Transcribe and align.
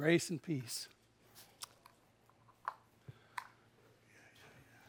Grace 0.00 0.30
and 0.30 0.42
peace. 0.42 0.88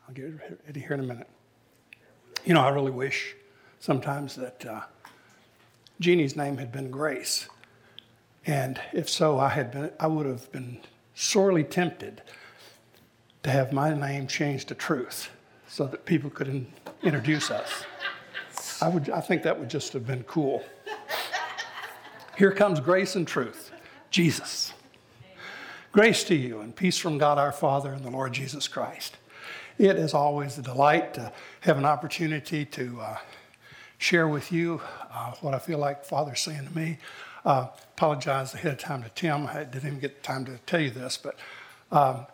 I'll 0.08 0.16
get 0.16 0.32
ready 0.66 0.80
here 0.80 0.94
in 0.94 1.02
a 1.02 1.04
minute. 1.04 1.28
You 2.46 2.54
know, 2.54 2.62
I 2.62 2.70
really 2.70 2.92
wish 2.92 3.36
sometimes 3.82 4.36
that 4.36 4.66
uh, 4.66 4.80
Jeannie's 6.00 6.38
name 6.38 6.56
had 6.56 6.72
been 6.72 6.90
Grace. 6.90 7.50
And 8.46 8.80
if 8.94 9.10
so, 9.10 9.38
I 9.38 9.50
had 9.50 9.72
been 9.74 9.92
I 10.00 10.08
would 10.08 10.26
have 10.26 10.50
been 10.54 10.80
sorely 11.14 11.66
tempted 11.66 12.22
to 13.44 13.50
have 13.50 13.74
my 13.74 13.94
name 13.94 14.28
changed 14.28 14.70
to 14.70 14.76
Truth 14.76 15.30
so 15.68 15.88
that 15.88 16.06
people 16.06 16.30
could 16.30 16.48
in, 16.48 16.68
introduce 17.04 17.52
us. 17.52 17.84
I 18.82 18.88
would 18.88 19.10
I 19.10 19.20
think 19.20 19.44
that 19.44 19.60
would 19.60 19.70
just 19.70 19.92
have 19.92 20.08
been 20.08 20.24
cool. 20.24 20.64
Here 22.38 22.54
comes 22.54 22.80
grace 22.80 23.18
and 23.18 23.28
truth. 23.28 23.72
Jesus. 24.10 24.72
Grace 25.92 26.24
to 26.24 26.36
you 26.36 26.62
and 26.62 26.74
peace 26.74 26.98
from 26.98 27.18
God 27.18 27.38
our 27.38 27.52
Father 27.52 27.92
and 27.92 28.06
the 28.06 28.10
Lord 28.10 28.32
Jesus 28.32 28.66
Christ. 28.70 29.18
It 29.78 29.98
is 29.98 30.14
always 30.14 30.58
a 30.58 30.62
delight 30.62 31.14
to 31.16 31.34
have 31.62 31.78
an 31.78 31.84
opportunity 31.84 32.64
to 32.64 33.02
uh, 33.02 33.18
share 33.98 34.26
with 34.26 34.54
you 34.54 34.80
uh, 35.14 35.34
what 35.42 35.54
I 35.54 35.60
feel 35.60 35.80
like 35.80 36.06
Father's 36.06 36.40
saying 36.40 36.66
to 36.66 36.74
me. 36.78 36.98
Uh, 37.44 37.68
apologize 37.98 38.54
ahead 38.54 38.72
of 38.72 38.80
time 38.80 39.04
to 39.04 39.10
Tim. 39.10 39.48
I 39.48 39.66
didn't 39.66 39.86
even 39.86 40.00
get 40.00 40.24
time 40.24 40.46
to 40.46 40.60
tell 40.66 40.80
you 40.80 40.92
this, 40.92 41.18
but 41.18 41.38
um, 41.92 42.26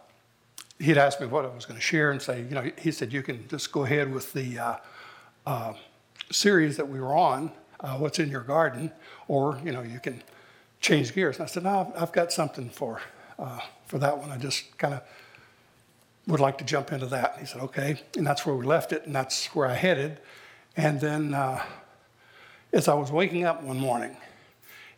he'd 0.78 1.00
asked 1.00 1.20
me 1.20 1.26
what 1.26 1.44
I 1.44 1.48
was 1.48 1.66
going 1.66 1.80
to 1.80 1.86
share 1.86 2.12
and 2.12 2.22
say, 2.22 2.42
you 2.44 2.52
know, 2.52 2.70
he 2.78 2.92
said, 2.92 3.12
you 3.12 3.24
can 3.24 3.48
just 3.48 3.72
go 3.72 3.86
ahead 3.86 4.14
with 4.14 4.34
the 4.34 4.60
uh, 4.60 4.76
uh, 5.48 5.74
series 6.30 6.78
that 6.78 6.88
we 6.88 7.00
were 7.00 7.16
on, 7.16 7.52
uh, 7.80 7.96
What's 7.96 8.20
in 8.20 8.30
Your 8.30 8.42
Garden, 8.42 8.92
or, 9.28 9.60
you 9.66 9.72
know, 9.72 9.82
you 9.82 10.00
can 10.00 10.22
change 10.80 11.16
gears. 11.16 11.38
And 11.38 11.46
I 11.46 11.48
said, 11.48 11.64
no, 11.64 11.92
I've 11.98 12.12
got 12.12 12.32
something 12.32 12.70
for 12.70 13.02
uh, 13.40 13.60
for 13.86 13.98
that 14.00 14.18
one. 14.18 14.32
I 14.32 14.38
just 14.38 14.78
kind 14.78 14.94
of 14.94 15.02
would 16.28 16.40
like 16.40 16.58
to 16.58 16.64
jump 16.64 16.92
into 16.92 17.06
that. 17.08 17.34
And 17.34 17.42
he 17.42 17.46
said, 17.48 17.62
okay. 17.62 18.02
And 18.18 18.26
that's 18.26 18.46
where 18.46 18.56
we 18.56 18.66
left 18.66 18.92
it, 18.92 19.06
and 19.06 19.16
that's 19.16 19.48
where 19.56 19.68
I 19.68 19.74
headed. 19.74 20.20
And 20.76 21.00
then 21.00 21.34
uh, 21.34 21.64
as 22.74 22.88
I 22.88 22.94
was 22.94 23.12
waking 23.12 23.46
up 23.46 23.64
one 23.64 23.80
morning, 23.80 24.16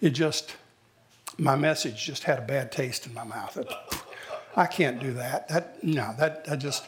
it 0.02 0.12
just, 0.12 0.56
my 1.38 1.56
message 1.56 2.04
just 2.04 2.24
had 2.24 2.40
a 2.40 2.42
bad 2.42 2.72
taste 2.72 3.06
in 3.06 3.14
my 3.14 3.24
mouth. 3.24 3.58
It, 3.58 3.72
I 4.56 4.66
can't 4.66 5.00
do 5.00 5.14
that. 5.14 5.48
That 5.48 5.84
no, 5.84 6.14
that 6.18 6.46
I 6.50 6.56
just 6.56 6.88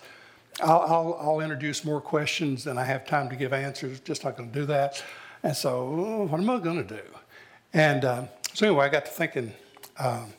I'll, 0.61 0.81
I'll, 0.81 1.17
I'll, 1.21 1.39
introduce 1.39 1.85
more 1.85 2.01
questions 2.01 2.63
than 2.63 2.77
I 2.77 2.83
have 2.83 3.05
time 3.05 3.29
to 3.29 3.35
give 3.35 3.53
answers. 3.53 3.99
Just 4.01 4.25
not 4.25 4.35
going 4.35 4.51
to 4.51 4.59
do 4.59 4.65
that. 4.65 5.01
And 5.43 5.55
so, 5.55 6.27
what 6.29 6.39
am 6.39 6.49
I 6.49 6.59
going 6.59 6.85
to 6.85 6.95
do? 6.95 7.01
And 7.73 8.03
uh, 8.03 8.25
so 8.53 8.67
anyway, 8.67 8.85
I 8.85 8.89
got 8.89 9.05
to 9.05 9.11
thinking. 9.11 9.53
Um, 9.97 10.33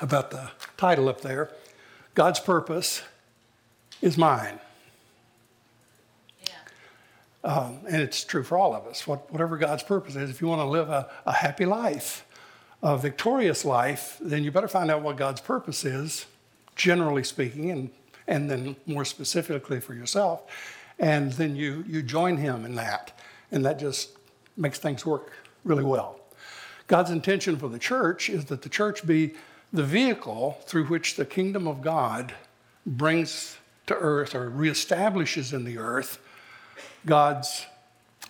about 0.00 0.30
the 0.30 0.50
title 0.76 1.08
up 1.08 1.20
there 1.20 1.50
God's 2.14 2.40
purpose 2.40 3.02
is 4.00 4.16
mine. 4.16 4.58
Yeah. 6.46 6.52
Um, 7.44 7.80
and 7.86 8.00
it's 8.00 8.24
true 8.24 8.42
for 8.42 8.56
all 8.56 8.74
of 8.74 8.86
us. 8.86 9.06
What, 9.06 9.30
whatever 9.30 9.58
God's 9.58 9.82
purpose 9.82 10.16
is, 10.16 10.30
if 10.30 10.40
you 10.40 10.46
want 10.46 10.62
to 10.62 10.66
live 10.66 10.88
a, 10.88 11.10
a 11.26 11.32
happy 11.32 11.66
life, 11.66 12.26
a 12.82 12.96
victorious 12.96 13.66
life, 13.66 14.16
then 14.20 14.44
you 14.44 14.50
better 14.50 14.68
find 14.68 14.90
out 14.90 15.02
what 15.02 15.18
God's 15.18 15.42
purpose 15.42 15.84
is, 15.84 16.24
generally 16.74 17.22
speaking, 17.22 17.70
and, 17.70 17.90
and 18.26 18.50
then 18.50 18.76
more 18.86 19.04
specifically 19.04 19.78
for 19.78 19.92
yourself. 19.92 20.44
And 20.98 21.32
then 21.32 21.54
you, 21.54 21.84
you 21.86 22.02
join 22.02 22.38
Him 22.38 22.64
in 22.64 22.76
that. 22.76 23.18
And 23.52 23.62
that 23.66 23.78
just 23.78 24.10
makes 24.56 24.78
things 24.78 25.04
work 25.04 25.32
really 25.64 25.84
well. 25.84 26.18
God's 26.86 27.10
intention 27.10 27.58
for 27.58 27.68
the 27.68 27.78
church 27.78 28.30
is 28.30 28.46
that 28.46 28.62
the 28.62 28.68
church 28.70 29.06
be 29.06 29.34
the 29.72 29.82
vehicle 29.82 30.58
through 30.66 30.86
which 30.86 31.16
the 31.16 31.24
kingdom 31.24 31.66
of 31.66 31.82
God 31.82 32.34
brings 32.84 33.58
to 33.86 33.94
earth 33.94 34.34
or 34.34 34.50
reestablishes 34.50 35.52
in 35.52 35.64
the 35.64 35.78
earth 35.78 36.18
God's 37.04 37.66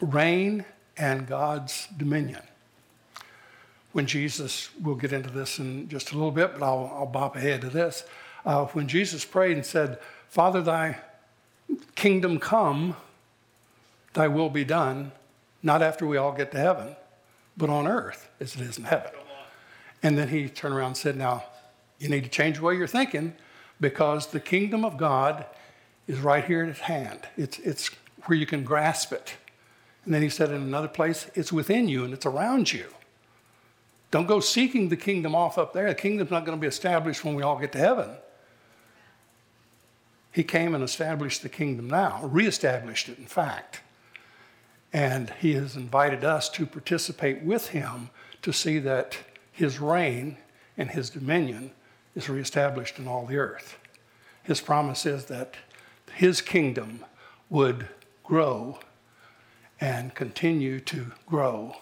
reign 0.01 0.65
and 0.97 1.27
God's 1.27 1.89
dominion. 1.97 2.43
When 3.93 4.07
Jesus, 4.07 4.71
we'll 4.83 4.95
get 4.95 5.13
into 5.13 5.31
this 5.31 5.59
in 5.59 5.89
just 5.89 6.13
a 6.13 6.15
little 6.15 6.31
bit, 6.31 6.53
but 6.53 6.63
I'll, 6.63 6.93
I'll 6.95 7.07
bop 7.07 7.37
ahead 7.37 7.63
to 7.63 7.71
this. 7.71 8.05
Uh, 8.45 8.67
when 8.67 8.89
Jesus 8.89 9.25
prayed 9.25 9.57
and 9.57 9.65
said, 9.65 9.99
Father, 10.29 10.61
thy 10.61 10.99
kingdom 11.95 12.39
come, 12.39 12.97
thy 14.13 14.29
will 14.29 14.51
be 14.51 14.65
done, 14.65 15.13
not 15.63 15.83
after 15.83 16.07
we 16.07 16.17
all 16.17 16.33
get 16.33 16.53
to 16.53 16.59
heaven, 16.59 16.97
but 17.57 17.71
on 17.71 17.87
earth 17.87 18.29
as 18.39 18.55
it 18.55 18.61
is 18.61 18.77
in 18.77 18.85
heaven. 18.85 19.11
And 20.03 20.17
then 20.17 20.29
he 20.29 20.49
turned 20.49 20.75
around 20.75 20.89
and 20.89 20.97
said, 20.97 21.17
Now, 21.17 21.45
you 21.99 22.09
need 22.09 22.25
to 22.25 22.31
change 22.31 22.59
the 22.59 22.63
way 22.63 22.77
you're 22.77 22.87
thinking 22.87 23.35
because 23.81 24.29
the 24.29 24.41
kingdom 24.41 24.85
of 24.85 24.97
God 24.97 25.47
is 26.07 26.19
right 26.21 26.45
here 26.45 26.63
at 26.63 26.69
his 26.69 26.81
hand. 26.81 27.21
It's, 27.37 27.59
it's 27.61 27.91
where 28.25 28.39
you 28.39 28.47
can 28.47 28.65
grasp 28.65 29.13
it. 29.13 29.35
And 30.05 30.15
then 30.15 30.23
he 30.23 30.29
said 30.29 30.51
in 30.51 30.63
another 30.63 30.89
place, 30.89 31.31
it's 31.35 31.53
within 31.53 31.89
you 31.89 32.05
and 32.05 32.15
it's 32.15 32.27
around 32.27 32.73
you. 32.73 32.87
Don't 34.11 34.27
go 34.27 34.41
seeking 34.41 34.89
the 34.89 34.97
kingdom 34.97 35.35
off 35.35 35.59
up 35.59 35.73
there. 35.73 35.89
The 35.89 35.95
kingdom's 35.95 36.31
not 36.31 36.45
going 36.45 36.57
to 36.57 36.61
be 36.61 36.69
established 36.69 37.25
when 37.25 37.35
we 37.35 37.43
all 37.43 37.59
get 37.59 37.73
to 37.73 37.79
heaven. 37.79 38.11
He 40.31 40.45
came 40.45 40.75
and 40.75 40.85
established 40.85 41.43
the 41.43 41.49
kingdom 41.49 41.89
now, 41.89 42.21
reestablished 42.23 43.09
it, 43.09 43.19
in 43.19 43.27
fact. 43.27 43.81
And 44.93 45.31
he 45.41 45.55
has 45.55 45.77
invited 45.77 46.25
us 46.25 46.49
to 46.51 46.67
participate 46.67 47.43
with 47.43 47.69
him 47.69 48.11
to 48.43 48.53
see 48.53 48.79
that 48.81 49.17
his 49.57 49.81
reign 49.81 50.37
and 50.77 50.91
his 50.91 51.09
dominion 51.09 51.71
is 52.15 52.29
reestablished 52.29 52.99
in 52.99 53.09
all 53.09 53.25
the 53.25 53.39
earth. 53.39 53.79
His 54.43 54.61
promise 54.61 55.07
is 55.07 55.25
that 55.27 55.55
his 56.13 56.43
kingdom 56.43 57.07
would 57.49 57.89
grow 58.23 58.79
and 59.81 60.15
continue 60.15 60.79
to 60.81 61.13
grow 61.27 61.75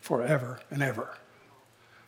forever 0.00 0.60
and 0.70 0.82
ever. 0.82 1.16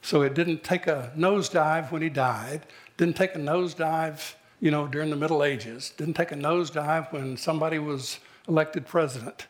So 0.02 0.20
it 0.20 0.34
didn't 0.34 0.62
take 0.64 0.86
a 0.86 1.12
nosedive 1.16 1.90
when 1.90 2.02
he 2.02 2.10
died, 2.10 2.66
didn't 2.98 3.16
take 3.16 3.34
a 3.34 3.38
nosedive, 3.38 4.34
you 4.60 4.70
know, 4.70 4.86
during 4.86 5.08
the 5.08 5.16
Middle 5.16 5.42
Ages, 5.42 5.94
didn't 5.96 6.14
take 6.14 6.30
a 6.30 6.36
nosedive 6.36 7.10
when 7.10 7.38
somebody 7.38 7.78
was 7.78 8.18
elected 8.46 8.86
president. 8.86 9.46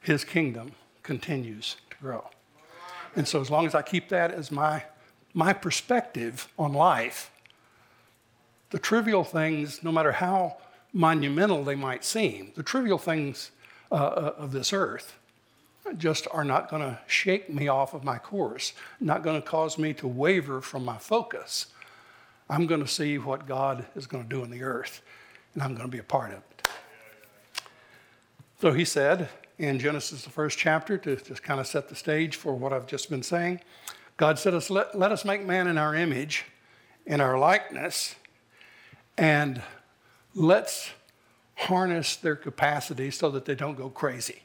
His 0.00 0.24
kingdom 0.24 0.72
continues 1.02 1.76
to 1.90 1.96
grow. 1.98 2.30
And 3.16 3.26
so, 3.26 3.40
as 3.40 3.50
long 3.50 3.66
as 3.66 3.74
I 3.74 3.82
keep 3.82 4.08
that 4.10 4.30
as 4.30 4.50
my, 4.50 4.84
my 5.34 5.52
perspective 5.52 6.48
on 6.58 6.72
life, 6.72 7.30
the 8.70 8.78
trivial 8.78 9.24
things, 9.24 9.82
no 9.82 9.90
matter 9.90 10.12
how 10.12 10.56
monumental 10.92 11.64
they 11.64 11.74
might 11.74 12.04
seem, 12.04 12.52
the 12.54 12.62
trivial 12.62 12.98
things 12.98 13.50
uh, 13.90 13.94
uh 13.94 14.34
of 14.38 14.52
this 14.52 14.72
earth 14.72 15.16
just 15.96 16.26
are 16.30 16.44
not 16.44 16.68
going 16.68 16.82
to 16.82 16.98
shake 17.06 17.52
me 17.52 17.68
off 17.68 17.94
of 17.94 18.04
my 18.04 18.18
course, 18.18 18.72
not 19.00 19.22
going 19.22 19.40
to 19.40 19.46
cause 19.46 19.78
me 19.78 19.92
to 19.94 20.06
waver 20.06 20.60
from 20.60 20.84
my 20.84 20.98
focus. 20.98 21.66
I'm 22.48 22.66
going 22.66 22.80
to 22.80 22.88
see 22.88 23.18
what 23.18 23.46
God 23.46 23.86
is 23.94 24.06
going 24.06 24.24
to 24.24 24.28
do 24.28 24.42
in 24.42 24.50
the 24.50 24.62
earth, 24.62 25.02
and 25.54 25.62
I'm 25.62 25.74
going 25.74 25.86
to 25.86 25.90
be 25.90 25.98
a 25.98 26.04
part 26.04 26.32
of 26.32 26.38
it. 26.38 26.68
So 28.60 28.72
he 28.72 28.84
said, 28.84 29.28
in 29.60 29.78
Genesis, 29.78 30.24
the 30.24 30.30
first 30.30 30.58
chapter, 30.58 30.96
to 30.96 31.16
just 31.16 31.42
kind 31.42 31.60
of 31.60 31.66
set 31.66 31.90
the 31.90 31.94
stage 31.94 32.34
for 32.34 32.54
what 32.54 32.72
I've 32.72 32.86
just 32.86 33.10
been 33.10 33.22
saying. 33.22 33.60
God 34.16 34.38
said, 34.38 34.54
us, 34.54 34.70
let, 34.70 34.98
let 34.98 35.12
us 35.12 35.22
make 35.22 35.44
man 35.44 35.66
in 35.66 35.76
our 35.76 35.94
image, 35.94 36.46
in 37.04 37.20
our 37.20 37.38
likeness, 37.38 38.14
and 39.18 39.60
let's 40.34 40.90
harness 41.56 42.16
their 42.16 42.36
capacity 42.36 43.10
so 43.10 43.30
that 43.30 43.44
they 43.44 43.54
don't 43.54 43.76
go 43.76 43.90
crazy. 43.90 44.42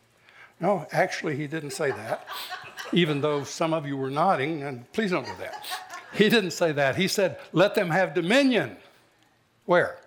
No, 0.59 0.85
actually, 0.91 1.37
he 1.37 1.47
didn't 1.47 1.71
say 1.71 1.91
that, 1.91 2.27
even 2.91 3.21
though 3.21 3.45
some 3.45 3.73
of 3.73 3.87
you 3.87 3.95
were 3.95 4.09
nodding, 4.09 4.63
and 4.63 4.91
please 4.91 5.11
don't 5.11 5.25
do 5.25 5.35
that. 5.39 5.65
He 6.13 6.27
didn't 6.27 6.51
say 6.51 6.73
that. 6.73 6.97
He 6.97 7.07
said, 7.07 7.39
let 7.53 7.73
them 7.73 7.89
have 7.89 8.13
dominion. 8.13 8.75
Where? 9.65 9.97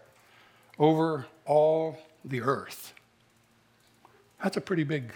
Over 0.79 1.25
all 1.47 1.99
the 2.27 2.43
earth. 2.43 2.93
That's 4.43 4.57
a 4.57 4.61
pretty 4.61 4.85
big, 4.85 5.13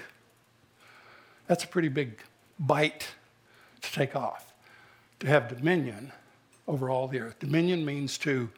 that's 1.47 1.65
a 1.65 1.69
pretty 1.69 1.89
big 1.89 2.21
bite 2.59 3.09
to 3.81 3.93
take 3.93 4.17
off. 4.17 4.53
To 5.21 5.27
have 5.29 5.49
dominion 5.49 6.13
over 6.67 6.91
all 6.91 7.07
the 7.07 7.21
earth. 7.21 7.39
Dominion 7.39 7.85
means 7.85 8.19
to, 8.19 8.51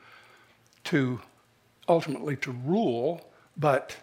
to 0.85 1.21
ultimately 1.89 2.37
to 2.37 2.53
rule, 2.65 3.31
but 3.57 3.97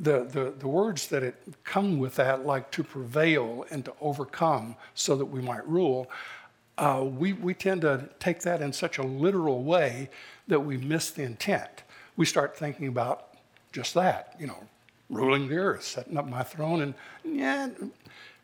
the, 0.00 0.24
the, 0.24 0.54
the 0.58 0.68
words 0.68 1.08
that 1.08 1.22
it 1.22 1.36
come 1.64 1.98
with 1.98 2.16
that, 2.16 2.44
like 2.44 2.70
to 2.72 2.82
prevail 2.82 3.64
and 3.70 3.84
to 3.84 3.92
overcome 4.00 4.76
so 4.94 5.16
that 5.16 5.26
we 5.26 5.40
might 5.40 5.66
rule, 5.68 6.10
uh, 6.78 7.04
we, 7.04 7.32
we 7.32 7.54
tend 7.54 7.82
to 7.82 8.08
take 8.20 8.40
that 8.42 8.62
in 8.62 8.72
such 8.72 8.98
a 8.98 9.02
literal 9.02 9.62
way 9.62 10.10
that 10.46 10.60
we 10.60 10.76
miss 10.76 11.10
the 11.10 11.22
intent. 11.22 11.82
We 12.16 12.24
start 12.24 12.56
thinking 12.56 12.88
about 12.88 13.34
just 13.72 13.94
that, 13.94 14.34
you 14.38 14.46
know, 14.46 14.64
ruling 15.10 15.48
the 15.48 15.56
earth, 15.56 15.84
setting 15.84 16.16
up 16.16 16.28
my 16.28 16.42
throne. 16.42 16.80
And 16.80 16.94
yeah, 17.24 17.68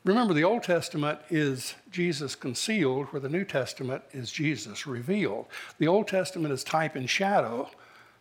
Remember, 0.05 0.35
the 0.35 0.45
Old 0.45 0.63
Testament 0.63 1.19
is 1.31 1.75
Jesus 1.91 2.35
concealed, 2.35 3.07
where 3.07 3.21
the 3.21 3.29
New 3.31 3.45
Testament 3.45 4.03
is 4.13 4.31
Jesus 4.31 4.87
revealed. 4.87 5.47
The 5.79 5.89
Old 5.89 6.09
Testament 6.09 6.53
is 6.53 6.63
type 6.63 6.95
and 6.95 7.09
shadow, 7.09 7.71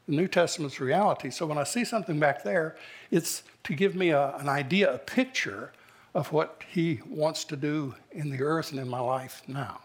the 0.07 0.16
New 0.16 0.30
Testament's 0.30 0.80
reality. 0.80 1.30
So 1.30 1.45
when 1.45 1.57
I 1.57 1.66
see 1.66 1.84
something 1.84 2.19
back 2.19 2.42
there, 2.42 2.78
it's 3.12 3.44
to 3.66 3.74
give 3.74 3.95
me 3.95 4.12
a, 4.12 4.34
an 4.38 4.48
idea, 4.48 4.94
a 4.94 4.98
picture 4.98 5.74
of 6.13 6.31
what 6.31 6.63
He 6.69 7.01
wants 7.06 7.44
to 7.46 7.57
do 7.57 7.96
in 8.13 8.30
the 8.30 8.42
earth 8.42 8.72
and 8.72 8.80
in 8.80 8.88
my 8.88 9.01
life 9.01 9.44
now. 9.46 9.81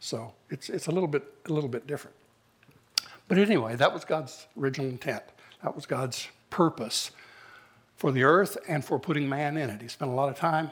So 0.00 0.34
it's, 0.50 0.68
it's 0.68 0.88
a, 0.88 0.90
little 0.90 1.08
bit, 1.08 1.24
a 1.46 1.52
little 1.52 1.70
bit 1.70 1.86
different. 1.86 2.16
But 3.26 3.38
anyway, 3.38 3.74
that 3.76 3.92
was 3.92 4.04
God's 4.04 4.46
original 4.60 4.90
intent. 4.90 5.22
That 5.62 5.74
was 5.74 5.86
God's 5.86 6.28
purpose 6.50 7.10
for 7.98 8.12
the 8.12 8.22
earth 8.22 8.56
and 8.68 8.84
for 8.84 8.98
putting 8.98 9.28
man 9.28 9.56
in 9.56 9.68
it. 9.68 9.82
He 9.82 9.88
spent 9.88 10.10
a 10.10 10.14
lot 10.14 10.28
of 10.28 10.36
time, 10.36 10.70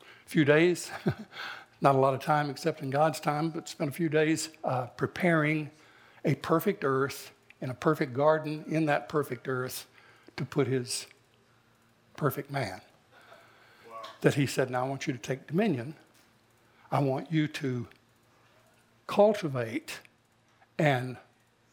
a 0.00 0.28
few 0.28 0.44
days, 0.44 0.90
not 1.80 1.94
a 1.94 1.98
lot 1.98 2.14
of 2.14 2.20
time 2.20 2.50
except 2.50 2.82
in 2.82 2.90
God's 2.90 3.20
time, 3.20 3.50
but 3.50 3.68
spent 3.68 3.88
a 3.88 3.92
few 3.92 4.08
days 4.08 4.50
uh, 4.64 4.86
preparing 4.86 5.70
a 6.24 6.34
perfect 6.34 6.82
earth 6.84 7.30
in 7.60 7.70
a 7.70 7.74
perfect 7.74 8.12
garden 8.12 8.64
in 8.68 8.86
that 8.86 9.08
perfect 9.08 9.46
earth 9.46 9.86
to 10.36 10.44
put 10.44 10.66
his 10.66 11.06
perfect 12.16 12.50
man. 12.50 12.80
That 14.22 14.34
he 14.34 14.46
said, 14.46 14.68
Now 14.68 14.84
I 14.84 14.88
want 14.88 15.06
you 15.06 15.12
to 15.12 15.18
take 15.18 15.46
dominion. 15.46 15.94
I 16.90 16.98
want 16.98 17.30
you 17.30 17.46
to 17.46 17.86
cultivate 19.06 20.00
and 20.76 21.16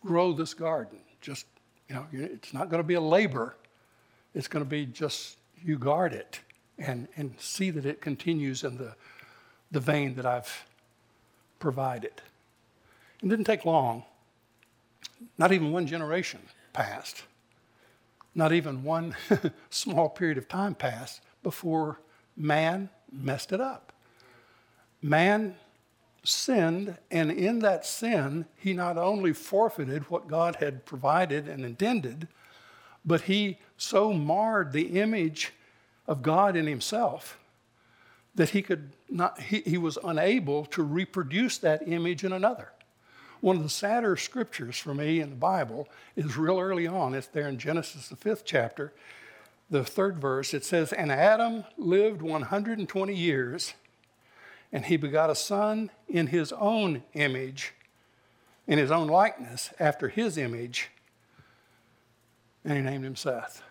grow 0.05 0.31
this 0.31 0.53
garden. 0.53 0.99
Just, 1.21 1.47
you 1.89 1.95
know, 1.95 2.05
it's 2.11 2.53
not 2.53 2.69
going 2.69 2.81
to 2.81 2.87
be 2.87 2.93
a 2.93 3.01
labor, 3.01 3.55
it's 4.35 4.49
going 4.49 4.63
to 4.63 4.69
be 4.69 4.85
just 4.85 5.37
you 5.63 5.79
guard 5.79 6.13
it 6.13 6.41
and, 6.77 7.07
and 7.15 7.33
see 7.39 7.71
that 7.71 7.85
it 7.85 8.01
continues 8.01 8.63
in 8.63 8.77
the, 8.77 8.93
the 9.71 9.79
vein 9.79 10.15
that 10.15 10.25
I've 10.25 10.65
provided. 11.57 12.21
It 13.23 13.29
didn't 13.29 13.45
take 13.45 13.65
long, 13.65 14.03
not 15.37 15.53
even 15.53 15.71
one 15.71 15.87
generation 15.87 16.41
passed, 16.73 17.23
not 18.35 18.51
even 18.51 18.83
one 18.83 19.15
small 19.69 20.09
period 20.09 20.37
of 20.37 20.49
time 20.49 20.75
passed 20.75 21.21
before 21.41 22.01
man 22.35 22.89
messed 23.11 23.53
it 23.53 23.61
up. 23.61 23.93
Man 25.01 25.55
sinned, 26.23 26.97
and 27.09 27.31
in 27.31 27.59
that 27.59 27.85
sin, 27.85 28.45
he 28.57 28.73
not 28.73 28.97
only 28.97 29.31
forfeited 29.31 30.09
what 30.09 30.27
God 30.27 30.57
had 30.57 30.85
provided 30.85 31.47
and 31.47 31.63
intended, 31.63 32.27
but 33.05 33.21
he 33.21 33.57
so 33.77 34.13
marred 34.13 34.71
the 34.71 34.99
image 34.99 35.53
of 36.07 36.21
God 36.21 36.55
in 36.55 36.67
himself 36.67 37.37
that 38.35 38.49
he 38.49 38.61
could 38.61 38.91
not 39.09 39.39
he, 39.39 39.61
he 39.61 39.77
was 39.77 39.97
unable 40.03 40.65
to 40.65 40.83
reproduce 40.83 41.57
that 41.59 41.87
image 41.87 42.23
in 42.23 42.33
another. 42.33 42.71
One 43.41 43.57
of 43.57 43.63
the 43.63 43.69
sadder 43.69 44.15
scriptures 44.17 44.77
for 44.77 44.93
me 44.93 45.19
in 45.19 45.29
the 45.29 45.35
Bible 45.35 45.87
is 46.15 46.37
real 46.37 46.59
early 46.59 46.87
on. 46.87 47.13
It's 47.13 47.27
there 47.27 47.47
in 47.47 47.57
Genesis, 47.57 48.07
the 48.07 48.15
fifth 48.15 48.43
chapter, 48.45 48.93
the 49.69 49.83
third 49.83 50.19
verse. 50.19 50.53
It 50.53 50.65
says, 50.65 50.91
And 50.91 51.11
Adam 51.11 51.63
lived 51.77 52.21
120 52.21 53.13
years 53.13 53.73
and 54.71 54.85
he 54.85 54.97
begot 54.97 55.29
a 55.29 55.35
son 55.35 55.91
in 56.09 56.27
his 56.27 56.51
own 56.53 57.03
image, 57.13 57.73
in 58.67 58.77
his 58.77 58.91
own 58.91 59.07
likeness, 59.07 59.69
after 59.79 60.09
his 60.09 60.37
image, 60.37 60.89
and 62.65 62.75
he 62.75 62.83
named 62.83 63.05
him 63.05 63.15
Seth. 63.15 63.61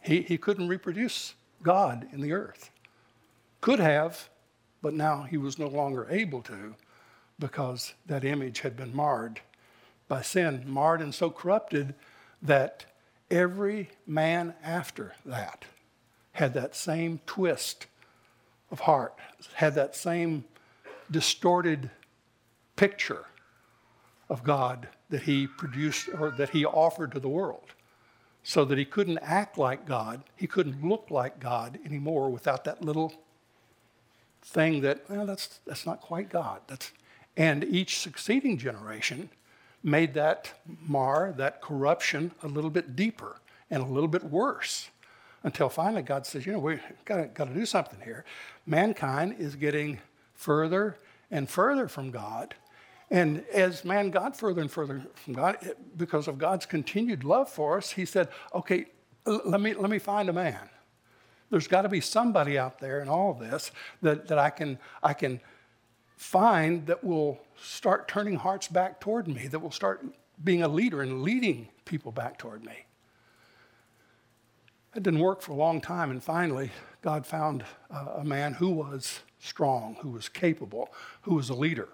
He, 0.00 0.22
he 0.22 0.38
couldn't 0.38 0.68
reproduce 0.68 1.34
God 1.62 2.08
in 2.12 2.20
the 2.20 2.32
earth. 2.32 2.70
Could 3.60 3.78
have, 3.78 4.28
but 4.82 4.94
now 4.94 5.22
he 5.22 5.36
was 5.36 5.58
no 5.58 5.68
longer 5.68 6.06
able 6.10 6.42
to 6.42 6.74
because 7.38 7.94
that 8.06 8.24
image 8.24 8.60
had 8.60 8.76
been 8.76 8.94
marred 8.94 9.40
by 10.08 10.22
sin, 10.22 10.64
marred 10.66 11.00
and 11.00 11.14
so 11.14 11.30
corrupted 11.30 11.94
that 12.42 12.84
every 13.30 13.90
man 14.06 14.54
after 14.62 15.14
that 15.24 15.64
had 16.32 16.54
that 16.54 16.74
same 16.74 17.20
twist 17.26 17.86
of 18.70 18.80
heart 18.80 19.14
had 19.54 19.74
that 19.74 19.94
same 19.94 20.44
distorted 21.10 21.90
picture 22.76 23.24
of 24.28 24.42
God 24.42 24.88
that 25.10 25.22
he 25.22 25.46
produced 25.46 26.08
or 26.18 26.30
that 26.32 26.50
he 26.50 26.64
offered 26.64 27.12
to 27.12 27.20
the 27.20 27.28
world. 27.28 27.74
So 28.42 28.64
that 28.66 28.76
he 28.76 28.84
couldn't 28.84 29.18
act 29.22 29.56
like 29.56 29.86
God, 29.86 30.22
he 30.36 30.46
couldn't 30.46 30.86
look 30.86 31.06
like 31.10 31.40
God 31.40 31.78
anymore 31.84 32.30
without 32.30 32.64
that 32.64 32.82
little 32.82 33.14
thing 34.42 34.82
that, 34.82 35.08
well, 35.08 35.24
that's, 35.24 35.60
that's 35.66 35.86
not 35.86 36.02
quite 36.02 36.28
God. 36.28 36.60
That's, 36.66 36.92
and 37.36 37.64
each 37.64 37.98
succeeding 37.98 38.58
generation 38.58 39.30
made 39.82 40.14
that 40.14 40.52
mar, 40.86 41.32
that 41.36 41.62
corruption, 41.62 42.32
a 42.42 42.48
little 42.48 42.70
bit 42.70 42.94
deeper 42.94 43.40
and 43.70 43.82
a 43.82 43.86
little 43.86 44.08
bit 44.08 44.24
worse 44.24 44.90
until 45.42 45.68
finally 45.68 46.02
God 46.02 46.26
says, 46.26 46.46
you 46.46 46.52
know, 46.52 46.58
we've 46.58 46.82
got 47.04 47.34
to 47.34 47.46
do 47.46 47.66
something 47.66 48.00
here. 48.00 48.24
Mankind 48.66 49.36
is 49.38 49.56
getting 49.56 50.00
further 50.34 50.96
and 51.30 51.48
further 51.48 51.88
from 51.88 52.10
God. 52.10 52.54
And 53.10 53.44
as 53.52 53.84
man 53.84 54.10
got 54.10 54.36
further 54.36 54.60
and 54.60 54.70
further 54.70 55.02
from 55.14 55.34
God, 55.34 55.58
because 55.96 56.26
of 56.26 56.38
God's 56.38 56.66
continued 56.66 57.22
love 57.22 57.48
for 57.48 57.76
us, 57.76 57.90
he 57.90 58.04
said, 58.04 58.28
okay, 58.54 58.86
let 59.26 59.60
me, 59.60 59.74
let 59.74 59.90
me 59.90 59.98
find 59.98 60.28
a 60.28 60.32
man. 60.32 60.68
There's 61.50 61.68
got 61.68 61.82
to 61.82 61.88
be 61.88 62.00
somebody 62.00 62.58
out 62.58 62.78
there 62.78 63.00
in 63.00 63.08
all 63.08 63.34
this 63.34 63.70
that, 64.02 64.26
that 64.28 64.38
I, 64.38 64.50
can, 64.50 64.78
I 65.02 65.12
can 65.12 65.40
find 66.16 66.86
that 66.86 67.04
will 67.04 67.40
start 67.62 68.08
turning 68.08 68.36
hearts 68.36 68.68
back 68.68 69.00
toward 69.00 69.28
me, 69.28 69.46
that 69.48 69.58
will 69.58 69.70
start 69.70 70.04
being 70.42 70.62
a 70.62 70.68
leader 70.68 71.02
and 71.02 71.22
leading 71.22 71.68
people 71.84 72.10
back 72.10 72.38
toward 72.38 72.64
me. 72.64 72.86
It 74.94 75.02
didn't 75.02 75.20
work 75.20 75.42
for 75.42 75.52
a 75.52 75.56
long 75.56 75.80
time, 75.80 76.10
and 76.10 76.22
finally, 76.22 76.70
God 77.02 77.26
found 77.26 77.64
a 77.90 78.24
man 78.24 78.54
who 78.54 78.70
was 78.70 79.20
strong, 79.40 79.96
who 80.00 80.10
was 80.10 80.28
capable, 80.28 80.88
who 81.22 81.34
was 81.34 81.50
a 81.50 81.54
leader. 81.54 81.88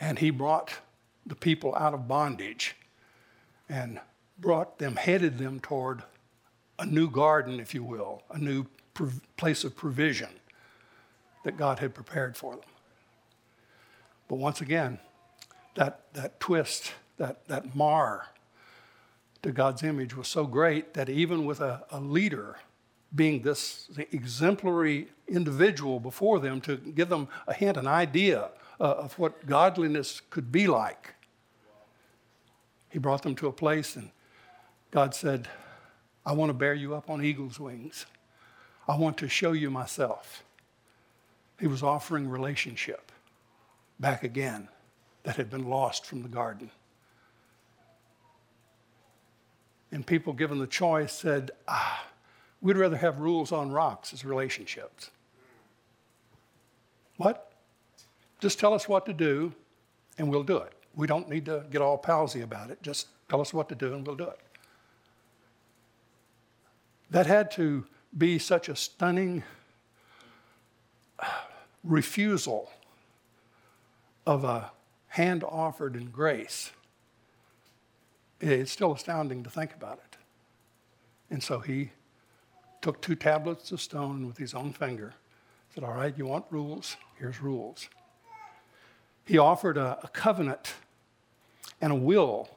And 0.00 0.18
he 0.18 0.30
brought 0.30 0.78
the 1.26 1.34
people 1.34 1.74
out 1.74 1.94
of 1.94 2.08
bondage 2.08 2.76
and 3.68 4.00
brought 4.38 4.78
them, 4.78 4.96
headed 4.96 5.38
them 5.38 5.60
toward 5.60 6.02
a 6.78 6.86
new 6.86 7.10
garden, 7.10 7.60
if 7.60 7.74
you 7.74 7.82
will, 7.82 8.22
a 8.30 8.38
new 8.38 8.66
prov- 8.94 9.20
place 9.36 9.64
of 9.64 9.76
provision 9.76 10.28
that 11.44 11.56
God 11.56 11.80
had 11.80 11.94
prepared 11.94 12.36
for 12.36 12.52
them. 12.52 12.64
But 14.28 14.36
once 14.36 14.60
again, 14.60 14.98
that, 15.74 16.12
that 16.14 16.38
twist, 16.40 16.92
that, 17.16 17.46
that 17.48 17.74
mar 17.74 18.28
to 19.42 19.52
God's 19.52 19.82
image 19.82 20.16
was 20.16 20.28
so 20.28 20.44
great 20.44 20.94
that 20.94 21.08
even 21.08 21.44
with 21.44 21.60
a, 21.60 21.84
a 21.90 22.00
leader 22.00 22.56
being 23.14 23.42
this 23.42 23.88
exemplary 24.12 25.08
individual 25.26 25.98
before 25.98 26.38
them 26.40 26.60
to 26.60 26.76
give 26.76 27.08
them 27.08 27.28
a 27.46 27.54
hint, 27.54 27.76
an 27.76 27.86
idea 27.86 28.50
uh, 28.80 28.84
of 28.84 29.18
what 29.18 29.46
godliness 29.46 30.20
could 30.30 30.52
be 30.52 30.66
like, 30.66 31.14
he 32.88 32.98
brought 32.98 33.22
them 33.22 33.34
to 33.36 33.46
a 33.48 33.52
place 33.52 33.96
and 33.96 34.10
God 34.90 35.14
said, 35.14 35.48
I 36.24 36.32
want 36.32 36.50
to 36.50 36.54
bear 36.54 36.74
you 36.74 36.94
up 36.94 37.10
on 37.10 37.22
eagle's 37.22 37.60
wings. 37.60 38.06
I 38.86 38.96
want 38.96 39.18
to 39.18 39.28
show 39.28 39.52
you 39.52 39.70
myself. 39.70 40.42
He 41.60 41.66
was 41.66 41.82
offering 41.82 42.28
relationship 42.28 43.12
back 44.00 44.22
again 44.22 44.68
that 45.24 45.36
had 45.36 45.50
been 45.50 45.68
lost 45.68 46.06
from 46.06 46.22
the 46.22 46.28
garden. 46.28 46.70
And 49.90 50.06
people 50.06 50.32
given 50.32 50.58
the 50.58 50.66
choice 50.66 51.12
said, 51.12 51.50
ah, 51.66 52.06
we'd 52.60 52.76
rather 52.76 52.96
have 52.96 53.18
rules 53.18 53.52
on 53.52 53.70
rocks 53.70 54.12
as 54.12 54.24
relationships. 54.24 55.10
What? 57.16 57.47
Just 58.40 58.58
tell 58.58 58.74
us 58.74 58.88
what 58.88 59.06
to 59.06 59.12
do 59.12 59.52
and 60.18 60.30
we'll 60.30 60.42
do 60.42 60.56
it. 60.58 60.72
We 60.94 61.06
don't 61.06 61.28
need 61.28 61.44
to 61.46 61.64
get 61.70 61.80
all 61.80 61.98
palsy 61.98 62.40
about 62.40 62.70
it. 62.70 62.82
Just 62.82 63.08
tell 63.28 63.40
us 63.40 63.52
what 63.52 63.68
to 63.68 63.74
do 63.74 63.94
and 63.94 64.06
we'll 64.06 64.16
do 64.16 64.24
it. 64.24 64.40
That 67.10 67.26
had 67.26 67.50
to 67.52 67.86
be 68.16 68.38
such 68.38 68.68
a 68.68 68.76
stunning 68.76 69.42
uh, 71.18 71.26
refusal 71.84 72.70
of 74.26 74.44
a 74.44 74.70
hand 75.08 75.42
offered 75.44 75.96
in 75.96 76.10
grace 76.10 76.70
it's 78.40 78.70
still 78.70 78.92
astounding 78.92 79.42
to 79.42 79.50
think 79.50 79.74
about 79.74 79.98
it. 79.98 80.16
And 81.30 81.42
so 81.42 81.58
he 81.58 81.90
took 82.80 83.00
two 83.02 83.14
tablets 83.14 83.72
of 83.72 83.80
stone 83.80 84.26
with 84.26 84.38
his 84.38 84.54
own 84.54 84.72
finger, 84.72 85.14
said, 85.74 85.84
All 85.84 85.94
right, 85.94 86.16
you 86.16 86.26
want 86.26 86.44
rules? 86.50 86.96
Here's 87.18 87.42
rules. 87.42 87.88
He 89.28 89.36
offered 89.36 89.76
a, 89.76 89.98
a 90.02 90.08
covenant 90.08 90.72
and 91.82 91.92
a 91.92 91.94
will 91.94 92.48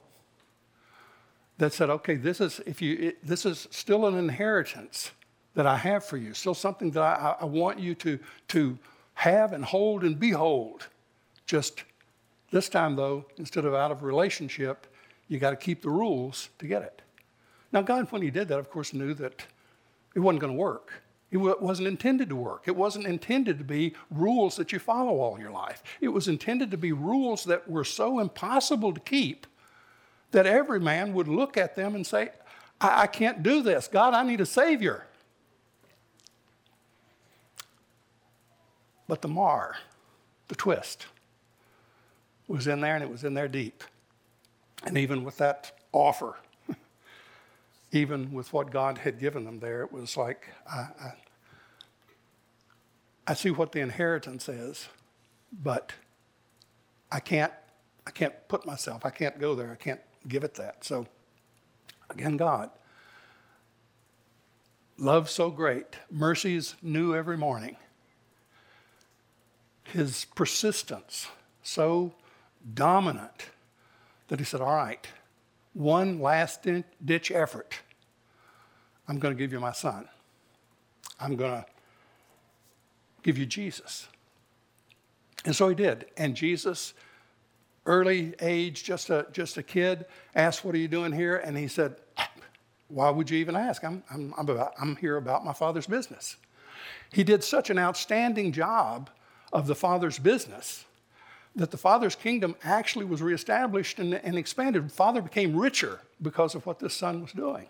that 1.57 1.73
said, 1.73 1.89
okay, 1.89 2.15
this 2.15 2.39
is 2.39 2.61
if 2.65 2.81
you 2.81 2.97
it, 2.97 3.27
this 3.27 3.45
is 3.45 3.67
still 3.71 4.07
an 4.07 4.17
inheritance 4.17 5.11
that 5.53 5.67
I 5.67 5.75
have 5.75 6.05
for 6.05 6.15
you, 6.15 6.33
still 6.33 6.53
something 6.53 6.91
that 6.91 7.03
I, 7.03 7.35
I 7.41 7.45
want 7.45 7.77
you 7.77 7.93
to, 7.95 8.17
to 8.47 8.79
have 9.15 9.51
and 9.51 9.65
hold 9.65 10.03
and 10.03 10.17
behold. 10.17 10.87
Just 11.45 11.83
this 12.51 12.69
time, 12.69 12.95
though, 12.95 13.25
instead 13.37 13.65
of 13.65 13.73
out 13.73 13.91
of 13.91 14.01
relationship, 14.01 14.87
you 15.27 15.39
got 15.39 15.49
to 15.49 15.57
keep 15.57 15.81
the 15.81 15.89
rules 15.89 16.47
to 16.59 16.67
get 16.67 16.83
it. 16.83 17.01
Now, 17.73 17.81
God, 17.81 18.09
when 18.13 18.21
He 18.21 18.31
did 18.31 18.47
that, 18.47 18.59
of 18.59 18.69
course, 18.69 18.93
knew 18.93 19.13
that 19.15 19.45
it 20.15 20.19
wasn't 20.19 20.39
going 20.39 20.53
to 20.53 20.57
work. 20.57 21.00
It 21.31 21.37
wasn't 21.37 21.87
intended 21.87 22.27
to 22.29 22.35
work. 22.35 22.63
It 22.65 22.75
wasn't 22.75 23.07
intended 23.07 23.57
to 23.59 23.63
be 23.63 23.93
rules 24.09 24.57
that 24.57 24.73
you 24.73 24.79
follow 24.79 25.19
all 25.21 25.39
your 25.39 25.51
life. 25.51 25.81
It 26.01 26.09
was 26.09 26.27
intended 26.27 26.71
to 26.71 26.77
be 26.77 26.91
rules 26.91 27.45
that 27.45 27.69
were 27.69 27.85
so 27.85 28.19
impossible 28.19 28.93
to 28.93 28.99
keep 28.99 29.47
that 30.31 30.45
every 30.45 30.79
man 30.79 31.13
would 31.13 31.29
look 31.29 31.55
at 31.55 31.75
them 31.75 31.95
and 31.95 32.05
say, 32.05 32.31
I, 32.81 33.03
I 33.03 33.07
can't 33.07 33.43
do 33.43 33.61
this. 33.61 33.87
God, 33.87 34.13
I 34.13 34.23
need 34.23 34.41
a 34.41 34.45
Savior. 34.45 35.05
But 39.07 39.21
the 39.21 39.29
mar, 39.29 39.77
the 40.49 40.55
twist, 40.55 41.05
was 42.47 42.67
in 42.67 42.81
there 42.81 42.95
and 42.95 43.03
it 43.03 43.09
was 43.09 43.23
in 43.23 43.33
there 43.33 43.47
deep. 43.47 43.83
And 44.83 44.97
even 44.97 45.23
with 45.23 45.37
that 45.37 45.71
offer, 45.93 46.35
even 47.91 48.31
with 48.31 48.53
what 48.53 48.71
God 48.71 48.99
had 48.99 49.19
given 49.19 49.43
them 49.43 49.59
there, 49.59 49.81
it 49.81 49.91
was 49.91 50.15
like, 50.15 50.47
I, 50.69 50.77
I, 50.77 51.13
I 53.27 53.33
see 53.33 53.51
what 53.51 53.71
the 53.71 53.81
inheritance 53.81 54.47
is, 54.47 54.87
but 55.51 55.93
I 57.11 57.19
can't, 57.19 57.51
I 58.07 58.11
can't 58.11 58.33
put 58.47 58.65
myself, 58.65 59.05
I 59.05 59.09
can't 59.09 59.39
go 59.39 59.55
there, 59.55 59.71
I 59.71 59.75
can't 59.75 59.99
give 60.27 60.43
it 60.43 60.55
that. 60.55 60.85
So, 60.85 61.05
again, 62.09 62.37
God, 62.37 62.69
love 64.97 65.29
so 65.29 65.49
great, 65.49 65.97
mercies 66.09 66.75
new 66.81 67.13
every 67.13 67.37
morning, 67.37 67.75
his 69.83 70.25
persistence 70.35 71.27
so 71.63 72.13
dominant 72.73 73.49
that 74.29 74.39
he 74.39 74.45
said, 74.45 74.61
All 74.61 74.75
right, 74.75 75.05
one 75.73 76.19
last 76.19 76.67
ditch 77.03 77.31
effort. 77.31 77.79
I'm 79.07 79.19
going 79.19 79.35
to 79.35 79.37
give 79.37 79.51
you 79.51 79.59
my 79.59 79.71
son. 79.71 80.07
I'm 81.19 81.35
going 81.35 81.51
to 81.51 81.65
give 83.23 83.37
you 83.37 83.45
Jesus. 83.45 84.07
And 85.45 85.55
so 85.55 85.69
he 85.69 85.75
did. 85.75 86.05
And 86.17 86.35
Jesus, 86.35 86.93
early 87.85 88.33
age, 88.41 88.83
just 88.83 89.09
a, 89.09 89.27
just 89.31 89.57
a 89.57 89.63
kid, 89.63 90.05
asked, 90.35 90.63
What 90.63 90.75
are 90.75 90.79
you 90.79 90.87
doing 90.87 91.11
here? 91.11 91.37
And 91.37 91.57
he 91.57 91.67
said, 91.67 91.95
Why 92.87 93.09
would 93.09 93.29
you 93.29 93.37
even 93.37 93.55
ask? 93.55 93.83
I'm, 93.83 94.03
I'm, 94.11 94.33
I'm, 94.37 94.49
about, 94.49 94.73
I'm 94.79 94.95
here 94.97 95.17
about 95.17 95.45
my 95.45 95.53
father's 95.53 95.87
business. 95.87 96.37
He 97.11 97.23
did 97.23 97.43
such 97.43 97.69
an 97.69 97.77
outstanding 97.77 98.51
job 98.51 99.09
of 99.51 99.67
the 99.67 99.75
father's 99.75 100.17
business 100.17 100.85
that 101.55 101.71
the 101.71 101.77
Father's 101.77 102.15
kingdom 102.15 102.55
actually 102.63 103.05
was 103.05 103.21
reestablished 103.21 103.99
and, 103.99 104.13
and 104.13 104.37
expanded. 104.37 104.91
Father 104.91 105.21
became 105.21 105.55
richer 105.55 105.99
because 106.21 106.55
of 106.55 106.65
what 106.65 106.79
this 106.79 106.93
son 106.93 107.21
was 107.21 107.31
doing. 107.31 107.67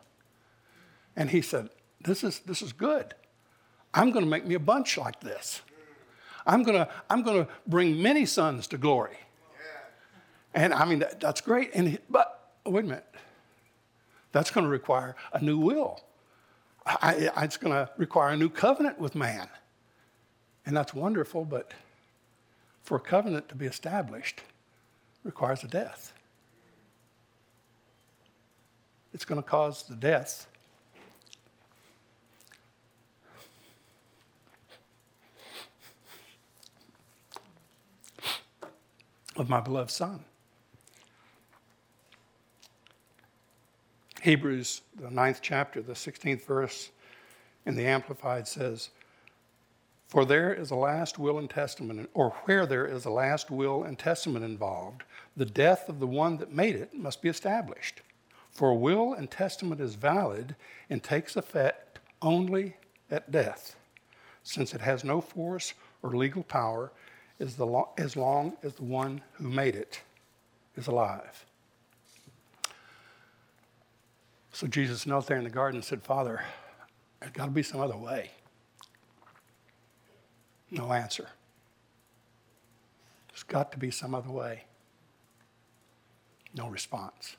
And 1.16 1.30
he 1.30 1.42
said, 1.42 1.70
This 2.02 2.24
is, 2.24 2.40
this 2.40 2.62
is 2.62 2.74
good. 2.74 3.14
I'm 3.94 4.12
going 4.12 4.24
to 4.24 4.30
make 4.30 4.46
me 4.46 4.56
a 4.56 4.60
bunch 4.60 4.98
like 4.98 5.20
this. 5.20 5.62
I'm 6.46 6.64
going 6.64 6.78
to, 6.78 6.90
I'm 7.10 7.24
going 7.24 7.46
to 7.46 7.52
bring 7.68 8.02
many 8.02 8.26
sons 8.26 8.68
to 8.68 8.78
glory. 8.78 9.18
And 10.54 10.74
I 10.74 10.86
mean, 10.86 11.00
that, 11.00 11.20
that's 11.20 11.42
great. 11.42 11.72
And 11.74 11.98
but 12.10 12.52
wait 12.66 12.86
a 12.86 12.88
minute. 12.88 13.06
That's 14.32 14.52
going 14.52 14.64
to 14.64 14.70
require 14.70 15.16
a 15.34 15.42
new 15.42 15.58
will. 15.58 16.02
I, 16.86 17.30
I, 17.36 17.44
it's 17.44 17.58
going 17.58 17.74
to 17.74 17.90
require 17.98 18.30
a 18.30 18.38
new 18.38 18.50
covenant 18.50 19.00
with 19.00 19.14
man. 19.16 19.48
And 20.66 20.76
that's 20.76 20.94
wonderful, 20.94 21.46
but 21.46 21.74
for 22.84 22.98
a 22.98 23.00
covenant 23.00 23.50
to 23.50 23.56
be 23.56 23.66
established 23.66 24.42
requires 25.24 25.64
a 25.64 25.68
death. 25.68 26.14
It's 29.14 29.26
going 29.26 29.42
to 29.42 29.48
cause 29.48 29.84
the 29.84 29.96
death 29.96 30.48
of 39.36 39.50
my 39.50 39.60
beloved 39.60 39.92
Son. 39.92 40.24
Hebrews, 44.22 44.82
the 45.00 45.10
ninth 45.10 45.40
chapter, 45.42 45.82
the 45.82 45.94
16th 45.94 46.46
verse 46.46 46.92
in 47.66 47.76
the 47.76 47.86
Amplified 47.86 48.48
says, 48.48 48.90
for 50.12 50.26
there 50.26 50.54
is 50.54 50.72
a 50.72 50.76
last 50.76 51.18
will 51.18 51.38
and 51.38 51.50
testament, 51.50 52.10
or 52.14 52.32
where 52.44 52.66
there 52.66 52.86
is 52.86 53.06
a 53.06 53.10
last 53.10 53.50
will 53.50 53.84
and 53.84 53.98
testament 53.98 54.44
involved, 54.44 55.04
the 55.38 55.46
death 55.46 55.88
of 55.88 56.02
the 56.02 56.06
one 56.06 56.36
that 56.36 56.52
made 56.52 56.76
it 56.76 56.94
must 56.94 57.22
be 57.22 57.30
established. 57.30 58.02
For 58.50 58.78
will 58.78 59.14
and 59.14 59.32
testament 59.32 59.80
is 59.80 59.96
valid 59.96 60.58
and 60.90 61.02
takes 61.02 61.38
effect 61.38 62.00
only 62.22 62.76
at 63.10 63.32
death, 63.32 63.78
since 64.44 64.74
it 64.74 64.82
has 64.82 65.06
no 65.06 65.22
force 65.22 65.76
or 66.04 66.10
legal 66.10 66.44
power 66.44 66.92
as, 67.40 67.56
the, 67.56 67.84
as 67.98 68.18
long 68.18 68.58
as 68.64 68.74
the 68.74 68.84
one 68.84 69.22
who 69.36 69.48
made 69.48 69.78
it 69.78 70.02
is 70.76 70.88
alive. 70.88 71.46
So 74.52 74.68
Jesus 74.68 75.06
knelt 75.06 75.28
there 75.28 75.38
in 75.38 75.46
the 75.46 75.50
garden 75.50 75.78
and 75.78 75.86
said, 75.86 76.04
Father, 76.04 76.44
there's 77.22 77.32
got 77.32 77.46
to 77.46 77.52
be 77.52 77.64
some 77.64 77.80
other 77.80 77.96
way. 77.96 78.32
No 80.72 80.94
answer. 80.94 81.28
There's 83.30 83.44
got 83.44 83.74
to 83.74 83.78
be 83.78 83.92
some 83.92 84.16
other 84.16 84.32
way. 84.32 84.64
No 86.56 86.70
response. 86.70 87.36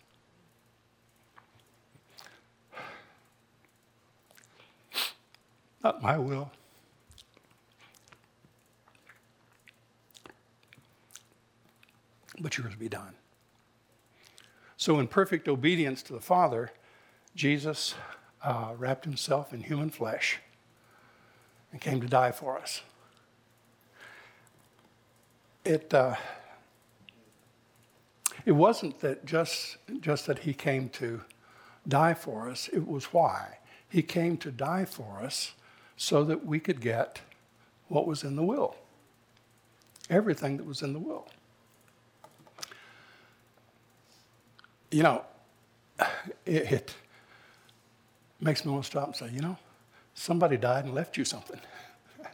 Not 5.82 6.02
my 6.02 6.18
will. 6.18 6.50
But 12.38 12.56
yours 12.56 12.74
be 12.76 12.88
done. 12.88 13.14
So, 14.76 14.98
in 14.98 15.06
perfect 15.06 15.48
obedience 15.48 16.02
to 16.04 16.12
the 16.12 16.20
Father, 16.20 16.72
Jesus 17.34 17.94
uh, 18.42 18.72
wrapped 18.76 19.04
himself 19.04 19.52
in 19.52 19.62
human 19.62 19.90
flesh 19.90 20.40
and 21.70 21.80
came 21.80 22.00
to 22.00 22.06
die 22.06 22.32
for 22.32 22.58
us 22.58 22.82
it, 25.64 25.92
uh, 25.94 26.16
it 28.44 28.52
wasn't 28.52 29.00
that 29.00 29.24
just, 29.24 29.76
just 30.00 30.26
that 30.26 30.40
he 30.40 30.54
came 30.54 30.88
to 30.90 31.20
die 31.86 32.14
for 32.14 32.48
us, 32.48 32.68
it 32.72 32.86
was 32.86 33.06
why. 33.06 33.58
He 33.88 34.02
came 34.02 34.36
to 34.38 34.50
die 34.50 34.84
for 34.84 35.20
us 35.22 35.52
so 35.96 36.24
that 36.24 36.46
we 36.46 36.58
could 36.58 36.80
get 36.80 37.20
what 37.88 38.06
was 38.06 38.24
in 38.24 38.36
the 38.36 38.42
will. 38.42 38.76
Everything 40.08 40.56
that 40.56 40.66
was 40.66 40.82
in 40.82 40.92
the 40.92 40.98
will. 40.98 41.28
You 44.90 45.02
know, 45.04 45.24
it, 46.44 46.72
it 46.72 46.94
makes 48.40 48.64
me 48.64 48.72
want 48.72 48.84
to 48.84 48.90
stop 48.90 49.06
and 49.06 49.16
say, 49.16 49.30
you 49.32 49.40
know, 49.40 49.56
somebody 50.14 50.56
died 50.56 50.84
and 50.84 50.94
left 50.94 51.16
you 51.16 51.24
something. 51.24 51.60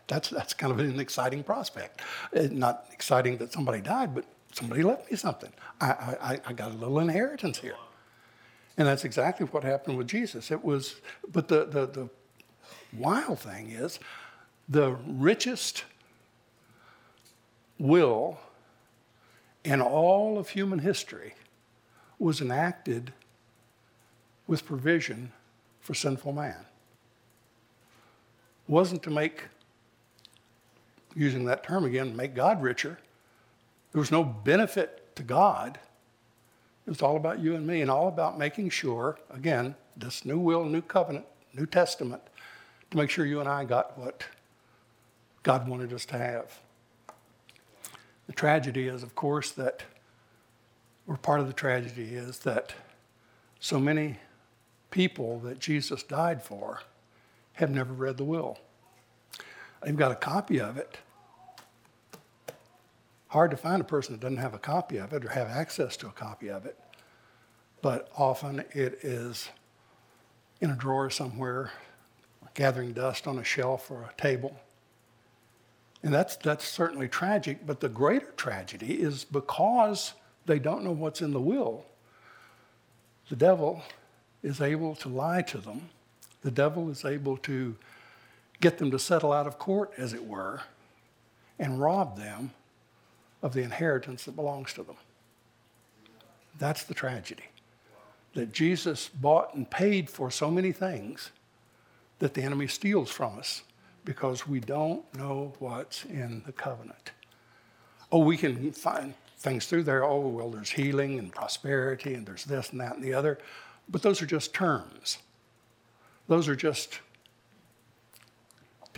That's, 0.09 0.31
that's 0.31 0.55
kind 0.55 0.73
of 0.73 0.81
an 0.81 0.99
exciting 0.99 1.45
prospect. 1.45 2.01
It's 2.33 2.53
not 2.53 2.87
exciting 2.93 3.37
that 3.39 3.53
somebody 3.53 3.81
died, 3.81 4.15
but 4.15 4.25
somebody 4.53 4.83
left 4.83 5.11
me 5.11 5.17
something. 5.17 5.53
I, 5.81 5.87
I, 5.87 6.41
I 6.47 6.53
got 6.55 6.73
a 6.73 6.75
little 6.75 6.99
inheritance 6.99 7.59
here. 7.59 7.77
And 8.79 8.89
that's 8.89 9.05
exactly 9.05 9.47
what 9.47 9.65
happened 9.65 9.99
with 9.99 10.09
Jesus. 10.09 10.51
It 10.51 10.65
was, 10.65 10.97
but 11.31 11.49
the, 11.49 11.67
the, 11.67 11.87
the 11.87 12.09
wild 12.97 13.41
thing 13.41 13.71
is 13.71 13.99
the 14.69 14.97
richest 15.07 15.85
will 17.79 18.39
in 19.65 19.81
all 19.81 20.39
of 20.39 20.51
human 20.51 20.79
history 20.79 21.35
was 22.19 22.41
enacted 22.41 23.13
with 24.47 24.65
provision 24.65 25.33
for 25.81 25.95
sinful 25.95 26.33
man. 26.33 26.65
Wasn't 28.67 29.03
to 29.03 29.11
make 29.11 29.45
using 31.15 31.45
that 31.47 31.63
term 31.63 31.85
again, 31.85 32.17
make 32.17 32.35
God 32.35 32.63
richer. 32.63 32.99
There 33.93 34.01
was 34.01 34.13
no 34.13 34.23
benefit 34.23 35.15
to 35.17 35.23
God. 35.23 35.79
It 36.87 36.91
was 36.91 37.03
all 37.03 37.17
about 37.17 37.39
you 37.41 37.55
and 37.55 37.67
me 37.67 37.83
and 37.83 37.91
all 37.91 38.09
about 38.09 38.39
making 38.39 38.71
sure, 38.71 39.19
again, 39.31 39.75
this 39.97 40.25
new 40.25 40.39
will, 40.39 40.65
new 40.65 40.83
covenant, 40.83 41.27
new 41.53 41.67
testament, 41.67 42.23
to 42.91 42.97
make 42.97 43.11
sure 43.11 43.27
you 43.27 43.41
and 43.41 43.49
I 43.49 43.65
got 43.65 43.99
what 43.99 44.25
God 45.43 45.69
wanted 45.69 45.93
us 45.93 46.07
to 46.07 46.19
have. 46.19 46.61
The 48.27 48.33
tragedy 48.33 48.89
is, 48.89 49.03
of 49.03 49.15
course, 49.15 49.51
that, 49.53 49.83
or 51.07 51.17
part 51.17 51.41
of 51.41 51.47
the 51.47 51.53
tragedy 51.53 52.15
is 52.15 52.41
that 52.41 52.75
so 53.61 53.79
many 53.79 54.19
people 54.91 55.39
that 55.41 55.59
Jesus 55.59 56.03
died 56.03 56.43
for 56.43 56.83
have 57.55 57.71
never 57.71 57.93
read 57.93 58.17
the 58.17 58.25
will. 58.25 58.59
They've 59.83 59.97
got 59.97 60.13
a 60.13 60.17
copy 60.17 60.61
of 60.61 60.77
it. 60.77 60.99
Hard 63.29 63.51
to 63.51 63.57
find 63.57 63.81
a 63.81 63.85
person 63.85 64.15
that 64.15 64.21
doesn't 64.21 64.39
have 64.39 64.55
a 64.55 64.59
copy 64.59 64.97
of 64.97 65.13
it 65.13 65.25
or 65.25 65.29
have 65.31 65.49
access 65.49 65.97
to 65.99 66.07
a 66.07 66.13
copy 66.13 66.49
of 66.49 66.67
it. 66.67 66.79
But 67.83 68.09
often 68.17 68.65
it 68.73 69.01
is 69.03 69.51
in 70.61 70.71
a 70.71 70.77
drawer 70.77 71.11
somewhere, 71.11 71.73
gathering 72.55 72.93
dust 72.93 73.27
on 73.27 73.39
a 73.39 73.45
shelf 73.45 73.91
or 73.91 74.03
a 74.03 74.21
table. 74.21 74.59
And 76.03 76.13
that's, 76.13 76.37
that's 76.37 76.67
certainly 76.67 77.09
tragic, 77.09 77.67
but 77.67 77.81
the 77.81 77.89
greater 77.89 78.33
tragedy 78.37 78.95
is 78.95 79.25
because 79.25 80.15
they 80.47 80.59
don't 80.59 80.85
know 80.85 80.93
what's 80.93 81.21
in 81.21 81.33
the 81.33 81.41
will, 81.41 81.85
the 83.29 83.37
devil 83.37 83.83
is 84.43 84.61
able 84.61 84.95
to 84.97 85.09
lie 85.09 85.43
to 85.43 85.59
them. 85.59 85.91
The 86.43 86.51
devil 86.51 86.89
is 86.91 87.05
able 87.05 87.37
to 87.39 87.77
get 88.61 88.79
them 88.79 88.91
to 88.91 88.99
settle 88.99 89.33
out 89.33 89.47
of 89.47 89.59
court, 89.59 89.93
as 89.97 90.13
it 90.13 90.25
were, 90.25 90.63
and 91.59 91.81
rob 91.81 92.17
them 92.17 92.53
of 93.43 93.53
the 93.53 93.63
inheritance 93.63 94.25
that 94.25 94.37
belongs 94.37 94.73
to 94.75 94.83
them. 94.83 94.97
That's 96.59 96.85
the 96.85 96.95
tragedy. 96.95 97.45
That 98.35 98.53
Jesus 98.53 99.09
bought 99.09 99.55
and 99.55 99.71
paid 99.71 100.11
for 100.11 100.31
so 100.31 100.51
many 100.51 100.73
things 100.73 101.31
that 102.19 102.35
the 102.35 102.43
enemy 102.43 102.67
steals 102.67 103.11
from 103.11 103.39
us 103.39 103.63
because 104.05 104.47
we 104.47 104.61
don't 104.61 105.03
know 105.15 105.53
what's 105.59 106.05
in 106.05 106.43
the 106.47 106.53
covenant. 106.53 107.13
Oh, 108.11 108.21
we 108.21 108.37
can 108.37 108.73
find 108.73 109.15
things 109.39 109.67
through 109.67 109.85
there. 109.85 110.03
Oh, 110.05 110.27
well, 110.29 110.51
there's 110.51 110.71
healing 110.71 111.19
and 111.19 111.33
prosperity, 111.33 112.15
and 112.15 112.27
there's 112.27 112.45
this 112.45 112.71
and 112.71 112.81
that 112.81 112.95
and 112.95 113.05
the 113.05 113.15
other. 113.15 113.39
But 113.89 114.03
those 114.03 114.21
are 114.21 114.27
just 114.27 114.53
terms. 114.53 115.19
Those 116.27 116.49
are 116.49 116.57
just, 116.57 117.01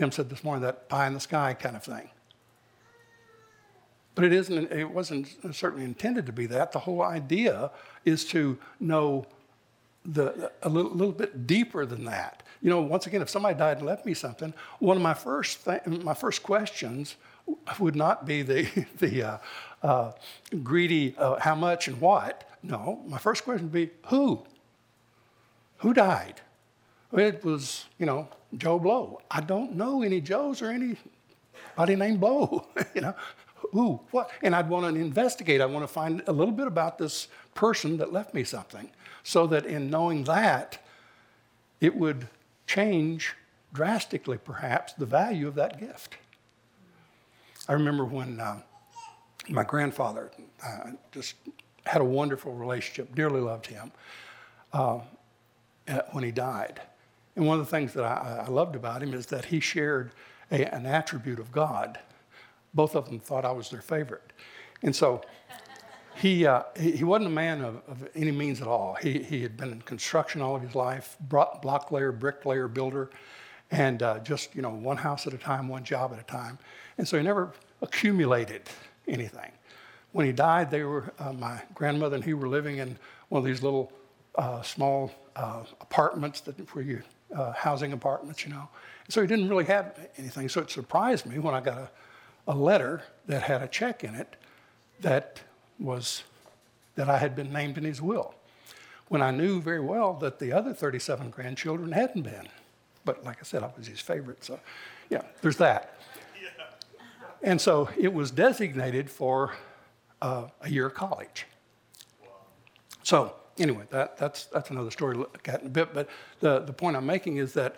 Tim 0.00 0.10
said 0.10 0.30
this 0.30 0.42
morning, 0.42 0.62
that 0.62 0.88
pie 0.88 1.06
in 1.06 1.12
the 1.12 1.20
sky 1.20 1.52
kind 1.52 1.76
of 1.76 1.84
thing. 1.84 2.08
But 4.14 4.24
it 4.24 4.32
isn't, 4.32 4.72
it 4.72 4.90
wasn't 4.90 5.28
certainly 5.54 5.84
intended 5.84 6.24
to 6.24 6.32
be 6.32 6.46
that. 6.46 6.72
The 6.72 6.78
whole 6.78 7.02
idea 7.02 7.70
is 8.06 8.24
to 8.30 8.56
know 8.80 9.26
the, 10.06 10.50
a 10.62 10.70
little, 10.70 10.92
little 10.92 11.12
bit 11.12 11.46
deeper 11.46 11.84
than 11.84 12.06
that. 12.06 12.42
You 12.62 12.70
know, 12.70 12.80
once 12.80 13.06
again, 13.06 13.20
if 13.20 13.28
somebody 13.28 13.58
died 13.58 13.76
and 13.76 13.86
left 13.86 14.06
me 14.06 14.14
something, 14.14 14.54
one 14.78 14.96
of 14.96 15.02
my 15.02 15.12
first, 15.12 15.66
th- 15.66 15.84
my 15.86 16.14
first 16.14 16.42
questions 16.42 17.16
would 17.78 17.94
not 17.94 18.24
be 18.24 18.40
the, 18.40 18.86
the 19.00 19.22
uh, 19.22 19.38
uh, 19.82 20.12
greedy 20.62 21.14
uh, 21.18 21.38
how 21.40 21.54
much 21.54 21.88
and 21.88 22.00
what. 22.00 22.48
No, 22.62 23.02
my 23.06 23.18
first 23.18 23.44
question 23.44 23.64
would 23.64 23.72
be 23.72 23.90
who? 24.06 24.46
Who 25.80 25.92
died? 25.92 26.40
It 27.12 27.44
was, 27.44 27.86
you 27.98 28.06
know, 28.06 28.28
Joe 28.56 28.78
Blow. 28.78 29.20
I 29.30 29.40
don't 29.40 29.74
know 29.74 30.02
any 30.02 30.20
Joes 30.20 30.62
or 30.62 30.70
anybody 30.70 31.96
named 31.96 32.20
Blow. 32.20 32.66
you 32.94 33.00
know, 33.00 33.14
who, 33.72 34.00
what? 34.10 34.30
And 34.42 34.54
I'd 34.54 34.68
want 34.68 34.92
to 34.94 35.00
investigate. 35.00 35.60
I 35.60 35.66
want 35.66 35.82
to 35.82 35.92
find 35.92 36.22
a 36.26 36.32
little 36.32 36.54
bit 36.54 36.66
about 36.66 36.98
this 36.98 37.28
person 37.54 37.96
that 37.98 38.12
left 38.12 38.34
me 38.34 38.44
something 38.44 38.90
so 39.22 39.46
that 39.48 39.66
in 39.66 39.90
knowing 39.90 40.24
that, 40.24 40.78
it 41.80 41.96
would 41.96 42.28
change 42.66 43.34
drastically, 43.72 44.38
perhaps, 44.38 44.92
the 44.92 45.06
value 45.06 45.48
of 45.48 45.54
that 45.54 45.78
gift. 45.78 46.16
I 47.68 47.72
remember 47.74 48.04
when 48.04 48.40
uh, 48.40 48.60
my 49.48 49.64
grandfather 49.64 50.30
uh, 50.64 50.90
just 51.12 51.34
had 51.86 52.00
a 52.00 52.04
wonderful 52.04 52.54
relationship, 52.54 53.14
dearly 53.14 53.40
loved 53.40 53.66
him 53.66 53.92
uh, 54.72 55.00
when 56.12 56.24
he 56.24 56.30
died. 56.30 56.80
And 57.36 57.46
one 57.46 57.58
of 57.60 57.64
the 57.64 57.70
things 57.70 57.92
that 57.94 58.04
I, 58.04 58.44
I 58.46 58.50
loved 58.50 58.76
about 58.76 59.02
him 59.02 59.14
is 59.14 59.26
that 59.26 59.46
he 59.46 59.60
shared 59.60 60.12
a, 60.50 60.64
an 60.74 60.86
attribute 60.86 61.38
of 61.38 61.52
God. 61.52 61.98
Both 62.74 62.94
of 62.94 63.06
them 63.08 63.18
thought 63.18 63.44
I 63.44 63.52
was 63.52 63.70
their 63.70 63.82
favorite. 63.82 64.32
And 64.82 64.94
so 64.94 65.22
he, 66.16 66.46
uh, 66.46 66.64
he, 66.78 66.92
he, 66.92 67.04
wasn't 67.04 67.28
a 67.28 67.34
man 67.34 67.62
of, 67.62 67.76
of, 67.88 68.08
any 68.14 68.30
means 68.30 68.60
at 68.60 68.68
all. 68.68 68.96
He, 69.00 69.22
he 69.22 69.42
had 69.42 69.56
been 69.56 69.72
in 69.72 69.82
construction 69.82 70.42
all 70.42 70.56
of 70.56 70.62
his 70.62 70.74
life, 70.74 71.16
block 71.20 71.90
layer, 71.90 72.12
brick 72.12 72.44
layer, 72.44 72.68
builder, 72.68 73.10
and 73.70 74.02
uh, 74.02 74.18
just, 74.20 74.54
you 74.54 74.62
know, 74.62 74.70
one 74.70 74.96
house 74.96 75.26
at 75.26 75.32
a 75.32 75.38
time, 75.38 75.68
one 75.68 75.84
job 75.84 76.12
at 76.12 76.18
a 76.18 76.24
time. 76.24 76.58
And 76.98 77.06
so 77.06 77.16
he 77.16 77.22
never 77.22 77.52
accumulated 77.80 78.62
anything. 79.06 79.50
When 80.12 80.26
he 80.26 80.32
died, 80.32 80.70
they 80.70 80.82
were, 80.82 81.12
uh, 81.18 81.32
my 81.32 81.62
grandmother 81.74 82.16
and 82.16 82.24
he 82.24 82.34
were 82.34 82.48
living 82.48 82.78
in 82.78 82.98
one 83.28 83.38
of 83.38 83.44
these 83.44 83.62
little 83.62 83.92
uh, 84.34 84.62
small 84.62 85.12
uh, 85.36 85.62
apartments 85.80 86.40
that 86.42 86.74
were 86.74 86.82
you, 86.82 87.02
uh, 87.34 87.52
housing 87.52 87.92
apartments, 87.92 88.44
you 88.44 88.50
know. 88.50 88.68
And 89.04 89.12
so 89.12 89.20
he 89.20 89.26
didn't 89.26 89.48
really 89.48 89.64
have 89.64 89.98
anything. 90.16 90.48
So 90.48 90.60
it 90.60 90.70
surprised 90.70 91.26
me 91.26 91.38
when 91.38 91.54
I 91.54 91.60
got 91.60 91.78
a, 91.78 91.90
a 92.48 92.54
letter 92.54 93.02
that 93.26 93.42
had 93.42 93.62
a 93.62 93.68
check 93.68 94.04
in 94.04 94.14
it 94.14 94.36
that 95.00 95.40
was 95.78 96.24
that 96.96 97.08
I 97.08 97.18
had 97.18 97.34
been 97.34 97.52
named 97.52 97.78
in 97.78 97.84
his 97.84 98.02
will. 98.02 98.34
When 99.08 99.22
I 99.22 99.30
knew 99.30 99.60
very 99.60 99.80
well 99.80 100.14
that 100.14 100.38
the 100.38 100.52
other 100.52 100.72
37 100.72 101.30
grandchildren 101.30 101.92
hadn't 101.92 102.22
been. 102.22 102.48
But 103.04 103.24
like 103.24 103.38
I 103.40 103.44
said, 103.44 103.62
I 103.62 103.70
was 103.76 103.86
his 103.86 104.00
favorite. 104.00 104.44
So, 104.44 104.60
yeah, 105.08 105.22
there's 105.40 105.56
that. 105.56 105.98
And 107.42 107.60
so 107.60 107.88
it 107.98 108.12
was 108.12 108.30
designated 108.30 109.10
for 109.10 109.54
uh, 110.20 110.48
a 110.60 110.68
year 110.68 110.86
of 110.86 110.94
college. 110.94 111.46
So, 113.02 113.34
anyway, 113.60 113.84
that, 113.90 114.16
that's, 114.16 114.46
that's 114.46 114.70
another 114.70 114.90
story 114.90 115.14
to 115.14 115.20
look 115.20 115.48
at 115.48 115.60
in 115.60 115.66
a 115.66 115.70
bit. 115.70 115.94
But 115.94 116.08
the, 116.40 116.60
the 116.60 116.72
point 116.72 116.96
I'm 116.96 117.06
making 117.06 117.36
is 117.36 117.52
that 117.54 117.76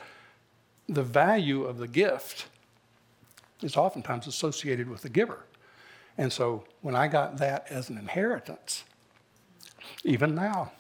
the 0.88 1.02
value 1.02 1.64
of 1.64 1.78
the 1.78 1.88
gift 1.88 2.46
is 3.62 3.76
oftentimes 3.76 4.26
associated 4.26 4.88
with 4.88 5.02
the 5.02 5.08
giver. 5.08 5.44
And 6.18 6.32
so 6.32 6.64
when 6.80 6.94
I 6.94 7.08
got 7.08 7.38
that 7.38 7.66
as 7.70 7.88
an 7.88 7.98
inheritance, 7.98 8.84
even 10.04 10.34
now, 10.34 10.72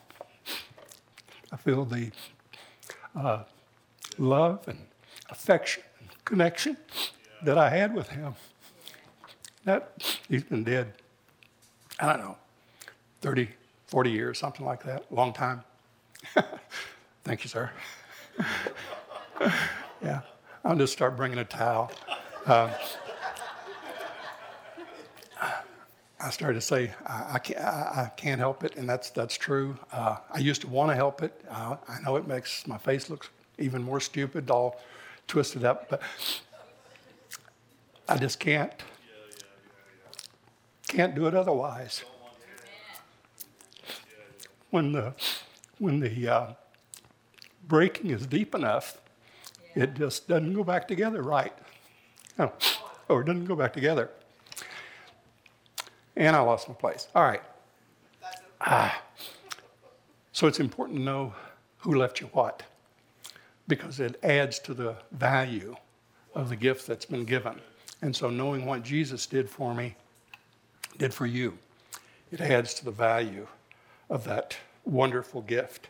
I 1.50 1.56
feel 1.56 1.84
the 1.84 2.10
uh, 3.14 3.44
love 4.18 4.66
and 4.68 4.78
affection 5.30 5.82
and 6.00 6.08
connection 6.24 6.76
that 7.42 7.58
I 7.58 7.70
had 7.70 7.94
with 7.94 8.08
him. 8.08 8.34
That 9.64 10.18
he's 10.28 10.44
been 10.44 10.64
dead, 10.64 10.92
I 12.00 12.12
don't 12.12 12.20
know, 12.20 12.36
30, 13.20 13.48
40 13.92 14.10
years, 14.10 14.38
something 14.38 14.64
like 14.64 14.82
that, 14.84 15.04
long 15.12 15.34
time. 15.34 15.62
Thank 17.24 17.44
you, 17.44 17.50
sir. 17.50 17.70
yeah, 20.02 20.22
I'll 20.64 20.76
just 20.76 20.94
start 20.94 21.14
bringing 21.14 21.36
a 21.36 21.44
towel. 21.44 21.92
Uh, 22.46 22.72
I 26.18 26.30
started 26.30 26.54
to 26.54 26.62
say, 26.62 26.90
I, 27.04 27.32
I, 27.34 27.38
can't, 27.38 27.60
I, 27.60 28.04
I 28.06 28.12
can't, 28.16 28.38
help 28.38 28.64
it, 28.64 28.76
and 28.76 28.88
that's, 28.88 29.10
that's 29.10 29.36
true. 29.36 29.76
Uh, 29.92 30.16
I 30.30 30.38
used 30.38 30.62
to 30.62 30.68
want 30.68 30.90
to 30.90 30.94
help 30.94 31.22
it. 31.22 31.38
Uh, 31.50 31.76
I 31.86 32.00
know 32.00 32.16
it 32.16 32.26
makes 32.26 32.66
my 32.66 32.78
face 32.78 33.10
look 33.10 33.30
even 33.58 33.82
more 33.82 34.00
stupid, 34.00 34.50
all 34.50 34.80
twisted 35.28 35.64
up, 35.64 35.90
but 35.90 36.00
I 38.08 38.16
just 38.16 38.40
can't. 38.40 38.72
Can't 40.88 41.14
do 41.14 41.26
it 41.26 41.34
otherwise. 41.34 42.04
When 44.72 44.92
the, 44.92 45.12
when 45.76 46.00
the 46.00 46.28
uh, 46.28 46.46
breaking 47.68 48.10
is 48.10 48.26
deep 48.26 48.54
enough, 48.54 49.02
it 49.74 49.92
just 49.92 50.28
doesn't 50.28 50.54
go 50.54 50.64
back 50.64 50.88
together 50.88 51.20
right. 51.20 51.52
Oh, 52.38 52.50
or 53.10 53.20
it 53.20 53.26
doesn't 53.26 53.44
go 53.44 53.54
back 53.54 53.74
together. 53.74 54.08
And 56.16 56.34
I 56.34 56.40
lost 56.40 56.68
my 56.68 56.74
place. 56.74 57.06
All 57.14 57.22
right. 57.22 57.42
Ah. 58.62 59.02
So 60.32 60.46
it's 60.46 60.58
important 60.58 61.00
to 61.00 61.04
know 61.04 61.34
who 61.80 61.96
left 61.96 62.22
you 62.22 62.28
what 62.28 62.62
because 63.68 64.00
it 64.00 64.18
adds 64.22 64.58
to 64.60 64.72
the 64.72 64.96
value 65.10 65.76
of 66.34 66.48
the 66.48 66.56
gift 66.56 66.86
that's 66.86 67.04
been 67.04 67.26
given. 67.26 67.60
And 68.00 68.16
so 68.16 68.30
knowing 68.30 68.64
what 68.64 68.84
Jesus 68.84 69.26
did 69.26 69.50
for 69.50 69.74
me, 69.74 69.96
did 70.96 71.12
for 71.12 71.26
you, 71.26 71.58
it 72.30 72.40
adds 72.40 72.72
to 72.74 72.86
the 72.86 72.90
value 72.90 73.46
of 74.12 74.24
that 74.24 74.58
wonderful 74.84 75.40
gift. 75.40 75.88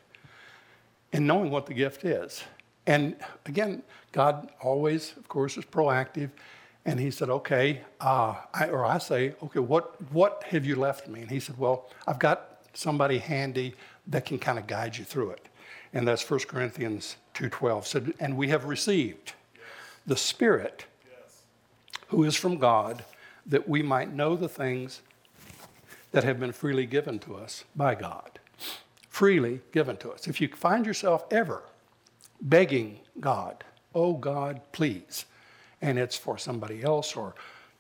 And 1.13 1.27
knowing 1.27 1.51
what 1.51 1.67
the 1.67 1.75
gift 1.75 2.05
is. 2.05 2.45
And 2.87 3.17
again, 3.45 3.83
God 4.13 4.51
always, 4.61 5.15
of 5.17 5.29
course, 5.29 5.59
is 5.59 5.65
proactive 5.65 6.31
and 6.85 6.99
he 6.99 7.11
said, 7.11 7.31
okay, 7.31 7.83
uh, 8.01 8.35
I, 8.53 8.67
or 8.69 8.85
I 8.85 8.99
say, 8.99 9.35
okay, 9.43 9.61
what, 9.61 10.01
what 10.13 10.43
have 10.49 10.65
you 10.65 10.77
left 10.77 11.09
me? 11.09 11.21
And 11.21 11.31
he 11.31 11.39
said, 11.39 11.59
well, 11.59 11.89
I've 12.09 12.19
got 12.19 12.63
somebody 12.75 13.19
handy 13.19 13.75
that 14.09 14.25
can 14.25 14.39
kind 14.39 14.59
of 14.59 14.67
guide 14.67 14.97
you 14.97 15.05
through 15.05 15.31
it. 15.31 15.49
And 15.93 16.09
that's 16.09 16.29
1 16.29 16.41
Corinthians 16.41 17.17
2.12. 17.35 17.85
Said, 17.85 18.15
and 18.19 18.37
we 18.37 18.49
have 18.49 18.65
received 18.65 19.35
the 20.07 20.17
Spirit 20.17 20.87
who 22.09 22.25
is 22.25 22.35
from 22.35 22.59
God 22.59 23.05
that 23.47 23.69
we 23.69 23.83
might 23.83 24.13
know 24.13 24.35
the 24.35 24.49
things 24.49 25.03
that 26.13 26.25
have 26.25 26.39
been 26.39 26.53
freely 26.53 26.87
given 26.87 27.19
to 27.21 27.35
us 27.37 27.65
by 27.75 27.95
God. 27.95 28.39
Freely 29.09 29.61
given 29.73 29.97
to 29.99 30.11
us. 30.11 30.27
If 30.27 30.41
you 30.41 30.49
find 30.49 30.87
yourself 30.87 31.25
ever 31.31 31.65
begging 32.41 33.01
God 33.21 33.65
oh 33.95 34.15
God, 34.15 34.61
please. 34.73 35.27
And 35.81 35.99
it's 35.99 36.17
for 36.17 36.39
somebody 36.39 36.83
else 36.83 37.17
or 37.17 37.35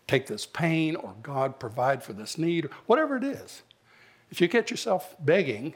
take 0.06 0.26
this 0.26 0.46
pain 0.46 0.96
or 0.96 1.14
God 1.22 1.58
provide 1.58 2.02
for 2.02 2.12
this 2.12 2.36
need, 2.36 2.66
or 2.66 2.70
whatever 2.86 3.16
it 3.16 3.24
is. 3.24 3.62
If 4.30 4.40
you 4.40 4.48
get 4.48 4.70
yourself 4.70 5.14
begging, 5.20 5.74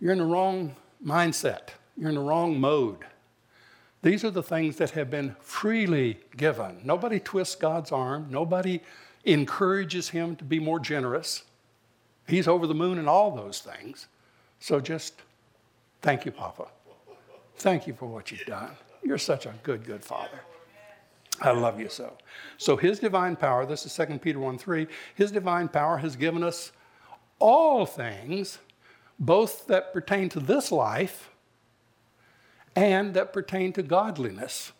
you're 0.00 0.12
in 0.12 0.18
the 0.18 0.24
wrong 0.24 0.76
mindset, 1.04 1.70
you're 1.96 2.10
in 2.10 2.14
the 2.14 2.20
wrong 2.20 2.60
mode. 2.60 2.98
These 4.02 4.24
are 4.24 4.30
the 4.30 4.42
things 4.42 4.76
that 4.76 4.90
have 4.90 5.10
been 5.10 5.34
freely 5.40 6.20
given. 6.36 6.80
Nobody 6.84 7.18
twists 7.18 7.54
God's 7.54 7.90
arm, 7.90 8.26
nobody 8.30 8.80
encourages 9.24 10.10
him 10.10 10.36
to 10.36 10.44
be 10.44 10.58
more 10.58 10.78
generous. 10.78 11.44
He's 12.26 12.48
over 12.48 12.66
the 12.66 12.74
moon 12.74 12.98
in 12.98 13.08
all 13.08 13.30
those 13.30 13.60
things. 13.60 14.08
So 14.58 14.80
just 14.80 15.14
thank 16.02 16.24
you, 16.24 16.32
Papa. 16.32 16.66
Thank 17.56 17.86
you 17.86 17.94
for 17.94 18.06
what 18.06 18.30
you've 18.30 18.46
done. 18.46 18.70
You're 19.02 19.18
such 19.18 19.46
a 19.46 19.54
good, 19.62 19.84
good 19.84 20.04
father. 20.04 20.40
I 21.40 21.50
love 21.50 21.80
you 21.80 21.88
so. 21.88 22.16
So 22.58 22.76
his 22.76 22.98
divine 22.98 23.36
power, 23.36 23.66
this 23.66 23.84
is 23.86 23.94
2 23.94 24.18
Peter 24.18 24.38
1 24.38 24.58
3, 24.58 24.86
his 25.14 25.32
divine 25.32 25.68
power 25.68 25.98
has 25.98 26.16
given 26.16 26.42
us 26.42 26.72
all 27.38 27.86
things, 27.86 28.58
both 29.18 29.66
that 29.66 29.92
pertain 29.92 30.28
to 30.30 30.40
this 30.40 30.70
life 30.70 31.30
and 32.76 33.14
that 33.14 33.32
pertain 33.32 33.72
to 33.72 33.82
godliness. 33.82 34.72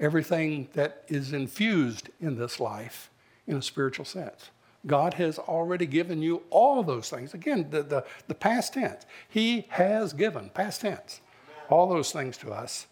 Everything 0.00 0.68
that 0.72 1.04
is 1.08 1.32
infused 1.32 2.08
in 2.20 2.36
this 2.36 2.58
life 2.58 3.10
in 3.46 3.56
a 3.56 3.62
spiritual 3.62 4.04
sense. 4.04 4.50
God 4.86 5.14
has 5.14 5.38
already 5.38 5.86
given 5.86 6.22
you 6.22 6.42
all 6.48 6.82
those 6.82 7.10
things. 7.10 7.34
Again, 7.34 7.66
the, 7.70 7.82
the, 7.82 8.04
the 8.28 8.34
past 8.34 8.74
tense. 8.74 9.04
He 9.28 9.66
has 9.70 10.14
given, 10.14 10.48
past 10.50 10.80
tense, 10.80 11.20
all 11.68 11.88
those 11.88 12.12
things 12.12 12.38
to 12.38 12.50
us. 12.50 12.86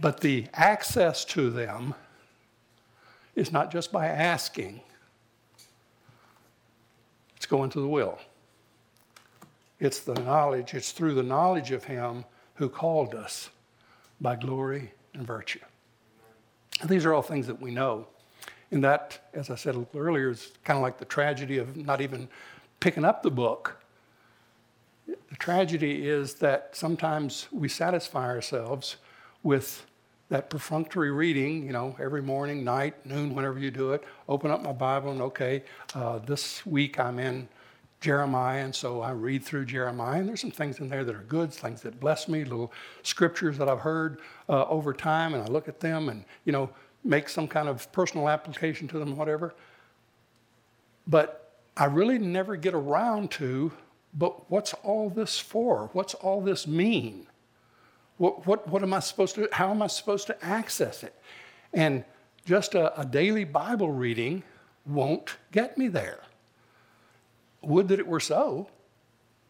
But 0.00 0.20
the 0.20 0.46
access 0.54 1.24
to 1.26 1.50
them 1.50 1.94
is 3.34 3.50
not 3.50 3.72
just 3.72 3.90
by 3.90 4.06
asking, 4.06 4.80
it's 7.36 7.46
going 7.46 7.70
to 7.70 7.80
the 7.80 7.88
will. 7.88 8.18
It's 9.80 10.00
the 10.00 10.14
knowledge, 10.14 10.74
it's 10.74 10.92
through 10.92 11.14
the 11.14 11.22
knowledge 11.22 11.72
of 11.72 11.84
Him 11.84 12.24
who 12.54 12.68
called 12.68 13.14
us 13.14 13.50
by 14.20 14.36
glory 14.36 14.92
and 15.14 15.26
virtue. 15.26 15.60
And 16.80 16.90
these 16.90 17.04
are 17.04 17.14
all 17.14 17.22
things 17.22 17.46
that 17.46 17.60
we 17.60 17.70
know. 17.70 18.06
And 18.70 18.82
that, 18.82 19.20
as 19.32 19.50
I 19.50 19.54
said 19.54 19.86
earlier, 19.94 20.30
is 20.30 20.52
kind 20.64 20.76
of 20.76 20.82
like 20.82 20.98
the 20.98 21.04
tragedy 21.04 21.58
of 21.58 21.76
not 21.76 22.00
even 22.00 22.28
picking 22.80 23.04
up 23.04 23.22
the 23.22 23.30
book. 23.30 23.80
The 25.06 25.36
tragedy 25.38 26.08
is 26.08 26.34
that 26.34 26.70
sometimes 26.72 27.46
we 27.52 27.68
satisfy 27.68 28.24
ourselves 28.24 28.96
with 29.42 29.86
that 30.30 30.50
perfunctory 30.50 31.12
reading, 31.12 31.64
you 31.64 31.72
know, 31.72 31.94
every 32.00 32.22
morning, 32.22 32.64
night, 32.64 32.94
noon, 33.06 33.34
whenever 33.34 33.58
you 33.58 33.70
do 33.70 33.92
it. 33.92 34.02
Open 34.28 34.50
up 34.50 34.62
my 34.62 34.72
Bible 34.72 35.10
and, 35.12 35.20
okay, 35.20 35.62
uh, 35.94 36.18
this 36.18 36.64
week 36.66 36.98
I'm 36.98 37.18
in 37.18 37.46
Jeremiah, 38.04 38.62
and 38.62 38.74
so 38.74 39.00
I 39.00 39.12
read 39.12 39.42
through 39.42 39.64
Jeremiah, 39.64 40.20
and 40.20 40.28
there's 40.28 40.42
some 40.42 40.50
things 40.50 40.78
in 40.78 40.90
there 40.90 41.04
that 41.04 41.14
are 41.14 41.22
good, 41.26 41.50
things 41.50 41.80
that 41.80 41.98
bless 41.98 42.28
me, 42.28 42.44
little 42.44 42.70
scriptures 43.02 43.56
that 43.56 43.66
I've 43.66 43.80
heard 43.80 44.20
uh, 44.46 44.66
over 44.66 44.92
time, 44.92 45.32
and 45.32 45.42
I 45.42 45.46
look 45.46 45.68
at 45.68 45.80
them 45.80 46.10
and, 46.10 46.26
you 46.44 46.52
know, 46.52 46.68
make 47.02 47.30
some 47.30 47.48
kind 47.48 47.66
of 47.66 47.90
personal 47.92 48.28
application 48.28 48.86
to 48.88 48.98
them, 48.98 49.16
whatever. 49.16 49.54
But 51.06 51.54
I 51.78 51.86
really 51.86 52.18
never 52.18 52.56
get 52.56 52.74
around 52.74 53.30
to, 53.32 53.72
but 54.12 54.50
what's 54.50 54.74
all 54.82 55.08
this 55.08 55.38
for? 55.38 55.88
What's 55.94 56.12
all 56.12 56.42
this 56.42 56.66
mean? 56.66 57.26
What, 58.18 58.46
what, 58.46 58.68
what 58.68 58.82
am 58.82 58.92
I 58.92 59.00
supposed 59.00 59.34
to, 59.36 59.48
how 59.50 59.70
am 59.70 59.80
I 59.80 59.86
supposed 59.86 60.26
to 60.26 60.44
access 60.44 61.02
it? 61.02 61.14
And 61.72 62.04
just 62.44 62.74
a, 62.74 63.00
a 63.00 63.06
daily 63.06 63.44
Bible 63.44 63.90
reading 63.90 64.42
won't 64.84 65.38
get 65.52 65.78
me 65.78 65.88
there. 65.88 66.20
Would 67.66 67.88
that 67.88 67.98
it 67.98 68.06
were 68.06 68.20
so. 68.20 68.68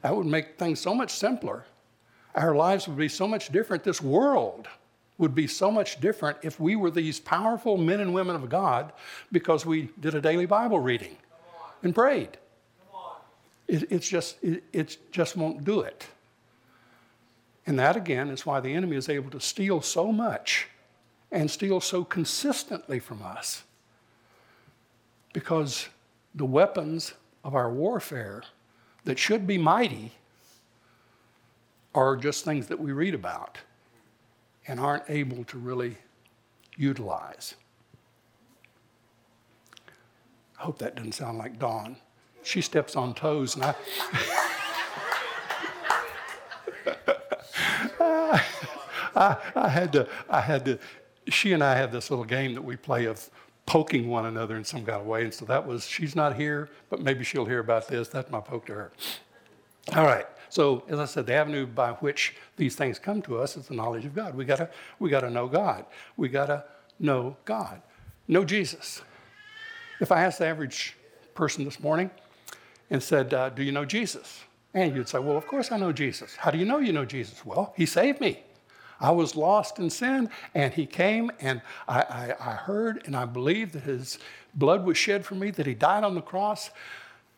That 0.02 0.14
would 0.14 0.26
make 0.26 0.58
things 0.58 0.80
so 0.80 0.94
much 0.94 1.10
simpler. 1.12 1.64
Our 2.34 2.54
lives 2.54 2.86
would 2.88 2.98
be 2.98 3.08
so 3.08 3.26
much 3.26 3.50
different. 3.50 3.84
This 3.84 4.02
world 4.02 4.68
would 5.18 5.34
be 5.34 5.46
so 5.46 5.70
much 5.70 6.00
different 6.00 6.38
if 6.42 6.58
we 6.58 6.76
were 6.76 6.90
these 6.90 7.20
powerful 7.20 7.76
men 7.76 8.00
and 8.00 8.12
women 8.12 8.34
of 8.34 8.48
God 8.48 8.92
because 9.30 9.64
we 9.64 9.90
did 10.00 10.14
a 10.14 10.20
daily 10.20 10.46
Bible 10.46 10.80
reading 10.80 11.16
and 11.82 11.94
prayed. 11.94 12.36
It, 13.68 13.90
it's 13.90 14.08
just, 14.08 14.36
it, 14.42 14.64
it 14.72 14.98
just 15.12 15.36
won't 15.36 15.64
do 15.64 15.80
it. 15.80 16.06
And 17.66 17.78
that, 17.78 17.96
again, 17.96 18.28
is 18.28 18.44
why 18.44 18.60
the 18.60 18.74
enemy 18.74 18.96
is 18.96 19.08
able 19.08 19.30
to 19.30 19.40
steal 19.40 19.80
so 19.80 20.12
much 20.12 20.68
and 21.32 21.50
steal 21.50 21.80
so 21.80 22.04
consistently 22.04 22.98
from 22.98 23.22
us. 23.22 23.64
Because 25.32 25.88
the 26.34 26.44
weapons 26.44 27.14
of 27.44 27.54
our 27.54 27.70
warfare 27.70 28.42
that 29.04 29.18
should 29.18 29.46
be 29.46 29.58
mighty 29.58 30.12
are 31.94 32.16
just 32.16 32.44
things 32.44 32.66
that 32.66 32.80
we 32.80 32.90
read 32.90 33.14
about 33.14 33.58
and 34.66 34.80
aren't 34.80 35.04
able 35.08 35.44
to 35.44 35.58
really 35.58 35.98
utilize. 36.76 37.54
I 40.58 40.62
hope 40.62 40.78
that 40.78 40.96
doesn't 40.96 41.12
sound 41.12 41.38
like 41.38 41.58
Dawn. 41.58 41.96
She 42.42 42.60
steps 42.60 42.96
on 42.96 43.14
toes, 43.14 43.54
and 43.54 43.64
I. 43.64 43.74
I, 49.16 49.36
I, 49.54 49.68
had 49.68 49.92
to, 49.92 50.08
I 50.28 50.40
had 50.40 50.64
to, 50.64 50.78
she 51.28 51.52
and 51.52 51.62
I 51.62 51.76
have 51.76 51.92
this 51.92 52.10
little 52.10 52.24
game 52.24 52.54
that 52.54 52.62
we 52.62 52.74
play 52.76 53.04
of 53.04 53.30
poking 53.66 54.08
one 54.08 54.26
another 54.26 54.56
in 54.56 54.64
some 54.64 54.84
kind 54.84 55.00
of 55.00 55.06
way. 55.06 55.24
And 55.24 55.32
so 55.32 55.44
that 55.46 55.66
was, 55.66 55.86
she's 55.86 56.14
not 56.14 56.36
here, 56.36 56.68
but 56.90 57.00
maybe 57.00 57.24
she'll 57.24 57.46
hear 57.46 57.60
about 57.60 57.88
this. 57.88 58.08
That's 58.08 58.30
my 58.30 58.40
poke 58.40 58.66
to 58.66 58.74
her. 58.74 58.92
All 59.94 60.04
right. 60.04 60.26
So, 60.48 60.84
as 60.88 60.98
I 61.00 61.04
said, 61.04 61.26
the 61.26 61.34
avenue 61.34 61.66
by 61.66 61.92
which 61.92 62.36
these 62.56 62.76
things 62.76 62.98
come 62.98 63.20
to 63.22 63.38
us 63.38 63.56
is 63.56 63.66
the 63.66 63.74
knowledge 63.74 64.04
of 64.04 64.14
God. 64.14 64.34
We 64.34 64.44
gotta, 64.44 64.70
we 64.98 65.10
gotta 65.10 65.28
know 65.28 65.48
God. 65.48 65.84
We 66.16 66.28
gotta 66.28 66.64
know 67.00 67.36
God. 67.44 67.82
Know 68.28 68.44
Jesus. 68.44 69.02
If 70.00 70.12
I 70.12 70.22
asked 70.24 70.38
the 70.38 70.46
average 70.46 70.96
person 71.34 71.64
this 71.64 71.80
morning 71.80 72.10
and 72.90 73.02
said, 73.02 73.34
uh, 73.34 73.48
Do 73.50 73.62
you 73.62 73.72
know 73.72 73.84
Jesus? 73.84 74.44
And 74.72 74.94
you'd 74.94 75.08
say, 75.08 75.18
Well, 75.18 75.36
of 75.36 75.46
course 75.46 75.72
I 75.72 75.76
know 75.76 75.92
Jesus. 75.92 76.36
How 76.36 76.50
do 76.50 76.58
you 76.58 76.64
know 76.64 76.78
you 76.78 76.92
know 76.92 77.04
Jesus? 77.04 77.44
Well, 77.44 77.74
he 77.76 77.86
saved 77.86 78.20
me. 78.20 78.42
I 79.04 79.10
was 79.10 79.36
lost 79.36 79.78
in 79.78 79.90
sin, 79.90 80.30
and 80.54 80.72
he 80.72 80.86
came, 80.86 81.30
and 81.38 81.60
I, 81.86 82.00
I, 82.00 82.34
I 82.40 82.54
heard 82.54 83.02
and 83.04 83.14
I 83.14 83.26
believed 83.26 83.74
that 83.74 83.82
his 83.82 84.18
blood 84.54 84.86
was 84.86 84.96
shed 84.96 85.26
for 85.26 85.34
me, 85.34 85.50
that 85.50 85.66
he 85.66 85.74
died 85.74 86.04
on 86.04 86.14
the 86.14 86.22
cross, 86.22 86.70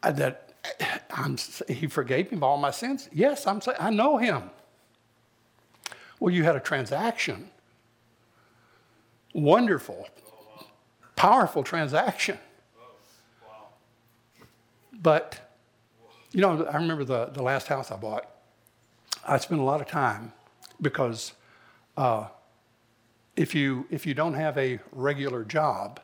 uh, 0.04 0.12
that 0.12 0.52
I'm, 1.10 1.36
he 1.66 1.88
forgave 1.88 2.30
me 2.30 2.36
of 2.36 2.44
all 2.44 2.56
my 2.56 2.70
sins. 2.70 3.08
Yes, 3.12 3.48
I'm 3.48 3.60
I 3.80 3.90
know 3.90 4.16
him. 4.16 4.44
Well, 6.20 6.32
you 6.32 6.44
had 6.44 6.54
a 6.54 6.60
transaction. 6.60 7.50
Wonderful, 9.34 10.08
powerful 11.16 11.64
transaction. 11.64 12.38
But, 14.92 15.52
you 16.30 16.42
know, 16.42 16.64
I 16.64 16.76
remember 16.76 17.02
the, 17.02 17.26
the 17.26 17.42
last 17.42 17.66
house 17.66 17.90
I 17.90 17.96
bought. 17.96 18.30
I 19.26 19.38
spent 19.38 19.60
a 19.60 19.64
lot 19.64 19.80
of 19.80 19.88
time 19.88 20.32
because 20.80 21.32
uh, 21.96 22.28
if, 23.36 23.54
you, 23.54 23.86
if 23.90 24.06
you 24.06 24.14
don't 24.14 24.34
have 24.34 24.56
a 24.58 24.78
regular 24.92 25.44
job, 25.44 26.00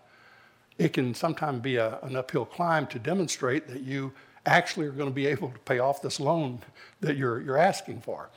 it 0.79 0.93
can 0.93 1.15
sometimes 1.15 1.61
be 1.61 1.77
a, 1.77 1.99
an 2.03 2.17
uphill 2.17 2.45
climb 2.45 2.87
to 2.89 2.99
demonstrate 2.99 3.69
that 3.69 3.83
you 3.83 4.13
actually 4.47 4.87
are 4.87 4.93
going 4.93 5.09
to 5.09 5.15
be 5.15 5.27
able 5.27 5.51
to 5.51 5.59
pay 5.61 5.79
off 5.79 6.03
this 6.03 6.19
loan 6.19 6.59
that 7.01 7.17
you're, 7.17 7.41
you're 7.41 7.59
asking 7.59 8.01
for. 8.01 8.31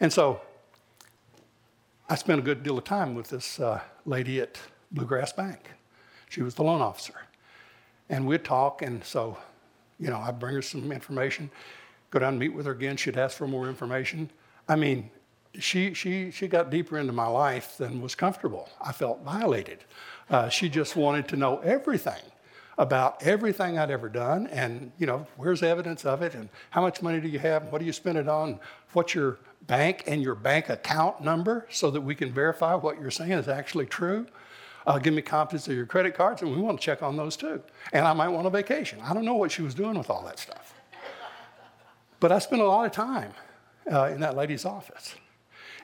And 0.00 0.12
so 0.12 0.40
I 2.08 2.14
spent 2.14 2.38
a 2.38 2.42
good 2.42 2.62
deal 2.62 2.78
of 2.78 2.84
time 2.84 3.14
with 3.14 3.28
this 3.28 3.60
uh, 3.60 3.80
lady 4.04 4.40
at 4.40 4.58
Bluegrass 4.92 5.32
Bank. 5.32 5.70
She 6.28 6.42
was 6.42 6.54
the 6.54 6.62
loan 6.62 6.80
officer. 6.80 7.14
And 8.08 8.26
we'd 8.26 8.44
talk, 8.44 8.82
and 8.82 9.02
so, 9.04 9.36
you 9.98 10.10
know, 10.10 10.18
I'd 10.18 10.38
bring 10.38 10.54
her 10.54 10.62
some 10.62 10.92
information, 10.92 11.50
go 12.10 12.18
down 12.18 12.30
and 12.30 12.38
meet 12.38 12.54
with 12.54 12.66
her 12.66 12.72
again. 12.72 12.96
She'd 12.96 13.16
ask 13.16 13.36
for 13.36 13.48
more 13.48 13.68
information. 13.68 14.30
I 14.68 14.76
mean, 14.76 15.10
she, 15.58 15.94
she, 15.94 16.30
she 16.30 16.48
got 16.48 16.70
deeper 16.70 16.98
into 16.98 17.12
my 17.12 17.26
life 17.26 17.76
than 17.78 18.00
was 18.00 18.14
comfortable. 18.14 18.68
I 18.80 18.92
felt 18.92 19.22
violated. 19.22 19.84
Uh, 20.28 20.48
she 20.48 20.68
just 20.68 20.96
wanted 20.96 21.28
to 21.28 21.36
know 21.36 21.58
everything 21.58 22.22
about 22.78 23.22
everything 23.22 23.78
I'd 23.78 23.90
ever 23.90 24.08
done 24.08 24.46
and, 24.48 24.92
you 24.98 25.06
know, 25.06 25.26
where's 25.36 25.62
evidence 25.62 26.04
of 26.04 26.22
it 26.22 26.34
and 26.34 26.48
how 26.70 26.82
much 26.82 27.00
money 27.00 27.20
do 27.20 27.28
you 27.28 27.38
have 27.38 27.62
and 27.62 27.72
what 27.72 27.78
do 27.78 27.86
you 27.86 27.92
spend 27.92 28.18
it 28.18 28.28
on? 28.28 28.60
What's 28.92 29.14
your 29.14 29.38
bank 29.66 30.04
and 30.06 30.22
your 30.22 30.34
bank 30.34 30.68
account 30.68 31.22
number 31.22 31.66
so 31.70 31.90
that 31.90 32.00
we 32.00 32.14
can 32.14 32.32
verify 32.32 32.74
what 32.74 33.00
you're 33.00 33.10
saying 33.10 33.32
is 33.32 33.48
actually 33.48 33.86
true? 33.86 34.26
Uh, 34.86 34.98
give 34.98 35.14
me 35.14 35.22
copies 35.22 35.66
of 35.68 35.74
your 35.74 35.86
credit 35.86 36.14
cards 36.14 36.42
and 36.42 36.54
we 36.54 36.60
want 36.60 36.78
to 36.78 36.84
check 36.84 37.02
on 37.02 37.16
those 37.16 37.36
too. 37.36 37.62
And 37.92 38.06
I 38.06 38.12
might 38.12 38.28
want 38.28 38.46
a 38.46 38.50
vacation. 38.50 39.00
I 39.00 39.14
don't 39.14 39.24
know 39.24 39.34
what 39.34 39.50
she 39.50 39.62
was 39.62 39.74
doing 39.74 39.96
with 39.96 40.10
all 40.10 40.22
that 40.24 40.38
stuff. 40.38 40.74
But 42.20 42.30
I 42.30 42.38
spent 42.38 42.62
a 42.62 42.66
lot 42.66 42.84
of 42.86 42.92
time 42.92 43.32
uh, 43.90 44.04
in 44.04 44.20
that 44.20 44.36
lady's 44.36 44.64
office. 44.64 45.14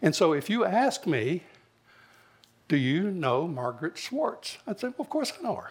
And 0.03 0.15
so 0.15 0.33
if 0.33 0.51
you 0.51 0.65
ask 0.65 1.07
me, 1.07 1.45
do 2.69 2.77
you 2.77 3.11
know 3.11 3.47
Margaret 3.47 3.97
Schwartz? 3.97 4.59
I'd 4.67 4.81
say, 4.81 4.89
well, 4.89 4.97
of 5.01 5.09
course 5.09 5.33
I 5.39 5.43
know 5.43 5.55
her. 5.55 5.71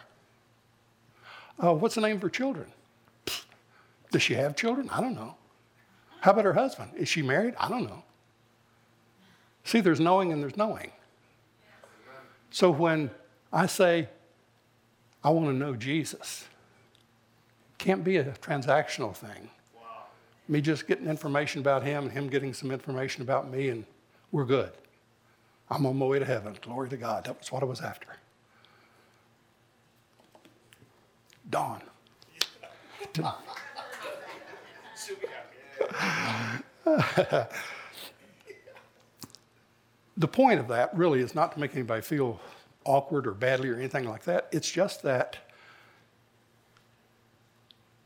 Uh, 1.60 1.74
what's 1.74 1.96
the 1.96 2.02
name 2.02 2.16
of 2.16 2.22
her 2.22 2.30
children? 2.30 2.72
Does 4.12 4.22
she 4.22 4.34
have 4.36 4.56
children? 4.56 4.90
I 4.90 5.02
don't 5.02 5.16
know. 5.16 5.36
How 6.22 6.32
about 6.32 6.46
her 6.46 6.54
husband? 6.54 6.92
Is 6.96 7.10
she 7.10 7.22
married? 7.22 7.56
I 7.60 7.70
don't 7.70 7.84
know. 7.84 8.04
See, 9.64 9.82
there's 9.82 10.00
knowing 10.00 10.32
and 10.32 10.42
there's 10.42 10.58
knowing. 10.58 10.92
So 12.52 12.72
when 12.72 13.12
I 13.54 13.66
say, 13.66 14.10
I 15.24 15.30
want 15.30 15.48
to 15.48 15.54
know 15.54 15.76
Jesus, 15.76 16.46
can't 17.78 18.04
be 18.04 18.18
a 18.18 18.26
transactional 18.26 19.16
thing. 19.16 19.50
Wow. 19.76 19.82
Me 20.48 20.62
just 20.62 20.88
getting 20.88 21.08
information 21.08 21.62
about 21.62 21.84
him 21.84 22.04
and 22.04 22.12
him 22.12 22.28
getting 22.28 22.54
some 22.54 22.72
information 22.72 23.22
about 23.22 23.50
me, 23.50 23.70
and 23.70 23.86
we're 24.32 24.46
good. 24.46 24.72
I'm 25.70 25.86
on 25.86 25.98
my 25.98 26.06
way 26.06 26.20
to 26.20 26.26
heaven. 26.26 26.58
Glory 26.62 26.90
to 26.90 26.98
God. 26.98 27.26
That 27.26 27.38
was 27.40 27.52
what 27.52 27.64
I 27.64 27.66
was 27.66 27.82
after. 27.82 28.08
Dawn. 31.50 31.82
the 40.18 40.28
point 40.28 40.60
of 40.60 40.68
that 40.68 40.96
really 40.96 41.20
is 41.20 41.34
not 41.36 41.54
to 41.54 41.60
make 41.60 41.74
anybody 41.74 42.02
feel 42.02 42.40
awkward 42.86 43.28
or 43.28 43.32
badly 43.32 43.70
or 43.70 43.76
anything 43.76 44.06
like 44.06 44.24
that. 44.24 44.48
It's 44.52 44.70
just 44.70 45.04
that 45.04 45.38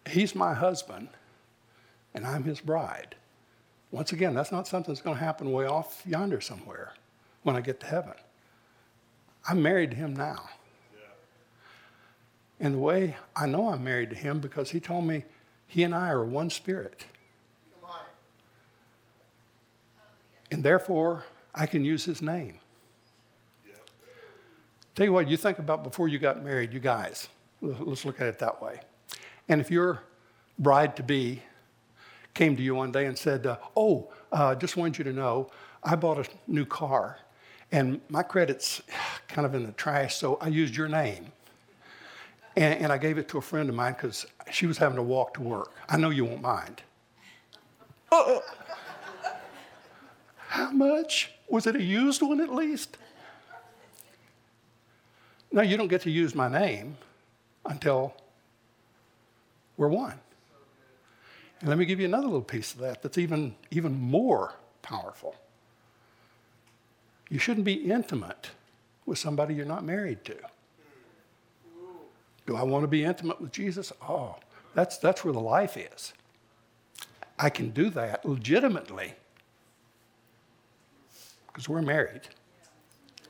he's 0.07 0.35
my 0.35 0.53
husband 0.53 1.09
and 2.13 2.25
I'm 2.25 2.43
his 2.43 2.61
bride. 2.61 3.15
Once 3.95 4.11
again, 4.11 4.33
that's 4.33 4.51
not 4.51 4.67
something 4.67 4.93
that's 4.93 5.01
going 5.01 5.15
to 5.15 5.23
happen 5.23 5.53
way 5.53 5.65
off 5.65 6.03
yonder 6.05 6.41
somewhere 6.41 6.91
when 7.43 7.55
I 7.55 7.61
get 7.61 7.79
to 7.79 7.85
heaven. 7.85 8.11
I'm 9.47 9.61
married 9.61 9.91
to 9.91 9.95
him 9.95 10.13
now. 10.13 10.49
And 12.59 12.73
the 12.73 12.77
way 12.77 13.15
I 13.37 13.45
know 13.45 13.69
I'm 13.69 13.85
married 13.85 14.09
to 14.09 14.15
him 14.17 14.41
because 14.41 14.69
he 14.71 14.81
told 14.81 15.05
me 15.05 15.23
he 15.65 15.83
and 15.83 15.95
I 15.95 16.09
are 16.09 16.25
one 16.25 16.49
spirit. 16.49 17.05
And 20.51 20.61
therefore, 20.61 21.23
I 21.53 21.65
can 21.65 21.85
use 21.85 22.03
his 22.03 22.21
name. 22.21 22.59
Tell 24.93 25.05
you 25.05 25.13
what, 25.13 25.29
you 25.29 25.37
think 25.37 25.57
about 25.57 25.85
before 25.85 26.09
you 26.09 26.19
got 26.19 26.43
married, 26.43 26.73
you 26.73 26.81
guys. 26.81 27.29
Let's 27.61 28.03
look 28.03 28.19
at 28.19 28.27
it 28.27 28.39
that 28.39 28.61
way. 28.61 28.81
And 29.47 29.61
if 29.61 29.71
you're 29.71 30.03
bride 30.59 30.97
to 30.97 31.03
be 31.03 31.43
came 32.35 32.55
to 32.55 32.61
you 32.61 32.75
one 32.75 32.91
day 32.91 33.07
and 33.07 33.17
said, 33.17 33.47
uh, 33.47 33.57
Oh, 33.75 34.11
uh, 34.31 34.53
just 34.53 34.77
wanted 34.77 34.99
you 34.99 35.03
to 35.05 35.13
know, 35.13 35.49
I 35.83 35.95
bought 35.95 36.19
a 36.19 36.29
new 36.47 36.65
car 36.65 37.17
and 37.71 37.99
my 38.09 38.21
credit's 38.21 38.81
kind 39.27 39.45
of 39.45 39.55
in 39.55 39.65
the 39.65 39.71
trash, 39.71 40.15
so 40.15 40.37
I 40.39 40.49
used 40.49 40.75
your 40.75 40.87
name. 40.87 41.31
And, 42.55 42.79
and 42.81 42.91
I 42.91 42.97
gave 42.97 43.17
it 43.17 43.27
to 43.29 43.37
a 43.37 43.41
friend 43.41 43.67
of 43.67 43.75
mine 43.75 43.93
because 43.93 44.25
she 44.51 44.65
was 44.65 44.77
having 44.77 44.95
to 44.95 45.03
walk 45.03 45.33
to 45.33 45.41
work. 45.41 45.73
I 45.89 45.97
know 45.97 46.09
you 46.09 46.25
won't 46.25 46.41
mind. 46.41 46.83
Uh, 48.11 48.39
how 50.47 50.71
much? 50.71 51.31
Was 51.49 51.67
it 51.67 51.75
a 51.75 51.81
used 51.81 52.21
one 52.21 52.39
at 52.39 52.53
least? 52.53 52.97
No, 55.51 55.61
you 55.61 55.75
don't 55.77 55.87
get 55.87 56.01
to 56.01 56.11
use 56.11 56.33
my 56.33 56.47
name 56.47 56.97
until 57.65 58.13
we're 59.77 59.89
one. 59.89 60.19
And 61.65 61.71
let 61.71 61.79
me 61.79 61.85
give 61.85 61.99
you 61.99 62.05
another 62.05 62.27
little 62.27 62.43
piece 62.43 62.75
of 62.75 62.79
that 62.81 63.01
that's 63.01 63.17
even, 63.17 63.55
even 63.71 63.99
more 63.99 64.53
powerful. 64.83 65.35
You 67.27 67.39
shouldn't 67.39 67.65
be 67.65 67.73
intimate 67.91 68.51
with 69.07 69.17
somebody 69.17 69.55
you're 69.55 69.65
not 69.65 69.83
married 69.83 70.23
to. 70.25 70.37
Do 72.45 72.55
I 72.55 72.61
want 72.61 72.83
to 72.83 72.87
be 72.87 73.03
intimate 73.03 73.41
with 73.41 73.51
Jesus? 73.51 73.91
Oh, 74.07 74.35
that's, 74.75 74.99
that's 74.99 75.25
where 75.25 75.33
the 75.33 75.39
life 75.39 75.75
is. 75.75 76.13
I 77.39 77.49
can 77.49 77.71
do 77.71 77.89
that 77.89 78.23
legitimately 78.23 79.15
because 81.47 81.67
we're 81.67 81.81
married, 81.81 82.27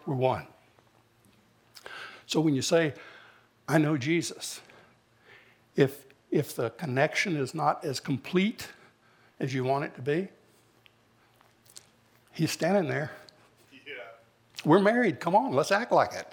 we're 0.05 0.15
one. 0.15 0.45
So 2.25 2.41
when 2.41 2.53
you 2.53 2.61
say, 2.61 2.95
I 3.65 3.77
know 3.77 3.95
Jesus, 3.95 4.59
if, 5.77 6.04
if 6.35 6.53
the 6.53 6.69
connection 6.71 7.37
is 7.37 7.55
not 7.55 7.85
as 7.85 8.01
complete 8.01 8.67
as 9.39 9.53
you 9.53 9.63
want 9.63 9.85
it 9.85 9.95
to 9.95 10.01
be, 10.01 10.27
he's 12.33 12.51
standing 12.51 12.89
there. 12.89 13.11
Yeah. 13.71 13.93
We're 14.65 14.81
married. 14.81 15.21
Come 15.21 15.33
on, 15.33 15.53
let's 15.53 15.71
act 15.71 15.93
like 15.93 16.11
it. 16.11 16.27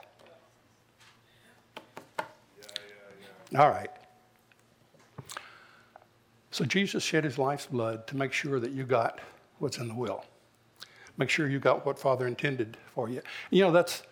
Yeah, 2.19 2.25
yeah, 3.53 3.61
All 3.61 3.71
right. 3.71 3.91
So 6.51 6.65
Jesus 6.65 7.05
shed 7.05 7.23
his 7.23 7.39
life's 7.39 7.67
blood 7.67 8.09
to 8.09 8.17
make 8.17 8.33
sure 8.33 8.59
that 8.59 8.73
you 8.73 8.83
got 8.83 9.21
what's 9.61 9.79
in 9.79 9.87
the 9.87 9.95
will. 9.95 10.25
Make 11.17 11.31
sure 11.31 11.49
you 11.49 11.61
got 11.61 11.87
what 11.87 11.97
Father 11.97 12.27
intended 12.27 12.77
for 12.93 13.09
you. 13.09 13.23
You 13.51 13.63
know, 13.63 13.71
that's 13.71 14.03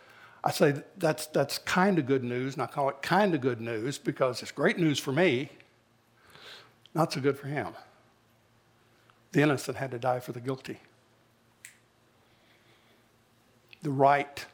I 0.45 0.53
say 0.53 0.83
that's, 0.99 1.27
that's 1.27 1.59
kind 1.59 1.99
of 1.99 2.07
good 2.07 2.23
news, 2.23 2.55
and 2.55 2.63
I 2.63 2.67
call 2.67 2.89
it 2.91 3.03
kind 3.03 3.35
of 3.35 3.41
good 3.41 3.61
news 3.61 3.99
because 3.99 4.41
it's 4.41 4.53
great 4.53 4.79
news 4.79 4.99
for 4.99 5.13
me, 5.13 5.51
not 6.95 7.13
so 7.13 7.21
good 7.21 7.39
for 7.39 7.47
him. 7.47 7.75
The 9.33 9.43
innocent 9.43 9.77
had 9.77 9.91
to 9.93 9.99
die 9.99 10.21
for 10.21 10.33
the 10.33 10.41
guilty. 10.41 10.81
The 13.83 13.91
right 13.91 14.45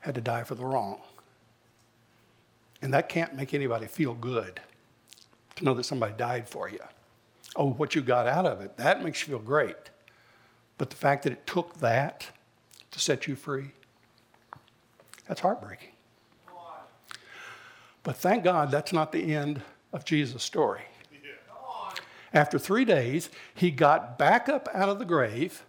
had 0.00 0.14
to 0.16 0.20
die 0.20 0.44
for 0.44 0.54
the 0.54 0.64
wrong. 0.64 1.00
And 2.82 2.92
that 2.92 3.08
can't 3.08 3.34
make 3.34 3.54
anybody 3.54 3.86
feel 3.86 4.14
good 4.14 4.60
to 5.56 5.64
know 5.64 5.74
that 5.74 5.84
somebody 5.84 6.14
died 6.16 6.48
for 6.48 6.68
you. 6.68 6.80
Oh, 7.54 7.70
what 7.70 7.94
you 7.94 8.02
got 8.02 8.26
out 8.26 8.44
of 8.44 8.60
it, 8.60 8.76
that 8.76 9.02
makes 9.02 9.22
you 9.22 9.28
feel 9.28 9.38
great. 9.38 9.76
But 10.76 10.90
the 10.90 10.96
fact 10.96 11.22
that 11.22 11.32
it 11.32 11.46
took 11.46 11.78
that 11.78 12.28
to 12.90 13.00
set 13.00 13.26
you 13.26 13.34
free, 13.34 13.70
that's 15.26 15.40
heartbreaking. 15.40 15.90
But 18.02 18.16
thank 18.16 18.44
God 18.44 18.70
that's 18.70 18.92
not 18.92 19.10
the 19.10 19.34
end 19.34 19.62
of 19.92 20.04
Jesus' 20.04 20.42
story. 20.42 20.82
After 22.36 22.58
three 22.58 22.84
days, 22.84 23.30
he 23.54 23.70
got 23.70 24.18
back 24.18 24.46
up 24.46 24.68
out 24.74 24.90
of 24.90 24.98
the 24.98 25.06
grave, 25.06 25.64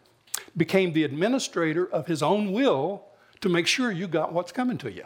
became 0.57 0.91
the 0.91 1.05
administrator 1.05 1.89
of 1.89 2.07
his 2.07 2.21
own 2.21 2.51
will 2.51 3.05
to 3.39 3.47
make 3.47 3.67
sure 3.67 3.89
you 3.89 4.05
got 4.05 4.33
what's 4.33 4.51
coming 4.51 4.77
to 4.79 4.91
you. 4.91 5.05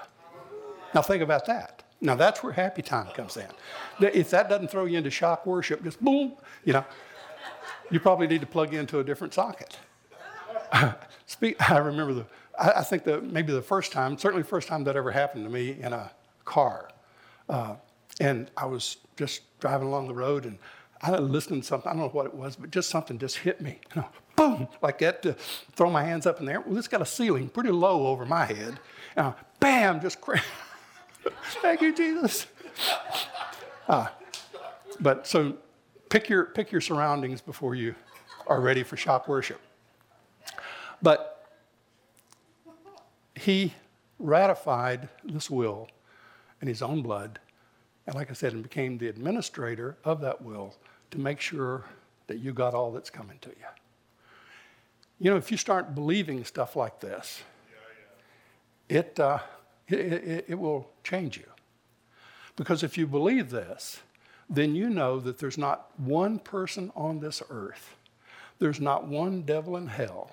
Now, 0.95 1.03
think 1.03 1.21
about 1.21 1.45
that. 1.45 1.83
Now, 2.01 2.15
that's 2.15 2.41
where 2.41 2.51
happy 2.51 2.81
time 2.81 3.11
comes 3.13 3.37
in. 3.37 3.45
If 3.99 4.31
that 4.31 4.49
doesn't 4.49 4.69
throw 4.71 4.85
you 4.85 4.97
into 4.97 5.11
shock 5.11 5.45
worship, 5.45 5.83
just 5.83 6.01
boom, 6.03 6.33
you 6.65 6.73
know, 6.73 6.83
you 7.91 7.99
probably 7.99 8.25
need 8.25 8.41
to 8.41 8.47
plug 8.47 8.73
into 8.73 8.97
a 8.97 9.03
different 9.03 9.35
socket. 9.35 9.77
I 10.73 11.77
remember 11.77 12.13
the, 12.13 12.25
I, 12.59 12.71
I 12.77 12.81
think 12.81 13.03
that 13.03 13.23
maybe 13.23 13.53
the 13.53 13.61
first 13.61 13.91
time, 13.91 14.17
certainly 14.17 14.41
the 14.41 14.49
first 14.49 14.67
time 14.67 14.83
that 14.85 14.95
ever 14.95 15.11
happened 15.11 15.43
to 15.43 15.51
me 15.51 15.77
in 15.79 15.93
a 15.93 16.09
car. 16.43 16.89
Uh, 17.47 17.75
and 18.19 18.49
I 18.57 18.65
was 18.65 18.97
just 19.15 19.41
driving 19.59 19.87
along 19.87 20.07
the 20.07 20.15
road 20.15 20.45
and 20.45 20.57
I 21.03 21.17
listened 21.17 21.63
to 21.63 21.67
something, 21.67 21.89
I 21.89 21.93
don't 21.93 22.03
know 22.03 22.09
what 22.09 22.27
it 22.27 22.33
was, 22.33 22.55
but 22.55 22.69
just 22.69 22.89
something 22.89 23.17
just 23.17 23.37
hit 23.37 23.59
me. 23.59 23.79
You 23.95 24.01
know, 24.01 24.09
boom, 24.35 24.67
like 24.81 24.99
that, 24.99 25.23
to 25.23 25.33
throw 25.75 25.89
my 25.89 26.03
hands 26.03 26.25
up 26.25 26.39
in 26.39 26.45
the 26.45 26.53
air. 26.53 26.61
Well, 26.61 26.77
it's 26.77 26.87
got 26.87 27.01
a 27.01 27.05
ceiling 27.05 27.49
pretty 27.49 27.71
low 27.71 28.07
over 28.07 28.25
my 28.25 28.45
head. 28.45 28.79
And 29.15 29.33
bam, 29.59 29.99
just 29.99 30.21
crash. 30.21 30.45
Thank 31.61 31.81
you, 31.81 31.93
Jesus. 31.95 32.47
Uh, 33.87 34.07
but 34.99 35.25
so 35.25 35.55
pick 36.09 36.29
your, 36.29 36.45
pick 36.45 36.71
your 36.71 36.81
surroundings 36.81 37.41
before 37.41 37.73
you 37.73 37.95
are 38.45 38.61
ready 38.61 38.83
for 38.83 38.95
shock 38.95 39.27
worship. 39.27 39.59
But 41.01 41.47
he 43.35 43.73
ratified 44.19 45.09
this 45.23 45.49
will 45.49 45.87
in 46.61 46.67
his 46.67 46.83
own 46.83 47.01
blood, 47.01 47.39
and 48.05 48.15
like 48.15 48.29
I 48.29 48.33
said, 48.33 48.53
and 48.53 48.61
became 48.61 48.99
the 48.99 49.07
administrator 49.07 49.97
of 50.03 50.21
that 50.21 50.43
will 50.43 50.75
to 51.11 51.19
make 51.19 51.39
sure 51.39 51.85
that 52.27 52.39
you 52.39 52.53
got 52.53 52.73
all 52.73 52.91
that's 52.91 53.09
coming 53.09 53.37
to 53.41 53.49
you. 53.49 53.65
You 55.19 55.31
know, 55.31 55.37
if 55.37 55.51
you 55.51 55.57
start 55.57 55.93
believing 55.93 56.43
stuff 56.45 56.75
like 56.75 56.99
this, 56.99 57.43
It, 58.89 59.19
uh, 59.19 59.39
it, 59.87 59.99
it, 59.99 60.45
it 60.49 60.59
will 60.59 60.89
change 61.03 61.37
you. 61.37 61.47
Because 62.57 62.83
if 62.83 62.97
you 62.97 63.07
believe 63.07 63.49
this, 63.49 64.01
then 64.49 64.75
you 64.75 64.89
know 64.89 65.21
that 65.21 65.37
there's 65.37 65.57
not 65.57 65.91
one 65.97 66.39
person 66.39 66.91
on 66.93 67.21
this 67.21 67.41
earth, 67.49 67.95
there's 68.59 68.81
not 68.81 69.07
one 69.07 69.43
devil 69.43 69.77
in 69.77 69.87
hell 69.87 70.31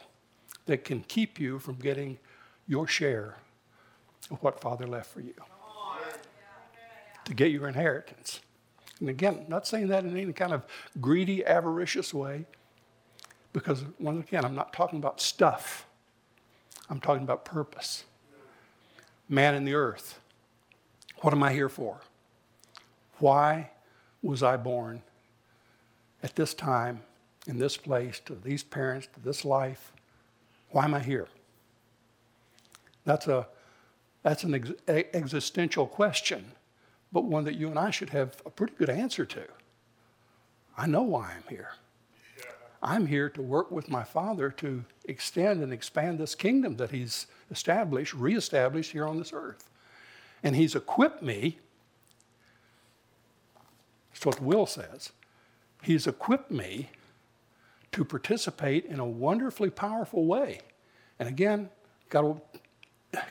that 0.66 0.84
can 0.84 1.04
keep 1.06 1.38
you 1.38 1.60
from 1.60 1.76
getting 1.76 2.18
your 2.66 2.88
share 2.88 3.36
of 4.30 4.42
what 4.42 4.60
Father 4.60 4.88
left 4.88 5.10
for 5.12 5.20
you 5.20 5.34
to 7.24 7.34
get 7.34 7.52
your 7.52 7.68
inheritance. 7.68 8.40
And 9.00 9.08
again, 9.08 9.46
not 9.48 9.66
saying 9.66 9.88
that 9.88 10.04
in 10.04 10.16
any 10.16 10.32
kind 10.32 10.52
of 10.52 10.64
greedy, 11.00 11.44
avaricious 11.44 12.12
way, 12.12 12.46
Because, 13.52 13.84
once 13.98 14.26
again, 14.28 14.44
I'm 14.44 14.54
not 14.54 14.72
talking 14.72 14.98
about 14.98 15.20
stuff, 15.20 15.86
I'm 16.90 17.00
talking 17.00 17.22
about 17.22 17.44
purpose. 17.44 18.04
Man 19.28 19.54
in 19.54 19.64
the 19.64 19.74
earth. 19.74 20.20
What 21.22 21.32
am 21.32 21.42
I 21.42 21.52
here 21.52 21.68
for? 21.68 22.00
Why 23.18 23.70
was 24.22 24.42
I 24.42 24.56
born 24.56 25.02
at 26.22 26.36
this 26.36 26.54
time, 26.54 27.02
in 27.46 27.58
this 27.58 27.76
place, 27.76 28.20
to 28.26 28.34
these 28.34 28.62
parents, 28.62 29.08
to 29.14 29.20
this 29.20 29.44
life? 29.44 29.92
Why 30.70 30.84
am 30.84 30.94
I 30.94 31.00
here? 31.00 31.28
That's, 33.04 33.26
a, 33.26 33.48
that's 34.22 34.44
an 34.44 34.54
ex- 34.54 35.08
existential 35.14 35.86
question, 35.86 36.52
but 37.12 37.24
one 37.24 37.44
that 37.44 37.56
you 37.56 37.68
and 37.68 37.78
I 37.78 37.90
should 37.90 38.10
have 38.10 38.36
a 38.44 38.50
pretty 38.50 38.74
good 38.78 38.90
answer 38.90 39.24
to. 39.24 39.44
I 40.76 40.86
know 40.86 41.02
why 41.02 41.32
I'm 41.36 41.44
here. 41.48 41.70
I'm 42.82 43.06
here 43.06 43.28
to 43.30 43.42
work 43.42 43.70
with 43.70 43.88
my 43.88 44.04
Father 44.04 44.50
to 44.50 44.84
extend 45.04 45.62
and 45.62 45.72
expand 45.72 46.18
this 46.18 46.34
kingdom 46.34 46.76
that 46.76 46.90
He's 46.90 47.26
established, 47.50 48.14
reestablished 48.14 48.92
here 48.92 49.06
on 49.06 49.18
this 49.18 49.32
earth. 49.32 49.68
And 50.42 50.54
He's 50.54 50.76
equipped 50.76 51.22
me, 51.22 51.58
that's 54.12 54.26
what 54.26 54.36
the 54.36 54.44
will 54.44 54.66
says, 54.66 55.10
He's 55.82 56.06
equipped 56.06 56.50
me 56.50 56.90
to 57.92 58.04
participate 58.04 58.84
in 58.84 59.00
a 59.00 59.06
wonderfully 59.06 59.70
powerful 59.70 60.26
way. 60.26 60.60
And 61.18 61.28
again, 61.28 61.70
got 62.10 62.22
to 62.22 62.40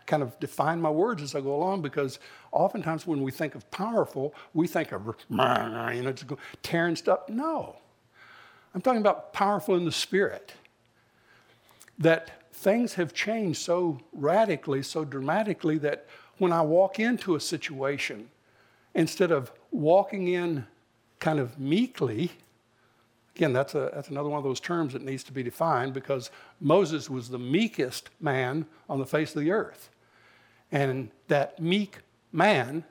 kind 0.06 0.24
of 0.24 0.40
define 0.40 0.82
my 0.82 0.90
words 0.90 1.22
as 1.22 1.36
I 1.36 1.42
go 1.42 1.56
along 1.56 1.82
because 1.82 2.20
oftentimes 2.52 3.06
when 3.06 3.22
we 3.22 3.32
think 3.32 3.56
of 3.56 3.70
powerful, 3.70 4.34
we 4.54 4.68
think 4.68 4.92
of, 4.92 5.16
you 5.30 5.38
know, 5.38 6.12
just 6.12 6.26
tearing 6.64 6.96
stuff. 6.96 7.30
No. 7.30 7.76
I'm 8.74 8.82
talking 8.82 9.02
about 9.02 9.34
powerful 9.34 9.76
in 9.76 9.86
the 9.86 9.92
spirit. 9.92 10.54
That 12.00 12.52
things 12.54 12.96
have 12.96 13.14
changed 13.14 13.62
so 13.62 14.00
radically, 14.14 14.84
so 14.84 15.06
dramatically 15.06 15.78
that 15.80 16.08
when 16.38 16.52
I 16.52 16.62
walk 16.62 17.00
into 17.00 17.36
a 17.36 17.40
situation, 17.40 18.30
instead 18.94 19.32
of 19.32 19.52
walking 19.72 20.28
in 20.28 20.66
kind 21.20 21.40
of 21.40 21.60
meekly, 21.60 22.32
again, 23.38 23.54
that's, 23.54 23.76
a, 23.76 23.92
that's 23.94 24.10
another 24.10 24.30
one 24.30 24.40
of 24.40 24.44
those 24.44 24.60
terms 24.60 24.94
that 24.94 25.04
needs 25.04 25.24
to 25.24 25.32
be 25.32 25.44
defined 25.44 25.94
because 25.94 26.32
Moses 26.60 27.10
was 27.10 27.30
the 27.30 27.38
meekest 27.38 28.10
man 28.20 28.66
on 28.90 28.98
the 28.98 29.06
face 29.06 29.36
of 29.36 29.42
the 29.42 29.52
earth. 29.52 29.90
And 30.72 31.12
that 31.28 31.60
meek 31.60 32.00
man 32.32 32.84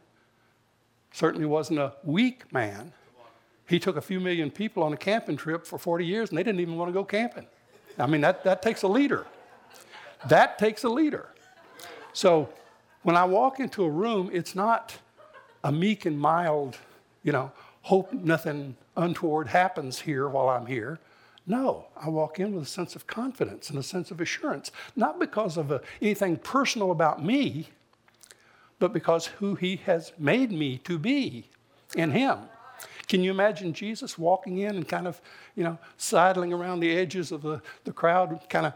certainly 1.12 1.46
wasn't 1.46 1.80
a 1.80 1.94
weak 2.04 2.52
man. 2.52 2.92
He 3.68 3.80
took 3.80 3.96
a 3.96 4.00
few 4.00 4.20
million 4.20 4.52
people 4.52 4.84
on 4.84 4.92
a 4.92 4.96
camping 4.96 5.36
trip 5.36 5.66
for 5.66 5.78
40 5.78 6.06
years 6.06 6.28
and 6.28 6.38
they 6.38 6.44
didn't 6.44 6.60
even 6.60 6.76
want 6.76 6.88
to 6.88 6.92
go 6.92 7.04
camping. 7.04 7.46
I 7.98 8.06
mean, 8.06 8.20
that, 8.20 8.44
that 8.44 8.62
takes 8.62 8.82
a 8.82 8.88
leader. 8.88 9.26
That 10.28 10.58
takes 10.58 10.84
a 10.84 10.88
leader. 10.88 11.28
So 12.12 12.48
when 13.02 13.16
I 13.16 13.24
walk 13.24 13.58
into 13.58 13.84
a 13.84 13.90
room, 13.90 14.30
it's 14.32 14.54
not 14.54 14.96
a 15.64 15.72
meek 15.72 16.06
and 16.06 16.18
mild, 16.18 16.78
you 17.24 17.32
know, 17.32 17.50
hope 17.82 18.12
nothing 18.12 18.76
untoward 18.96 19.48
happens 19.48 20.00
here 20.00 20.28
while 20.28 20.48
I'm 20.48 20.66
here. 20.66 20.98
No, 21.46 21.86
I 21.96 22.08
walk 22.08 22.40
in 22.40 22.54
with 22.54 22.64
a 22.64 22.66
sense 22.66 22.96
of 22.96 23.06
confidence 23.06 23.70
and 23.70 23.78
a 23.78 23.82
sense 23.82 24.10
of 24.10 24.20
assurance, 24.20 24.72
not 24.96 25.20
because 25.20 25.56
of 25.56 25.70
a, 25.70 25.76
uh, 25.76 25.78
anything 26.02 26.36
personal 26.38 26.90
about 26.90 27.24
me, 27.24 27.68
but 28.78 28.92
because 28.92 29.26
who 29.26 29.54
He 29.54 29.76
has 29.86 30.12
made 30.18 30.50
me 30.50 30.78
to 30.78 30.98
be 30.98 31.48
in 31.94 32.10
Him. 32.10 32.38
Can 33.06 33.22
you 33.22 33.30
imagine 33.30 33.72
Jesus 33.72 34.18
walking 34.18 34.58
in 34.58 34.74
and 34.74 34.88
kind 34.88 35.06
of, 35.06 35.20
you 35.54 35.62
know, 35.62 35.78
sidling 35.96 36.52
around 36.52 36.80
the 36.80 36.96
edges 36.96 37.30
of 37.30 37.42
the, 37.42 37.62
the 37.84 37.92
crowd, 37.92 38.40
kind 38.50 38.66
of 38.66 38.74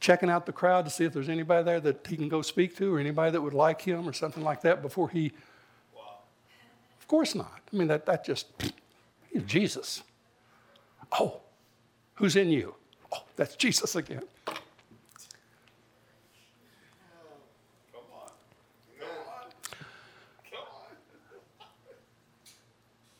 checking 0.00 0.28
out 0.28 0.44
the 0.44 0.52
crowd 0.52 0.84
to 0.84 0.90
see 0.90 1.04
if 1.04 1.14
there's 1.14 1.30
anybody 1.30 1.64
there 1.64 1.80
that 1.80 2.06
he 2.06 2.16
can 2.16 2.28
go 2.28 2.42
speak 2.42 2.76
to 2.76 2.94
or 2.94 2.98
anybody 2.98 3.30
that 3.30 3.40
would 3.40 3.54
like 3.54 3.80
him 3.80 4.06
or 4.06 4.12
something 4.12 4.44
like 4.44 4.60
that 4.60 4.82
before 4.82 5.08
he. 5.08 5.32
Wow. 5.96 6.18
Of 7.00 7.08
course 7.08 7.34
not. 7.34 7.62
I 7.72 7.76
mean, 7.76 7.88
that, 7.88 8.04
that 8.04 8.22
just, 8.22 8.48
Jesus. 9.40 10.02
Oh, 11.18 11.40
who's 12.14 12.36
in 12.36 12.50
you? 12.50 12.74
Oh, 13.12 13.22
that's 13.36 13.56
Jesus 13.56 13.96
again. 13.96 14.22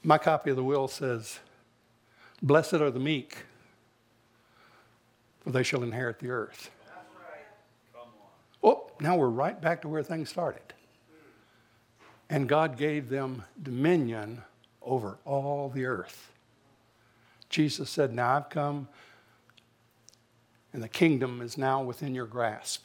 My 0.07 0.19
copy 0.19 0.51
of 0.51 0.57
the 0.57 0.65
will 0.65 0.87
says, 0.87 1.39
Blessed 2.43 2.75
are 2.75 2.91
the 2.91 3.01
meek, 3.01 3.39
for 5.41 5.51
they 5.51 5.63
shall 5.63 5.83
inherit 5.83 6.19
the 6.19 6.29
earth. 6.29 6.71
Oh, 8.63 8.91
now 9.01 9.17
we're 9.17 9.29
right 9.29 9.59
back 9.59 9.81
to 9.83 9.89
where 9.89 10.03
things 10.03 10.29
started. 10.29 10.75
And 12.29 12.47
God 12.49 12.77
gave 12.77 13.09
them 13.09 13.45
dominion 13.63 14.43
over 14.85 15.19
all 15.25 15.69
the 15.69 15.85
earth. 15.85 16.31
Jesus 17.49 17.91
said, 17.91 18.13
Now 18.13 18.37
I've 18.37 18.49
come, 18.49 18.89
and 20.73 20.83
the 20.83 20.89
kingdom 20.89 21.41
is 21.41 21.57
now 21.57 21.83
within 21.83 22.15
your 22.15 22.27
grasp. 22.27 22.85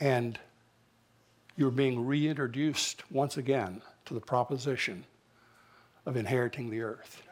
And 0.00 0.38
you're 1.56 1.70
being 1.70 2.04
reintroduced 2.04 3.10
once 3.10 3.36
again 3.36 3.82
to 4.06 4.14
the 4.14 4.20
proposition 4.20 5.04
of 6.06 6.16
inheriting 6.16 6.70
the 6.70 6.82
earth. 6.82 7.22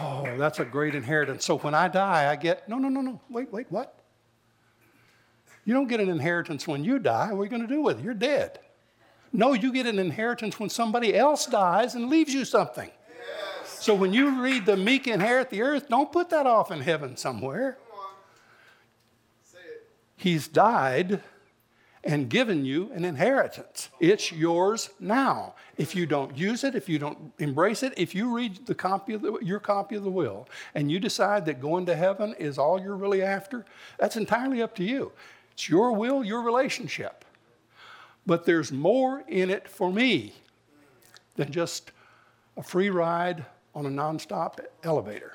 Oh, 0.00 0.36
that's 0.36 0.60
a 0.60 0.64
great 0.64 0.94
inheritance. 0.94 1.44
So 1.44 1.58
when 1.58 1.74
I 1.74 1.88
die, 1.88 2.30
I 2.30 2.36
get, 2.36 2.68
no, 2.68 2.78
no, 2.78 2.88
no, 2.88 3.00
no, 3.00 3.20
wait, 3.28 3.52
wait, 3.52 3.66
what? 3.70 3.98
You 5.64 5.74
don't 5.74 5.88
get 5.88 6.00
an 6.00 6.08
inheritance 6.08 6.66
when 6.66 6.84
you 6.84 6.98
die. 6.98 7.32
What 7.32 7.42
are 7.42 7.44
you 7.44 7.50
going 7.50 7.66
to 7.66 7.68
do 7.68 7.82
with 7.82 7.98
it? 7.98 8.04
You're 8.04 8.14
dead. 8.14 8.60
No, 9.32 9.52
you 9.52 9.72
get 9.72 9.86
an 9.86 9.98
inheritance 9.98 10.58
when 10.58 10.70
somebody 10.70 11.14
else 11.14 11.46
dies 11.46 11.94
and 11.94 12.08
leaves 12.08 12.32
you 12.32 12.44
something. 12.44 12.90
Yes. 13.08 13.82
So 13.82 13.94
when 13.94 14.12
you 14.12 14.42
read 14.42 14.66
the 14.66 14.76
meek 14.76 15.06
inherit 15.06 15.50
the 15.50 15.62
earth, 15.62 15.88
don't 15.88 16.10
put 16.10 16.30
that 16.30 16.46
off 16.46 16.70
in 16.70 16.80
heaven 16.80 17.16
somewhere. 17.16 17.78
He's 20.16 20.48
died 20.48 21.22
and 22.02 22.28
given 22.28 22.64
you 22.64 22.90
an 22.92 23.04
inheritance. 23.04 23.88
It's 24.00 24.32
yours 24.32 24.90
now. 24.98 25.54
If 25.76 25.94
you 25.94 26.06
don't 26.06 26.36
use 26.36 26.64
it, 26.64 26.74
if 26.74 26.88
you 26.88 26.98
don't 26.98 27.32
embrace 27.38 27.82
it, 27.84 27.92
if 27.96 28.14
you 28.14 28.34
read 28.34 28.66
the 28.66 28.74
copy 28.74 29.14
of 29.14 29.22
the, 29.22 29.38
your 29.42 29.60
copy 29.60 29.94
of 29.94 30.02
the 30.02 30.10
will 30.10 30.48
and 30.74 30.90
you 30.90 30.98
decide 30.98 31.46
that 31.46 31.60
going 31.60 31.86
to 31.86 31.94
heaven 31.94 32.34
is 32.38 32.58
all 32.58 32.80
you're 32.80 32.96
really 32.96 33.22
after, 33.22 33.64
that's 33.98 34.16
entirely 34.16 34.60
up 34.60 34.74
to 34.76 34.84
you. 34.84 35.12
It's 35.52 35.68
your 35.68 35.92
will, 35.92 36.24
your 36.24 36.42
relationship. 36.42 37.24
But 38.28 38.44
there's 38.44 38.70
more 38.70 39.24
in 39.26 39.48
it 39.48 39.66
for 39.66 39.90
me 39.90 40.34
than 41.36 41.50
just 41.50 41.92
a 42.58 42.62
free 42.62 42.90
ride 42.90 43.46
on 43.74 43.86
a 43.86 43.88
nonstop 43.88 44.58
elevator. 44.84 45.32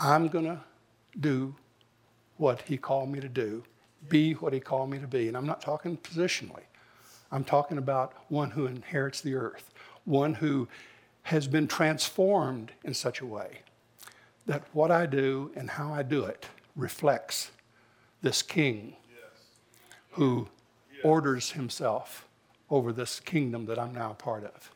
I'm 0.00 0.26
going 0.26 0.46
to 0.46 0.58
do 1.20 1.54
what 2.36 2.62
he 2.62 2.76
called 2.76 3.10
me 3.10 3.20
to 3.20 3.28
do 3.28 3.62
be 4.08 4.32
what 4.32 4.52
he 4.52 4.58
called 4.58 4.90
me 4.90 4.98
to 4.98 5.06
be. 5.06 5.28
And 5.28 5.36
I'm 5.36 5.46
not 5.46 5.60
talking 5.60 5.96
positionally, 5.98 6.64
I'm 7.30 7.44
talking 7.44 7.78
about 7.78 8.12
one 8.28 8.50
who 8.50 8.66
inherits 8.66 9.20
the 9.20 9.36
earth, 9.36 9.72
one 10.04 10.34
who 10.34 10.66
has 11.22 11.46
been 11.46 11.68
transformed 11.68 12.72
in 12.82 12.92
such 12.92 13.20
a 13.20 13.26
way 13.26 13.60
that 14.46 14.64
what 14.72 14.90
I 14.90 15.06
do 15.06 15.52
and 15.54 15.70
how 15.70 15.94
I 15.94 16.02
do 16.02 16.24
it 16.24 16.46
reflects 16.74 17.52
this 18.20 18.42
king 18.42 18.96
yes. 19.08 19.44
who. 20.10 20.48
Orders 21.02 21.52
himself 21.52 22.26
over 22.70 22.92
this 22.92 23.20
kingdom 23.20 23.66
that 23.66 23.78
I'm 23.78 23.92
now 23.92 24.12
a 24.12 24.14
part 24.14 24.44
of. 24.44 24.70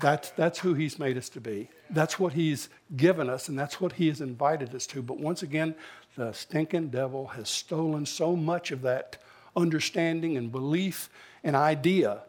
That's, 0.00 0.30
that's 0.30 0.58
who 0.58 0.74
he's 0.74 0.98
made 0.98 1.16
us 1.16 1.28
to 1.30 1.40
be. 1.40 1.70
That's 1.90 2.18
what 2.18 2.32
he's 2.32 2.68
given 2.96 3.30
us, 3.30 3.48
and 3.48 3.56
that's 3.56 3.80
what 3.80 3.92
he 3.92 4.08
has 4.08 4.20
invited 4.20 4.74
us 4.74 4.86
to. 4.88 5.00
But 5.00 5.20
once 5.20 5.44
again, 5.44 5.76
the 6.16 6.32
stinking 6.32 6.88
devil 6.88 7.28
has 7.28 7.48
stolen 7.48 8.04
so 8.04 8.34
much 8.34 8.72
of 8.72 8.82
that 8.82 9.18
understanding 9.54 10.36
and 10.36 10.50
belief 10.50 11.08
and 11.44 11.54
idea 11.54 12.22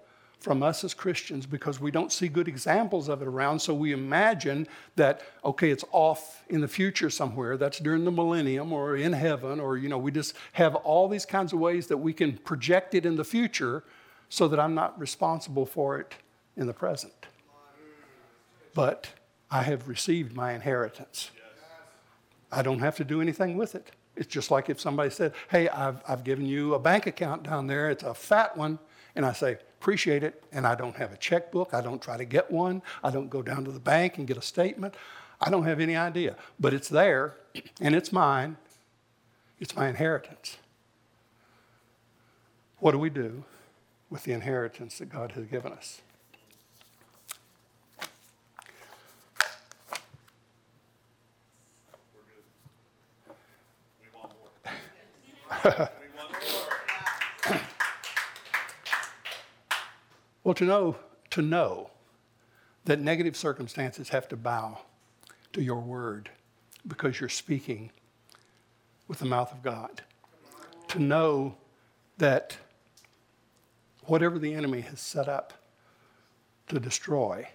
from 0.44 0.62
us 0.62 0.84
as 0.84 0.94
Christians 0.94 1.46
because 1.46 1.80
we 1.80 1.90
don't 1.90 2.12
see 2.12 2.28
good 2.28 2.50
examples 2.50 3.08
of 3.08 3.22
it 3.22 3.30
around. 3.30 3.60
So 3.60 3.74
we 3.74 3.94
imagine 3.94 4.68
that, 4.98 5.22
okay, 5.46 5.72
it's 5.72 5.86
off 5.94 6.44
in 6.50 6.60
the 6.60 6.68
future 6.68 7.10
somewhere. 7.10 7.56
That's 7.56 7.80
during 7.80 8.04
the 8.04 8.12
millennium 8.12 8.74
or 8.74 8.98
in 8.98 9.14
heaven, 9.14 9.62
or, 9.62 9.78
you 9.78 9.88
know, 9.88 9.98
we 9.98 10.12
just 10.12 10.36
have 10.52 10.76
all 10.76 11.08
these 11.08 11.26
kinds 11.26 11.54
of 11.54 11.60
ways 11.60 11.88
that 11.88 11.96
we 11.96 12.12
can 12.12 12.38
project 12.40 12.94
it 12.94 13.06
in 13.06 13.16
the 13.16 13.24
future 13.24 13.86
so 14.28 14.50
that 14.50 14.60
I'm 14.60 14.76
not 14.76 15.00
responsible 15.00 15.66
for 15.66 15.98
it 15.98 16.14
in 16.58 16.68
the 16.68 16.74
present. 16.74 17.14
But 18.74 19.08
I 19.50 19.64
have 19.64 19.88
received 19.88 20.36
my 20.36 20.52
inheritance. 20.52 21.32
I 22.52 22.64
don't 22.64 22.80
have 22.80 22.98
to 22.98 23.06
do 23.06 23.22
anything 23.22 23.56
with 23.56 23.76
it. 23.76 23.92
It's 24.18 24.28
just 24.28 24.52
like 24.52 24.70
if 24.70 24.82
somebody 24.82 25.10
said, 25.10 25.32
Hey, 25.50 25.70
I've, 25.70 26.04
I've 26.06 26.26
given 26.26 26.46
you 26.46 26.74
a 26.74 26.80
bank 26.80 27.08
account 27.08 27.44
down 27.44 27.68
there, 27.68 27.90
it's 27.90 28.04
a 28.04 28.14
fat 28.14 28.58
one. 28.58 28.78
And 29.16 29.26
I 29.26 29.32
say, 29.32 29.58
Appreciate 29.84 30.24
it. 30.24 30.42
And 30.54 30.66
I 30.66 30.76
don't 30.76 30.96
have 30.96 31.12
a 31.12 31.18
checkbook. 31.18 31.74
I 31.74 31.82
don't 31.82 32.02
try 32.02 32.16
to 32.16 32.24
get 32.24 32.50
one. 32.50 32.82
I 33.04 33.12
don't 33.12 33.30
go 33.30 33.42
down 33.42 33.66
to 33.66 33.72
the 33.72 33.82
bank 33.82 34.18
and 34.18 34.26
get 34.26 34.38
a 34.38 34.42
statement. 34.42 34.96
I 35.42 35.50
don't 35.50 35.66
have 35.66 35.82
any 35.82 35.98
idea, 35.98 36.38
but 36.58 36.74
it's 36.74 36.88
there 36.88 37.36
and 37.82 37.94
it's 37.94 38.14
mine. 38.14 38.56
It's 39.60 39.76
my 39.76 39.90
inheritance. 39.90 40.56
What 42.80 42.92
do 42.92 42.98
we 42.98 43.10
do 43.10 43.44
with 44.10 44.24
the 44.24 44.32
inheritance 44.32 45.00
that 45.00 45.10
God 45.10 45.34
has 45.34 45.48
given 45.48 45.74
us? 45.74 46.02
well, 60.44 60.54
to 60.56 60.66
know, 60.66 60.98
to 61.32 61.42
know 61.42 61.90
that 62.86 63.00
negative 63.00 63.36
circumstances 63.36 64.10
have 64.10 64.28
to 64.30 64.36
bow 64.36 64.80
to 65.54 65.62
your 65.62 65.80
word 65.80 66.30
because 66.88 67.20
you're 67.20 67.30
speaking 67.30 67.92
with 69.08 69.20
the 69.20 69.26
mouth 69.26 69.52
of 69.52 69.64
God. 69.64 70.02
To 70.90 71.00
know 71.00 71.56
that 72.18 72.58
whatever 74.06 74.38
the 74.38 74.54
enemy 74.54 74.82
has 74.82 75.00
set 75.00 75.28
up 75.28 75.54
to 76.68 76.80
destroy, 76.80 77.48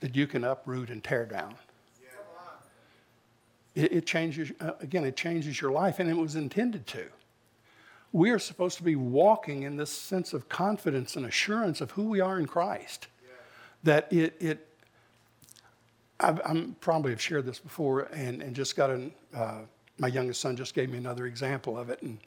that 0.00 0.16
you 0.16 0.26
can 0.26 0.44
uproot 0.44 0.90
and 0.90 1.02
tear 1.02 1.26
down. 1.26 1.54
It, 3.74 3.92
it 3.92 4.06
changes, 4.06 4.52
uh, 4.60 4.72
again, 4.80 5.04
it 5.04 5.16
changes 5.16 5.60
your 5.60 5.70
life, 5.70 5.98
and 5.98 6.10
it 6.10 6.16
was 6.16 6.36
intended 6.36 6.86
to. 6.88 7.06
We 8.12 8.30
are 8.30 8.38
supposed 8.38 8.76
to 8.76 8.82
be 8.82 8.94
walking 8.94 9.62
in 9.62 9.76
this 9.76 9.90
sense 9.90 10.32
of 10.32 10.48
confidence 10.48 11.16
and 11.16 11.26
assurance 11.26 11.80
of 11.80 11.92
who 11.92 12.04
we 12.04 12.20
are 12.20 12.38
in 12.38 12.46
Christ. 12.46 13.08
Yeah. 13.22 13.30
That 13.84 14.12
it, 14.12 14.36
it 14.40 14.68
I've, 16.20 16.40
I'm 16.44 16.76
probably 16.80 17.10
have 17.10 17.20
shared 17.20 17.46
this 17.46 17.58
before, 17.58 18.02
and, 18.12 18.42
and 18.42 18.54
just 18.54 18.76
got 18.76 18.90
an, 18.90 19.12
uh, 19.34 19.60
my 19.98 20.08
youngest 20.08 20.40
son 20.40 20.56
just 20.56 20.74
gave 20.74 20.90
me 20.90 20.98
another 20.98 21.26
example 21.26 21.76
of 21.78 21.90
it, 21.90 22.02
and 22.02 22.18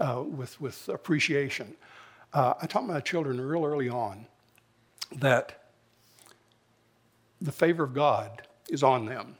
uh, 0.00 0.22
with 0.22 0.60
with 0.60 0.88
appreciation. 0.88 1.74
Uh, 2.32 2.54
I 2.62 2.66
taught 2.66 2.86
my 2.86 3.00
children 3.00 3.40
real 3.40 3.64
early 3.64 3.88
on 3.88 4.26
that 5.16 5.64
the 7.40 7.52
favor 7.52 7.82
of 7.82 7.92
God 7.92 8.42
is 8.70 8.82
on 8.82 9.04
them 9.04 9.36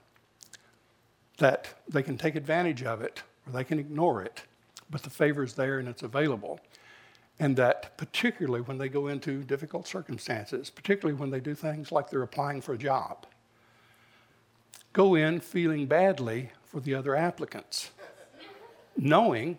that 1.38 1.68
they 1.88 2.02
can 2.02 2.18
take 2.18 2.36
advantage 2.36 2.82
of 2.82 3.00
it 3.02 3.22
or 3.46 3.52
they 3.52 3.64
can 3.64 3.78
ignore 3.78 4.22
it, 4.22 4.42
but 4.92 5.02
the 5.02 5.10
favor 5.10 5.42
is 5.42 5.54
there 5.54 5.80
and 5.80 5.88
it's 5.88 6.04
available. 6.04 6.60
And 7.40 7.56
that 7.56 7.96
particularly 7.96 8.60
when 8.60 8.78
they 8.78 8.88
go 8.88 9.08
into 9.08 9.42
difficult 9.42 9.88
circumstances, 9.88 10.70
particularly 10.70 11.18
when 11.18 11.30
they 11.30 11.40
do 11.40 11.54
things 11.56 11.90
like 11.90 12.08
they're 12.08 12.22
applying 12.22 12.60
for 12.60 12.74
a 12.74 12.78
job, 12.78 13.26
go 14.92 15.16
in 15.16 15.40
feeling 15.40 15.86
badly 15.86 16.50
for 16.62 16.78
the 16.78 16.94
other 16.94 17.16
applicants, 17.16 17.90
knowing 18.96 19.58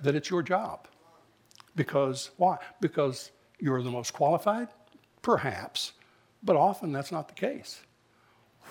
that 0.00 0.16
it's 0.16 0.30
your 0.30 0.42
job. 0.42 0.88
Because 1.76 2.30
why? 2.38 2.56
Because 2.80 3.30
you're 3.60 3.82
the 3.82 3.90
most 3.90 4.12
qualified? 4.12 4.68
Perhaps, 5.22 5.92
but 6.42 6.56
often 6.56 6.90
that's 6.90 7.12
not 7.12 7.28
the 7.28 7.34
case. 7.34 7.82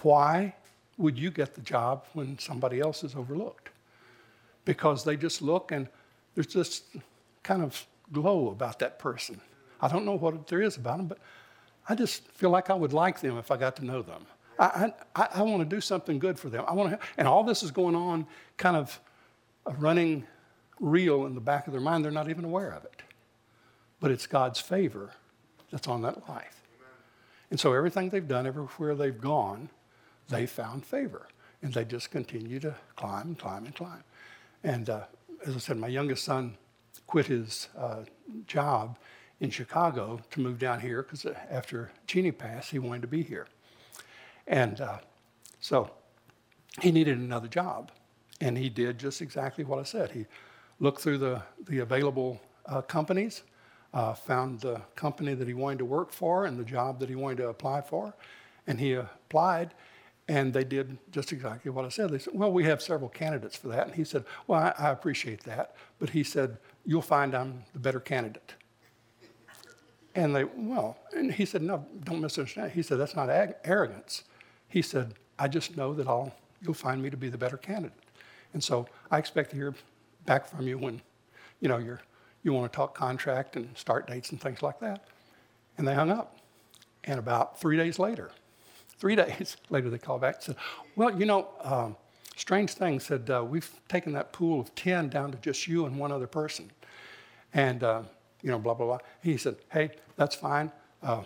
Why 0.02 0.56
would 0.98 1.18
you 1.18 1.30
get 1.30 1.54
the 1.54 1.62
job 1.62 2.06
when 2.14 2.38
somebody 2.40 2.80
else 2.80 3.04
is 3.04 3.16
overlooked? 3.16 3.70
Because 4.66 5.04
they 5.04 5.16
just 5.16 5.42
look 5.42 5.72
and 5.72 5.88
there's 6.36 6.48
just 6.48 6.86
kind 7.44 7.62
of 7.62 7.86
glow 8.12 8.50
about 8.50 8.80
that 8.80 9.00
person. 9.00 9.40
I 9.82 9.88
don't 9.88 10.06
know 10.06 10.16
what 10.16 10.48
there 10.48 10.62
is 10.62 10.78
about 10.78 10.98
them, 10.98 11.08
but 11.08 11.20
I 11.88 11.96
just 11.96 12.28
feel 12.30 12.50
like 12.50 12.70
I 12.70 12.74
would 12.74 12.94
like 12.94 13.22
them 13.22 13.38
if 13.38 13.52
I 13.52 13.58
got 13.58 13.76
to 13.78 13.86
know 13.86 14.02
them. 14.02 14.26
I, 14.60 14.92
I, 15.16 15.28
I 15.36 15.42
want 15.44 15.62
to 15.62 15.76
do 15.76 15.80
something 15.80 16.20
good 16.20 16.38
for 16.38 16.50
them. 16.50 16.66
I 16.68 16.74
want 16.74 16.92
to, 16.92 17.00
and 17.18 17.28
all 17.28 17.44
this 17.44 17.64
is 17.64 17.72
going 17.72 17.96
on 17.96 18.28
kind 18.58 18.76
of 18.76 19.00
a 19.66 19.74
running 19.74 20.26
reel 20.80 21.26
in 21.26 21.34
the 21.34 21.42
back 21.42 21.68
of 21.68 21.74
their 21.74 21.82
mind. 21.82 22.04
They're 22.04 22.12
not 22.12 22.30
even 22.30 22.44
aware 22.44 22.72
of 22.72 22.84
it. 22.84 23.02
But 24.02 24.12
it's 24.12 24.28
God's 24.28 24.60
favor 24.60 25.12
that's 25.72 25.88
on 25.88 26.02
that 26.02 26.28
life. 26.28 26.62
And 27.52 27.60
so 27.60 27.74
everything 27.74 28.10
they've 28.10 28.28
done, 28.28 28.46
everywhere 28.46 28.96
they've 28.96 29.20
gone, 29.20 29.70
they 30.28 30.46
found 30.46 30.86
favor. 30.86 31.28
And 31.62 31.74
they 31.74 31.86
just 31.86 32.12
continue 32.12 32.60
to 32.60 32.76
climb 32.96 33.28
and 33.28 33.40
climb 33.40 33.66
and 33.66 33.76
climb. 33.76 34.04
And 34.64 34.90
uh, 34.90 35.04
as 35.46 35.56
I 35.56 35.60
said, 35.60 35.78
my 35.78 35.88
youngest 35.88 36.24
son 36.24 36.58
quit 37.08 37.28
his 37.28 37.70
uh, 37.78 38.04
job 38.46 38.98
in 39.40 39.50
Chicago 39.50 40.20
to 40.32 40.42
move 40.42 40.60
down 40.60 40.80
here 40.80 41.04
because 41.04 41.26
after 41.50 41.92
Jeannie 42.08 42.32
passed, 42.32 42.72
he 42.72 42.80
wanted 42.80 43.02
to 43.02 43.08
be 43.08 43.24
here. 43.24 43.48
And 44.48 44.82
uh, 44.82 44.98
so 45.60 45.92
he 46.82 46.92
needed 46.92 47.18
another 47.18 47.48
job. 47.48 47.92
And 48.42 48.58
he 48.58 48.70
did 48.70 48.98
just 48.98 49.22
exactly 49.22 49.64
what 49.64 49.80
I 49.80 49.84
said. 49.84 50.12
He 50.12 50.26
looked 50.80 51.02
through 51.02 51.18
the, 51.18 51.42
the 51.68 51.80
available 51.80 52.40
uh, 52.66 52.82
companies, 52.82 53.44
uh, 53.94 54.14
found 54.14 54.62
the 54.62 54.82
company 54.96 55.34
that 55.34 55.48
he 55.48 55.54
wanted 55.54 55.80
to 55.80 55.86
work 55.86 56.12
for 56.12 56.46
and 56.46 56.58
the 56.58 56.64
job 56.64 57.00
that 57.00 57.10
he 57.10 57.16
wanted 57.16 57.38
to 57.38 57.50
apply 57.50 57.82
for, 57.82 58.14
and 58.68 58.80
he 58.80 58.94
applied. 58.94 59.74
And 60.30 60.54
they 60.54 60.64
did 60.64 60.96
just 61.12 61.32
exactly 61.32 61.72
what 61.72 61.86
I 61.86 61.90
said. 61.90 62.12
They 62.12 62.20
said, 62.20 62.36
Well, 62.36 62.52
we 62.52 62.64
have 62.66 62.84
several 62.84 63.10
candidates 63.10 63.58
for 63.58 63.70
that. 63.70 63.88
And 63.88 63.96
he 63.96 64.04
said, 64.04 64.26
Well, 64.46 64.60
I, 64.60 64.74
I 64.78 64.92
appreciate 64.92 65.44
that. 65.46 65.76
But 65.98 66.12
he 66.12 66.24
said, 66.24 66.60
You'll 66.86 67.02
find 67.02 67.34
I'm 67.34 67.64
the 67.74 67.80
better 67.80 68.00
candidate. 68.00 68.54
And 70.14 70.36
they, 70.36 70.44
well, 70.44 71.00
and 71.16 71.34
he 71.34 71.46
said, 71.46 71.64
No, 71.64 71.84
don't 72.04 72.22
misunderstand. 72.22 72.74
He 72.74 72.84
said, 72.84 73.00
That's 73.00 73.16
not 73.16 73.32
ag- 73.32 73.56
arrogance. 73.66 74.24
He 74.68 74.84
said, 74.84 75.16
I 75.40 75.48
just 75.48 75.76
know 75.76 75.96
that 75.96 76.08
I'll, 76.08 76.32
you'll 76.62 76.76
find 76.76 77.02
me 77.02 77.10
to 77.10 77.18
be 77.18 77.30
the 77.30 77.38
better 77.38 77.58
candidate. 77.58 77.98
And 78.54 78.64
so 78.64 78.88
I 79.10 79.18
expect 79.18 79.50
to 79.50 79.56
hear 79.56 79.74
back 80.28 80.48
from 80.48 80.68
you 80.68 80.78
when, 80.78 81.02
you 81.60 81.70
know, 81.70 81.80
you're, 81.80 82.02
you 82.44 82.54
want 82.54 82.72
to 82.72 82.76
talk 82.76 82.94
contract 82.94 83.56
and 83.56 83.76
start 83.76 84.06
dates 84.06 84.30
and 84.30 84.40
things 84.40 84.62
like 84.62 84.80
that. 84.80 85.06
And 85.80 85.88
they 85.88 85.96
hung 85.96 86.12
up. 86.12 86.38
And 87.06 87.18
about 87.18 87.60
three 87.60 87.78
days 87.78 87.98
later, 87.98 88.30
Three 89.00 89.16
days 89.16 89.58
later, 89.70 89.90
they 89.90 89.98
called 89.98 90.22
back 90.22 90.36
and 90.36 90.44
said, 90.44 90.56
Well, 90.96 91.18
you 91.18 91.26
know, 91.26 91.48
um, 91.62 91.96
strange 92.36 92.72
thing 92.72 93.00
said, 93.00 93.30
uh, 93.30 93.44
We've 93.44 93.70
taken 93.88 94.14
that 94.14 94.34
pool 94.34 94.60
of 94.60 94.76
10 94.76 95.10
down 95.10 95.32
to 95.32 95.38
just 95.38 95.68
you 95.68 95.86
and 95.86 95.98
one 95.98 96.12
other 96.12 96.28
person. 96.28 96.70
And, 97.54 97.84
uh, 97.84 98.04
you 98.42 98.52
know, 98.52 98.60
blah, 98.60 98.74
blah, 98.74 98.86
blah. 98.86 98.98
He 99.24 99.38
said, 99.38 99.56
Hey, 99.72 99.92
that's 100.16 100.36
fine. 100.36 100.72
Uh, 101.02 101.24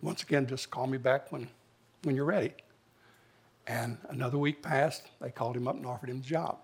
once 0.00 0.22
again, 0.22 0.46
just 0.46 0.70
call 0.70 0.86
me 0.86 0.96
back 0.96 1.32
when, 1.32 1.48
when 2.04 2.14
you're 2.14 2.24
ready. 2.24 2.52
And 3.66 3.98
another 4.08 4.38
week 4.38 4.62
passed. 4.62 5.08
They 5.20 5.30
called 5.30 5.56
him 5.56 5.68
up 5.68 5.76
and 5.76 5.84
offered 5.84 6.08
him 6.08 6.20
the 6.20 6.26
job. 6.26 6.58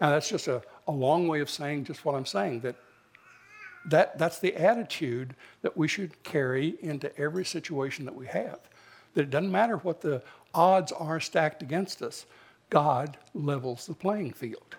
Now, 0.00 0.10
that's 0.10 0.28
just 0.28 0.48
a, 0.48 0.60
a 0.88 0.92
long 0.92 1.28
way 1.28 1.40
of 1.40 1.48
saying 1.48 1.84
just 1.84 2.04
what 2.04 2.14
I'm 2.14 2.26
saying 2.26 2.60
that, 2.60 2.76
that 3.86 4.18
that's 4.18 4.40
the 4.40 4.54
attitude 4.56 5.34
that 5.62 5.74
we 5.74 5.88
should 5.88 6.22
carry 6.22 6.74
into 6.82 7.16
every 7.16 7.46
situation 7.46 8.04
that 8.04 8.14
we 8.14 8.26
have 8.26 8.60
that 9.14 9.22
it 9.22 9.30
doesn't 9.30 9.50
matter 9.50 9.76
what 9.78 10.00
the 10.00 10.22
odds 10.54 10.92
are 10.92 11.20
stacked 11.20 11.62
against 11.62 12.02
us, 12.02 12.26
God 12.68 13.16
levels 13.34 13.86
the 13.86 13.94
playing 13.94 14.32
field. 14.32 14.76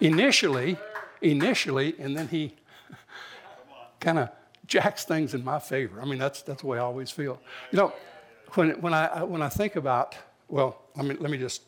Initially, 0.00 0.76
initially, 1.20 1.94
and 1.98 2.16
then 2.16 2.28
he 2.28 2.54
kind 4.00 4.18
of 4.18 4.30
jacks 4.66 5.04
things 5.04 5.34
in 5.34 5.44
my 5.44 5.58
favor. 5.58 6.00
I 6.00 6.04
mean, 6.04 6.18
that's, 6.18 6.42
that's 6.42 6.62
the 6.62 6.66
way 6.66 6.78
I 6.78 6.82
always 6.82 7.10
feel. 7.10 7.40
You 7.70 7.78
know, 7.78 7.92
when, 8.54 8.80
when, 8.80 8.94
I, 8.94 9.22
when 9.22 9.42
I 9.42 9.48
think 9.48 9.76
about, 9.76 10.16
well, 10.48 10.82
I 10.96 11.02
mean, 11.02 11.18
let 11.20 11.30
me 11.30 11.38
just 11.38 11.62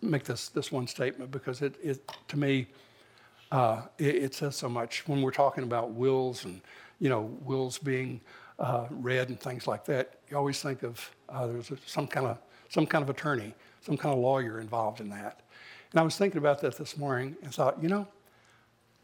make 0.00 0.24
this, 0.24 0.48
this 0.48 0.70
one 0.70 0.86
statement 0.86 1.30
because 1.30 1.60
it, 1.62 1.74
it 1.82 2.10
to 2.28 2.38
me, 2.38 2.66
uh, 3.52 3.82
it, 3.98 4.16
it, 4.16 4.34
says 4.34 4.56
so 4.56 4.68
much 4.68 5.06
when 5.06 5.22
we're 5.22 5.30
talking 5.30 5.64
about 5.64 5.92
wills 5.92 6.44
and, 6.44 6.60
you 6.98 7.08
know, 7.08 7.22
wills 7.42 7.78
being 7.78 8.20
uh, 8.58 8.86
read 8.90 9.28
and 9.28 9.40
things 9.40 9.66
like 9.66 9.84
that, 9.86 10.18
you 10.30 10.36
always 10.36 10.60
think 10.60 10.82
of 10.82 11.10
uh, 11.28 11.46
there's 11.46 11.70
some 11.86 12.06
kind 12.06 12.26
of 12.26 12.38
some 12.68 12.86
kind 12.86 13.02
of 13.02 13.10
attorney, 13.10 13.54
some 13.82 13.96
kind 13.96 14.12
of 14.12 14.18
lawyer 14.20 14.60
involved 14.60 15.00
in 15.00 15.08
that. 15.10 15.40
And 15.92 16.00
I 16.00 16.02
was 16.02 16.16
thinking 16.16 16.38
about 16.38 16.60
that 16.62 16.76
this 16.76 16.96
morning 16.96 17.36
and 17.42 17.54
thought, 17.54 17.80
you 17.82 17.88
know, 17.88 18.08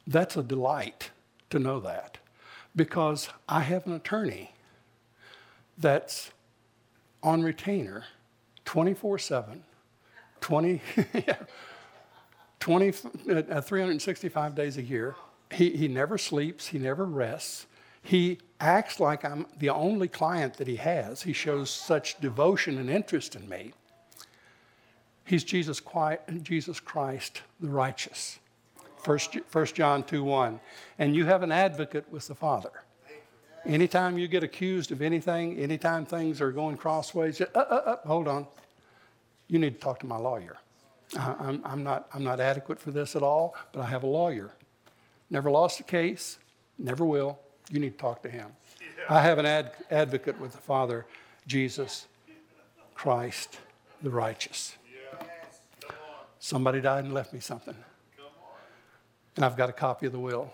that's 0.07 0.36
a 0.36 0.42
delight 0.42 1.11
to 1.51 1.59
know 1.59 1.78
that 1.80 2.18
because 2.74 3.28
I 3.48 3.61
have 3.61 3.86
an 3.86 3.92
attorney 3.92 4.53
that's 5.78 6.30
on 7.22 7.42
retainer 7.42 8.05
24 8.64 9.18
7, 9.18 9.62
20, 10.40 10.82
20 12.61 12.88
uh, 13.51 13.61
365 13.61 14.55
days 14.55 14.76
a 14.76 14.82
year. 14.82 15.16
He, 15.53 15.70
he 15.76 15.88
never 15.88 16.18
sleeps, 16.18 16.68
he 16.68 16.78
never 16.78 17.05
rests. 17.05 17.66
He 18.03 18.38
acts 18.61 19.00
like 19.00 19.24
I'm 19.24 19.46
the 19.58 19.70
only 19.70 20.08
client 20.08 20.54
that 20.54 20.68
he 20.68 20.76
has. 20.76 21.22
He 21.22 21.32
shows 21.32 21.70
such 21.70 22.20
devotion 22.20 22.78
and 22.78 22.90
interest 22.90 23.34
in 23.34 23.48
me. 23.48 23.72
He's 25.24 25.44
Jesus, 25.44 25.80
Jesus 26.42 26.80
Christ, 26.80 27.42
the 27.61 27.68
righteous. 27.68 28.38
First, 29.02 29.36
1 29.52 29.66
John 29.66 30.02
2 30.02 30.22
1. 30.22 30.61
And 30.98 31.14
you 31.16 31.24
have 31.26 31.42
an 31.42 31.52
advocate 31.52 32.06
with 32.11 32.26
the 32.26 32.34
Father. 32.34 32.70
Anytime 33.64 34.18
you 34.18 34.26
get 34.26 34.42
accused 34.42 34.90
of 34.90 35.02
anything, 35.02 35.58
anytime 35.58 36.06
things 36.06 36.40
are 36.40 36.50
going 36.50 36.76
crossways, 36.76 37.40
uh, 37.40 37.46
uh, 37.54 37.58
uh, 37.58 37.96
hold 38.06 38.26
on. 38.26 38.46
you 39.48 39.58
need 39.58 39.74
to 39.74 39.80
talk 39.80 40.00
to 40.00 40.06
my 40.06 40.16
lawyer. 40.16 40.56
I'm, 41.16 41.61
I'm, 41.64 41.82
not, 41.82 42.08
I'm 42.14 42.24
not 42.24 42.40
adequate 42.40 42.78
for 42.80 42.90
this 42.90 43.16
at 43.16 43.22
all, 43.22 43.54
but 43.72 43.80
I 43.80 43.86
have 43.86 44.02
a 44.02 44.06
lawyer. 44.06 44.50
Never 45.28 45.50
lost 45.50 45.80
a 45.80 45.82
case, 45.82 46.38
never 46.78 47.04
will. 47.04 47.38
You 47.70 47.80
need 47.80 47.92
to 47.92 47.98
talk 47.98 48.22
to 48.22 48.28
him. 48.28 48.50
Yeah. 48.80 48.86
I 49.08 49.22
have 49.22 49.38
an 49.38 49.46
ad, 49.46 49.72
advocate 49.90 50.38
with 50.40 50.52
the 50.52 50.58
Father, 50.58 51.06
Jesus 51.46 52.06
Christ, 52.94 53.58
the 54.02 54.10
righteous. 54.10 54.76
Somebody 56.40 56.80
died 56.80 57.04
and 57.04 57.14
left 57.14 57.32
me 57.32 57.40
something. 57.40 57.76
And 59.36 59.44
I've 59.44 59.56
got 59.56 59.68
a 59.68 59.72
copy 59.72 60.06
of 60.06 60.12
the 60.12 60.18
will. 60.18 60.52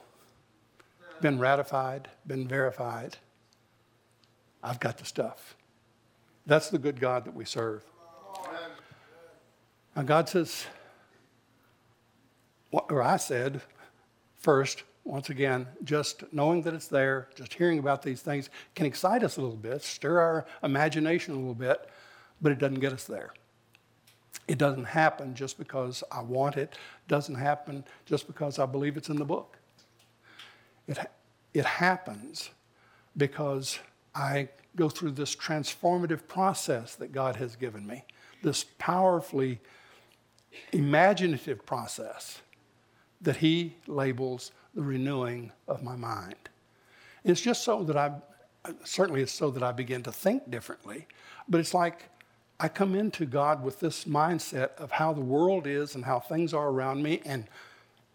Been 1.20 1.38
ratified, 1.38 2.08
been 2.26 2.46
verified. 2.46 3.16
I've 4.62 4.80
got 4.80 4.98
the 4.98 5.04
stuff. 5.04 5.56
That's 6.44 6.68
the 6.68 6.78
good 6.78 7.00
God 7.00 7.24
that 7.24 7.34
we 7.34 7.44
serve. 7.44 7.82
Now, 9.94 10.02
God 10.02 10.28
says, 10.28 10.66
or 12.70 13.02
I 13.02 13.16
said 13.16 13.62
first, 14.36 14.82
once 15.06 15.30
again, 15.30 15.68
just 15.84 16.24
knowing 16.32 16.62
that 16.62 16.74
it's 16.74 16.88
there, 16.88 17.28
just 17.36 17.54
hearing 17.54 17.78
about 17.78 18.02
these 18.02 18.20
things 18.22 18.50
can 18.74 18.86
excite 18.86 19.22
us 19.22 19.36
a 19.36 19.40
little 19.40 19.56
bit, 19.56 19.80
stir 19.82 20.18
our 20.18 20.46
imagination 20.64 21.32
a 21.32 21.36
little 21.36 21.54
bit, 21.54 21.88
but 22.42 22.50
it 22.50 22.58
doesn't 22.58 22.80
get 22.80 22.92
us 22.92 23.04
there. 23.04 23.32
It 24.48 24.58
doesn't 24.58 24.84
happen 24.84 25.34
just 25.34 25.58
because 25.58 26.02
I 26.10 26.22
want 26.22 26.56
it, 26.56 26.76
doesn't 27.06 27.36
happen 27.36 27.84
just 28.04 28.26
because 28.26 28.58
I 28.58 28.66
believe 28.66 28.96
it's 28.96 29.08
in 29.08 29.16
the 29.16 29.24
book. 29.24 29.58
It, 30.88 30.98
it 31.54 31.64
happens 31.64 32.50
because 33.16 33.78
I 34.12 34.48
go 34.74 34.88
through 34.88 35.12
this 35.12 35.36
transformative 35.36 36.26
process 36.26 36.96
that 36.96 37.12
God 37.12 37.36
has 37.36 37.54
given 37.54 37.86
me, 37.86 38.04
this 38.42 38.64
powerfully 38.78 39.60
imaginative 40.72 41.64
process 41.64 42.40
that 43.20 43.36
He 43.36 43.76
labels 43.86 44.52
the 44.74 44.82
renewing 44.82 45.52
of 45.68 45.82
my 45.82 45.96
mind. 45.96 46.36
It's 47.24 47.40
just 47.40 47.64
so 47.64 47.82
that 47.84 47.96
I, 47.96 48.12
certainly 48.84 49.22
it's 49.22 49.32
so 49.32 49.50
that 49.50 49.62
I 49.62 49.72
begin 49.72 50.02
to 50.04 50.12
think 50.12 50.50
differently, 50.50 51.06
but 51.48 51.60
it's 51.60 51.74
like 51.74 52.10
I 52.58 52.68
come 52.68 52.94
into 52.94 53.26
God 53.26 53.62
with 53.62 53.80
this 53.80 54.04
mindset 54.04 54.76
of 54.76 54.90
how 54.92 55.12
the 55.12 55.20
world 55.20 55.66
is 55.66 55.94
and 55.94 56.04
how 56.04 56.20
things 56.20 56.54
are 56.54 56.68
around 56.68 57.02
me 57.02 57.20
and 57.24 57.44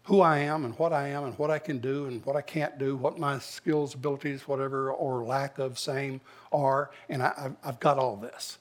who 0.04 0.20
I 0.20 0.38
am 0.38 0.64
and 0.64 0.76
what 0.78 0.92
I 0.92 1.08
am 1.08 1.24
and 1.24 1.38
what 1.38 1.50
I 1.50 1.60
can 1.60 1.78
do 1.78 2.06
and 2.06 2.24
what 2.26 2.34
I 2.34 2.42
can't 2.42 2.76
do, 2.76 2.96
what 2.96 3.18
my 3.18 3.38
skills, 3.38 3.94
abilities, 3.94 4.48
whatever, 4.48 4.90
or 4.90 5.24
lack 5.24 5.58
of 5.58 5.78
same 5.78 6.20
are. 6.52 6.90
And 7.08 7.22
I, 7.22 7.52
have 7.62 7.78
got 7.78 7.98
all 7.98 8.16
this. 8.16 8.58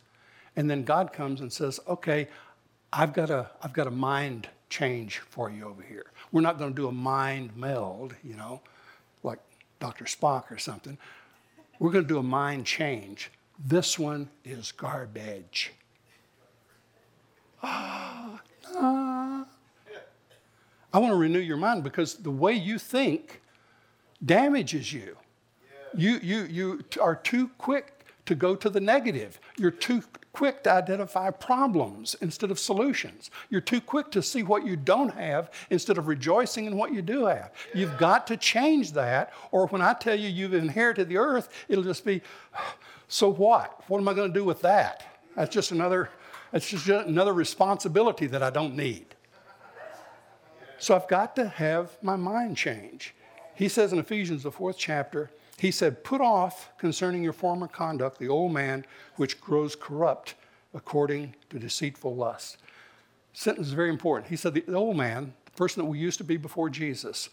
And 0.56 0.70
then 0.70 0.84
God 0.84 1.14
comes 1.14 1.42
and 1.42 1.52
says, 1.52 1.80
okay, 1.88 2.28
I've 2.94 3.14
got 3.14 3.32
a, 3.32 3.50
I've 3.64 3.74
got 3.74 3.88
a 3.88 3.92
mind 3.92 4.50
change 4.72 5.20
for 5.20 5.52
you 5.52 5.68
over 5.68 5.84
here. 5.84 6.06
We're 6.32 6.42
not 6.42 6.58
going 6.58 6.72
to 6.72 6.76
do 6.76 6.88
a 6.88 6.92
mind 6.92 7.56
meld, 7.56 8.16
you 8.24 8.36
know, 8.36 8.62
like 9.22 9.40
Dr. 9.80 10.06
Spock 10.06 10.50
or 10.50 10.58
something. 10.58 10.98
We're 11.78 11.92
going 11.92 12.06
to 12.06 12.08
do 12.08 12.18
a 12.18 12.24
mind 12.24 12.66
change. 12.66 13.30
This 13.64 14.00
one 14.00 14.30
is 14.44 14.72
garbage. 14.72 15.74
Ah. 17.62 18.42
I 20.94 21.00
want 21.00 21.12
to 21.12 21.18
renew 21.18 21.40
your 21.40 21.58
mind 21.58 21.84
because 21.84 22.16
the 22.16 22.32
way 22.32 22.54
you 22.54 22.78
think 22.78 23.42
damages 24.26 24.92
you. 24.92 25.18
You, 25.96 26.20
you, 26.22 26.44
you 26.44 26.84
are 27.02 27.16
too 27.16 27.50
quick 27.58 28.01
to 28.32 28.36
go 28.36 28.56
to 28.56 28.70
the 28.70 28.80
negative. 28.80 29.42
You're 29.58 29.72
too 29.72 30.02
quick 30.32 30.64
to 30.64 30.72
identify 30.72 31.32
problems 31.32 32.16
instead 32.22 32.50
of 32.50 32.58
solutions. 32.58 33.30
You're 33.50 33.60
too 33.60 33.82
quick 33.82 34.10
to 34.12 34.24
see 34.24 34.42
what 34.42 34.66
you 34.66 34.78
don't 34.78 35.14
have 35.14 35.52
instead 35.70 35.98
of 35.98 36.08
rejoicing 36.08 36.64
in 36.66 36.78
what 36.78 36.94
you 36.94 37.02
do 37.02 37.26
have. 37.26 37.52
Yeah. 37.74 37.82
You've 37.82 37.98
got 37.98 38.28
to 38.28 38.38
change 38.38 38.94
that, 38.94 39.34
or 39.52 39.68
when 39.68 39.82
I 39.82 39.94
tell 39.94 40.16
you 40.16 40.30
you've 40.30 40.54
inherited 40.54 41.10
the 41.10 41.18
earth, 41.18 41.50
it'll 41.68 41.84
just 41.84 42.06
be, 42.06 42.22
so 43.10 43.28
what? 43.34 43.84
What 43.90 44.00
am 44.00 44.08
I 44.08 44.14
going 44.14 44.32
to 44.32 44.40
do 44.40 44.46
with 44.46 44.62
that? 44.62 45.06
That's 45.36 45.54
just 45.54 45.72
another, 45.72 46.10
that's 46.54 46.70
just 46.70 46.88
another 46.88 47.34
responsibility 47.34 48.28
that 48.28 48.42
I 48.42 48.50
don't 48.50 48.78
need. 48.78 49.08
So 50.78 50.96
I've 50.96 51.10
got 51.10 51.36
to 51.36 51.50
have 51.50 51.98
my 52.02 52.16
mind 52.16 52.56
change. 52.56 53.14
He 53.56 53.68
says 53.68 53.92
in 53.92 54.00
Ephesians, 54.00 54.44
the 54.44 54.52
fourth 54.52 54.78
chapter, 54.78 55.32
he 55.62 55.70
said, 55.70 56.04
Put 56.04 56.22
off 56.22 56.76
concerning 56.80 57.22
your 57.22 57.34
former 57.34 57.68
conduct 57.68 58.18
the 58.18 58.28
old 58.28 58.52
man 58.52 58.84
which 59.18 59.40
grows 59.40 59.76
corrupt 59.76 60.34
according 60.74 61.36
to 61.52 61.60
deceitful 61.60 62.16
lust. 62.16 62.58
Sentence 63.32 63.68
is 63.68 63.74
very 63.74 63.92
important. 63.92 64.32
He 64.32 64.36
said, 64.36 64.56
The 64.56 64.66
old 64.74 64.98
man, 64.98 65.36
the 65.46 65.52
person 65.52 65.84
that 65.84 65.88
we 65.88 66.00
used 66.00 66.18
to 66.18 66.24
be 66.24 66.36
before 66.36 66.72
Jesus, 66.72 67.30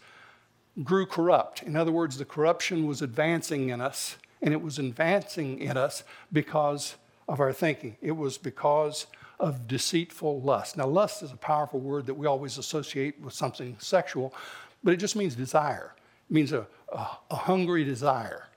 grew 0.83 1.07
corrupt. 1.07 1.63
In 1.63 1.75
other 1.75 1.91
words, 1.91 2.19
the 2.19 2.25
corruption 2.25 2.85
was 2.85 3.01
advancing 3.01 3.69
in 3.69 3.81
us, 3.81 4.17
and 4.43 4.53
it 4.53 4.61
was 4.61 4.77
advancing 4.77 5.57
in 5.57 5.75
us 5.75 6.03
because 6.31 6.97
of 7.27 7.39
our 7.39 7.51
thinking. 7.51 7.97
It 7.99 8.11
was 8.11 8.37
because 8.37 9.07
of 9.39 9.67
deceitful 9.67 10.41
lust. 10.41 10.77
Now, 10.77 10.85
lust 10.85 11.23
is 11.23 11.31
a 11.31 11.37
powerful 11.37 11.79
word 11.79 12.05
that 12.05 12.13
we 12.13 12.27
always 12.27 12.59
associate 12.59 13.19
with 13.19 13.33
something 13.33 13.75
sexual, 13.79 14.35
but 14.83 14.93
it 14.93 14.97
just 14.97 15.15
means 15.15 15.33
desire. 15.33 15.95
Means 16.29 16.51
a, 16.51 16.67
a, 16.91 17.07
a 17.31 17.35
hungry 17.35 17.83
desire. 17.83 18.47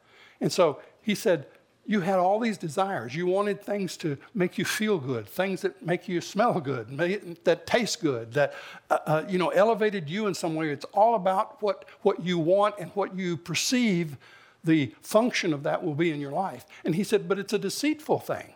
And 0.41 0.53
so 0.53 0.81
he 1.03 1.14
said, 1.14 1.47
you 1.85 2.01
had 2.01 2.18
all 2.18 2.39
these 2.39 2.59
desires. 2.59 3.14
You 3.14 3.27
wanted 3.27 3.61
things 3.61 3.97
to 3.99 4.16
make 4.35 4.57
you 4.57 4.64
feel 4.64 4.99
good, 4.99 5.27
things 5.27 5.62
that 5.62 5.85
make 5.85 6.09
you 6.09 6.20
smell 6.20 6.61
good, 6.61 6.97
that 7.45 7.66
taste 7.66 8.01
good, 8.01 8.33
that 8.35 8.55
uh, 8.89 8.99
uh, 9.05 9.25
you 9.29 9.37
know 9.37 9.49
elevated 9.49 10.09
you 10.09 10.29
in 10.29 10.35
some 10.35 10.55
way. 10.55 10.70
It's 10.70 10.85
all 10.93 11.16
about 11.16 11.61
what 11.61 11.87
what 12.03 12.25
you 12.25 12.39
want 12.39 12.77
and 12.79 12.91
what 12.93 13.16
you 13.16 13.37
perceive 13.37 14.16
the 14.64 14.95
function 15.03 15.53
of 15.53 15.64
that 15.64 15.83
will 15.83 15.95
be 15.95 16.12
in 16.12 16.20
your 16.20 16.31
life. 16.31 16.64
And 16.85 16.95
he 16.95 17.03
said, 17.03 17.29
but 17.29 17.39
it's 17.39 17.53
a 17.53 17.59
deceitful 17.59 18.20
thing. 18.20 18.55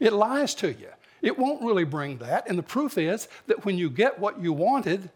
It 0.00 0.12
lies 0.12 0.54
to 0.56 0.68
you. 0.68 0.88
It 1.20 1.38
won't 1.38 1.62
really 1.62 1.84
bring 1.84 2.18
that. 2.18 2.48
And 2.48 2.58
the 2.58 2.62
proof 2.62 2.98
is 2.98 3.28
that 3.46 3.64
when 3.64 3.76
you 3.76 3.90
get 3.90 4.18
what 4.18 4.40
you 4.40 4.52
wanted, 4.52 5.10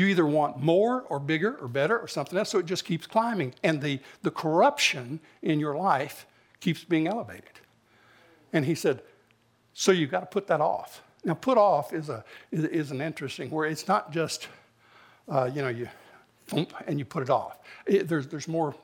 you 0.00 0.06
either 0.06 0.26
want 0.26 0.58
more 0.58 1.02
or 1.02 1.18
bigger 1.20 1.56
or 1.56 1.68
better 1.68 1.98
or 1.98 2.08
something 2.08 2.38
else, 2.38 2.50
so 2.50 2.58
it 2.58 2.66
just 2.66 2.84
keeps 2.84 3.06
climbing. 3.06 3.54
And 3.62 3.80
the, 3.80 4.00
the 4.22 4.30
corruption 4.30 5.20
in 5.42 5.60
your 5.60 5.76
life 5.76 6.26
keeps 6.60 6.84
being 6.84 7.06
elevated. 7.06 7.44
And 8.52 8.64
he 8.64 8.74
said, 8.74 9.02
So 9.74 9.92
you've 9.92 10.10
got 10.10 10.20
to 10.20 10.26
put 10.26 10.46
that 10.48 10.60
off. 10.60 11.02
Now, 11.24 11.34
put 11.34 11.58
off 11.58 11.92
is, 11.92 12.08
a, 12.08 12.24
is, 12.50 12.64
is 12.64 12.90
an 12.90 13.00
interesting 13.00 13.50
where 13.50 13.66
it's 13.66 13.86
not 13.86 14.10
just, 14.10 14.48
uh, 15.28 15.50
you 15.52 15.62
know, 15.62 15.68
you 15.68 15.88
and 16.86 16.98
you 16.98 17.04
put 17.04 17.22
it 17.22 17.30
off. 17.30 17.58
It, 17.86 18.08
there's, 18.08 18.26
there's 18.26 18.48
more 18.48 18.74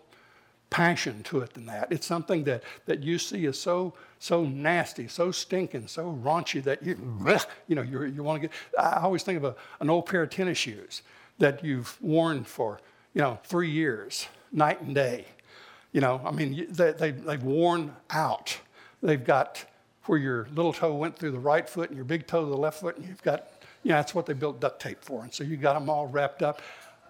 passion 0.70 1.22
to 1.24 1.40
it 1.40 1.54
than 1.54 1.66
that. 1.66 1.90
It's 1.90 2.06
something 2.06 2.44
that, 2.44 2.62
that 2.86 3.02
you 3.02 3.18
see 3.18 3.46
as 3.46 3.58
so, 3.58 3.94
so 4.18 4.44
nasty, 4.44 5.08
so 5.08 5.30
stinking, 5.30 5.88
so 5.88 6.18
raunchy 6.22 6.62
that 6.64 6.82
you, 6.82 6.96
you 7.68 7.76
know, 7.76 7.82
you, 7.82 8.04
you 8.04 8.22
want 8.22 8.42
to 8.42 8.48
get. 8.48 8.56
I 8.78 9.00
always 9.02 9.22
think 9.22 9.38
of 9.38 9.44
a, 9.44 9.54
an 9.80 9.90
old 9.90 10.06
pair 10.06 10.22
of 10.22 10.30
tennis 10.30 10.58
shoes 10.58 11.02
that 11.38 11.64
you've 11.64 12.00
worn 12.02 12.44
for, 12.44 12.80
you 13.14 13.20
know, 13.20 13.38
three 13.44 13.70
years, 13.70 14.26
night 14.52 14.80
and 14.80 14.94
day. 14.94 15.26
You 15.92 16.00
know, 16.00 16.20
I 16.24 16.30
mean, 16.30 16.66
they, 16.70 16.92
they, 16.92 17.10
they've 17.12 17.42
worn 17.42 17.94
out. 18.10 18.58
They've 19.02 19.22
got 19.22 19.64
where 20.04 20.18
your 20.18 20.48
little 20.54 20.72
toe 20.72 20.94
went 20.94 21.16
through 21.16 21.32
the 21.32 21.38
right 21.38 21.68
foot 21.68 21.90
and 21.90 21.96
your 21.96 22.04
big 22.04 22.26
toe 22.26 22.44
to 22.44 22.50
the 22.50 22.56
left 22.56 22.80
foot, 22.80 22.96
and 22.96 23.06
you've 23.06 23.22
got, 23.22 23.48
you 23.82 23.90
know, 23.90 23.96
that's 23.96 24.14
what 24.14 24.26
they 24.26 24.32
built 24.32 24.60
duct 24.60 24.80
tape 24.80 25.02
for. 25.02 25.22
And 25.22 25.32
so 25.32 25.44
you 25.44 25.56
got 25.56 25.74
them 25.74 25.88
all 25.88 26.06
wrapped 26.06 26.42
up. 26.42 26.60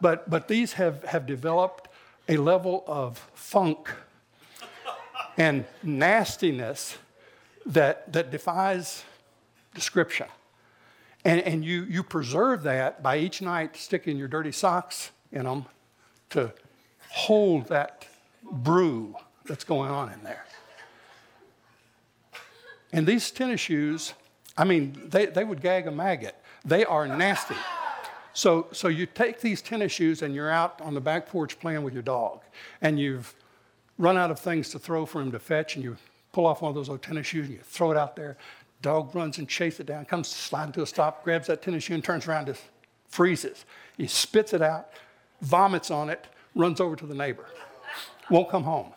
But, 0.00 0.28
but 0.28 0.46
these 0.46 0.74
have, 0.74 1.02
have 1.04 1.26
developed 1.26 1.88
a 2.28 2.36
level 2.36 2.84
of 2.86 3.18
funk 3.34 3.90
and 5.36 5.64
nastiness 5.82 6.98
that, 7.66 8.12
that 8.12 8.30
defies 8.30 9.04
description. 9.74 10.26
And, 11.24 11.40
and 11.40 11.64
you, 11.64 11.82
you 11.84 12.02
preserve 12.02 12.62
that 12.62 13.02
by 13.02 13.18
each 13.18 13.42
night 13.42 13.76
sticking 13.76 14.16
your 14.16 14.28
dirty 14.28 14.52
socks 14.52 15.10
in 15.32 15.44
them 15.44 15.66
to 16.30 16.52
hold 17.10 17.66
that 17.66 18.06
brew 18.42 19.14
that's 19.44 19.64
going 19.64 19.90
on 19.90 20.12
in 20.12 20.22
there. 20.22 20.44
And 22.92 23.06
these 23.06 23.30
tennis 23.30 23.60
shoes, 23.60 24.14
I 24.56 24.64
mean, 24.64 25.08
they, 25.08 25.26
they 25.26 25.44
would 25.44 25.60
gag 25.60 25.86
a 25.86 25.90
maggot. 25.90 26.36
They 26.64 26.84
are 26.84 27.06
nasty. 27.06 27.56
So, 28.36 28.66
so 28.70 28.88
you 28.88 29.06
take 29.06 29.40
these 29.40 29.62
tennis 29.62 29.92
shoes 29.92 30.20
and 30.20 30.34
you're 30.34 30.50
out 30.50 30.78
on 30.82 30.92
the 30.92 31.00
back 31.00 31.26
porch 31.26 31.58
playing 31.58 31.82
with 31.84 31.94
your 31.94 32.02
dog, 32.02 32.42
and 32.82 33.00
you've 33.00 33.34
run 33.96 34.18
out 34.18 34.30
of 34.30 34.38
things 34.38 34.68
to 34.72 34.78
throw 34.78 35.06
for 35.06 35.22
him 35.22 35.32
to 35.32 35.38
fetch, 35.38 35.74
and 35.74 35.82
you 35.82 35.96
pull 36.34 36.46
off 36.46 36.60
one 36.60 36.68
of 36.68 36.74
those 36.74 36.90
old 36.90 37.00
tennis 37.00 37.26
shoes 37.26 37.46
and 37.46 37.54
you 37.54 37.62
throw 37.62 37.92
it 37.92 37.96
out 37.96 38.14
there. 38.14 38.36
Dog 38.82 39.14
runs 39.14 39.38
and 39.38 39.48
chases 39.48 39.80
it 39.80 39.86
down, 39.86 40.04
comes 40.04 40.28
sliding 40.28 40.74
to 40.74 40.82
a 40.82 40.86
stop, 40.86 41.24
grabs 41.24 41.46
that 41.46 41.62
tennis 41.62 41.84
shoe 41.84 41.94
and 41.94 42.04
turns 42.04 42.28
around 42.28 42.50
and 42.50 42.58
freezes. 43.08 43.64
He 43.96 44.06
spits 44.06 44.52
it 44.52 44.60
out, 44.60 44.90
vomits 45.40 45.90
on 45.90 46.10
it, 46.10 46.26
runs 46.54 46.78
over 46.78 46.94
to 46.94 47.06
the 47.06 47.14
neighbor. 47.14 47.46
Won't 48.28 48.50
come 48.50 48.64
home. 48.64 48.92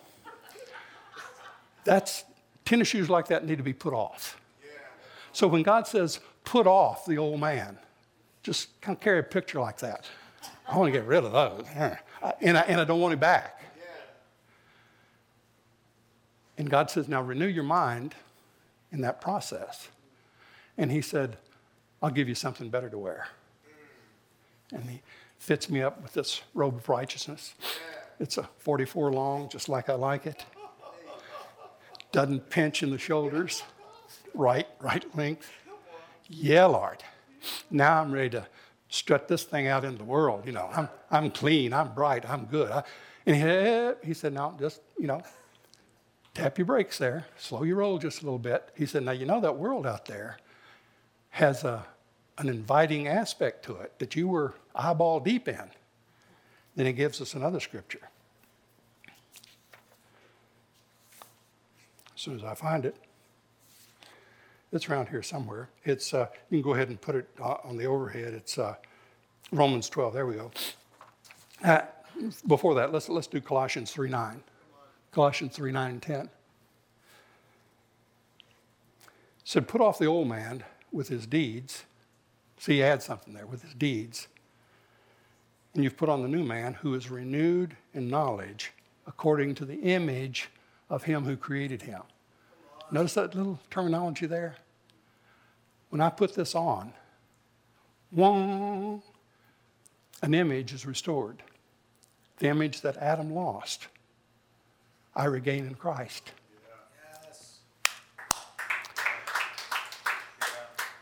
That's 1.86 2.26
tennis 2.66 2.90
shoes 2.90 3.10
like 3.10 3.28
that 3.28 3.46
need 3.46 3.58
to 3.58 3.64
be 3.64 3.72
put 3.72 3.94
off. 3.94 4.42
So 5.32 5.48
when 5.48 5.64
God 5.64 5.88
says, 5.88 6.20
put 6.44 6.68
off 6.68 7.06
the 7.06 7.18
old 7.18 7.40
man. 7.40 7.78
Just 8.44 8.80
kind 8.82 8.96
of 8.96 9.02
carry 9.02 9.20
a 9.20 9.24
picture 9.24 9.60
like 9.60 9.80
that. 9.80 10.06
I 10.68 10.78
want 10.78 10.94
to 10.94 10.98
get 10.98 11.08
rid 11.08 11.24
of 11.24 11.32
those. 11.32 11.66
And 12.42 12.58
I, 12.58 12.62
and 12.62 12.80
I 12.80 12.84
don't 12.84 13.00
want 13.00 13.14
it 13.14 13.20
back. 13.20 13.64
And 16.58 16.70
God 16.70 16.92
says, 16.92 17.08
now 17.08 17.22
renew 17.22 17.48
your 17.48 17.64
mind 17.64 18.16
in 18.92 19.02
that 19.02 19.22
process. 19.22 19.88
And 20.78 20.92
He 20.92 21.02
said, 21.02 21.38
I'll 22.02 22.10
give 22.10 22.28
you 22.28 22.36
something 22.36 22.70
better 22.70 22.90
to 22.90 22.98
wear. 22.98 23.28
And 24.74 24.90
He 24.90 25.02
fits 25.38 25.70
me 25.70 25.82
up 25.82 26.02
with 26.02 26.14
this 26.14 26.42
robe 26.54 26.76
of 26.76 26.90
righteousness. 26.90 27.56
It's 28.20 28.38
a 28.38 28.50
44 28.58 29.14
long, 29.14 29.48
just 29.50 29.70
like 29.70 29.90
I 29.90 29.94
like 29.94 30.26
it. 30.26 30.46
Doesn't 32.12 32.50
pinch 32.50 32.84
in 32.84 32.90
the 32.90 32.98
shoulders. 32.98 33.64
Right, 34.34 34.68
right 34.82 35.06
length. 35.16 35.50
Yeah, 36.28 36.66
Lord. 36.66 37.04
Now 37.70 38.02
I'm 38.02 38.12
ready 38.12 38.30
to 38.32 38.48
strut 38.90 39.28
this 39.28 39.44
thing 39.44 39.68
out 39.68 39.86
in 39.86 39.98
the 39.98 40.04
world. 40.04 40.46
You 40.46 40.52
know, 40.52 40.70
I'm, 40.74 40.90
I'm 41.12 41.32
clean, 41.32 41.74
I'm 41.74 41.94
bright, 41.94 42.30
I'm 42.30 42.46
good. 42.46 42.72
I, 42.72 42.84
and 43.26 43.36
he, 44.02 44.08
he 44.08 44.14
said, 44.14 44.34
now 44.34 44.56
just, 44.60 44.82
you 44.98 45.08
know, 45.08 45.22
tap 46.34 46.58
your 46.58 46.66
brakes 46.66 46.98
there, 46.98 47.26
slow 47.38 47.64
your 47.64 47.78
roll 47.78 47.98
just 47.98 48.22
a 48.22 48.26
little 48.26 48.40
bit. 48.40 48.70
He 48.76 48.86
said, 48.86 49.04
now 49.04 49.12
you 49.12 49.26
know 49.26 49.42
that 49.42 49.58
world 49.58 49.86
out 49.86 50.06
there 50.06 50.38
has 51.32 51.64
a, 51.64 51.86
an 52.38 52.50
inviting 52.50 53.08
aspect 53.08 53.64
to 53.66 53.76
it 53.78 53.98
that 54.00 54.16
you 54.16 54.28
were 54.28 54.56
eyeball 54.74 55.20
deep 55.20 55.48
in. 55.48 55.70
Then 56.76 56.86
he 56.86 56.94
gives 56.94 57.22
us 57.22 57.34
another 57.34 57.60
scripture. 57.60 58.10
As 62.16 62.22
soon 62.22 62.36
as 62.36 62.44
I 62.44 62.54
find 62.54 62.86
it, 62.86 62.96
it's 64.72 64.90
around 64.90 65.10
here 65.10 65.24
somewhere. 65.24 65.70
It's 65.84 66.14
uh, 66.14 66.28
you 66.50 66.58
can 66.58 66.62
go 66.62 66.74
ahead 66.74 66.90
and 66.90 67.00
put 67.00 67.16
it 67.16 67.30
uh, 67.42 67.58
on 67.64 67.78
the 67.78 67.86
overhead. 67.86 68.34
It's 68.34 68.58
uh, 68.58 68.76
Romans 69.52 69.90
12. 69.90 70.14
There 70.14 70.26
we 70.26 70.36
go. 70.36 70.52
Uh, 71.64 71.82
before 72.48 72.76
that, 72.76 72.92
let's 72.92 73.10
let's 73.10 73.28
do 73.28 73.42
Colossians 73.42 73.92
3 73.92 74.10
9. 74.10 74.44
Colossians 75.12 75.56
3 75.56 75.72
9 75.72 75.92
and 75.92 76.02
10. 76.02 76.30
said, 79.50 79.68
Put 79.68 79.82
off 79.82 79.98
the 79.98 80.06
old 80.06 80.28
man 80.28 80.64
with 80.92 81.08
his 81.08 81.26
deeds. 81.26 81.86
See, 82.60 82.74
he 82.76 82.84
adds 82.84 83.04
something 83.04 83.34
there 83.34 83.48
with 83.48 83.64
his 83.64 83.74
deeds. 83.74 84.28
And 85.74 85.84
you've 85.84 85.98
put 85.98 86.08
on 86.08 86.22
the 86.22 86.28
new 86.28 86.44
man 86.44 86.76
who 86.76 86.94
is 86.94 87.10
renewed 87.10 87.76
in 87.96 88.08
knowledge 88.10 88.74
according 89.08 89.56
to 89.56 89.66
the 89.66 89.80
image 89.80 90.50
of 90.88 91.04
him 91.04 91.24
who 91.24 91.36
created 91.36 91.82
him. 91.82 92.04
Notice 92.92 93.14
that 93.14 93.36
little 93.36 93.60
terminology 93.70 94.26
there? 94.26 94.56
When 95.90 96.02
I 96.02 96.10
put 96.10 96.36
this 96.36 96.56
on, 96.56 96.94
one, 98.12 99.02
an 100.22 100.34
image 100.34 100.74
is 100.74 100.86
restored. 100.86 101.44
The 102.40 102.48
image 102.48 102.82
that 102.82 102.98
Adam 102.98 103.34
lost, 103.34 103.88
I 105.16 105.26
regain 105.26 105.68
in 105.68 105.76
Christ. 105.76 106.32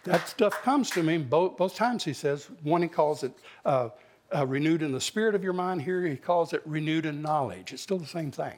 That 0.04 0.28
stuff 0.30 0.54
comes 0.64 0.90
to 0.92 1.04
me 1.04 1.18
both, 1.18 1.58
both 1.58 1.76
times, 1.76 2.06
he 2.06 2.14
says. 2.14 2.50
One, 2.64 2.82
he 2.82 2.88
calls 2.88 3.24
it 3.24 3.34
uh, 3.66 3.90
uh, 4.34 4.48
renewed 4.48 4.82
in 4.82 4.94
the 4.94 5.02
spirit 5.02 5.36
of 5.36 5.44
your 5.44 5.54
mind. 5.54 5.82
Here, 5.82 6.06
he 6.06 6.16
calls 6.16 6.54
it 6.54 6.62
renewed 6.66 7.06
in 7.06 7.22
knowledge. 7.22 7.74
It's 7.74 7.82
still 7.82 7.98
the 7.98 8.06
same 8.06 8.32
thing 8.32 8.58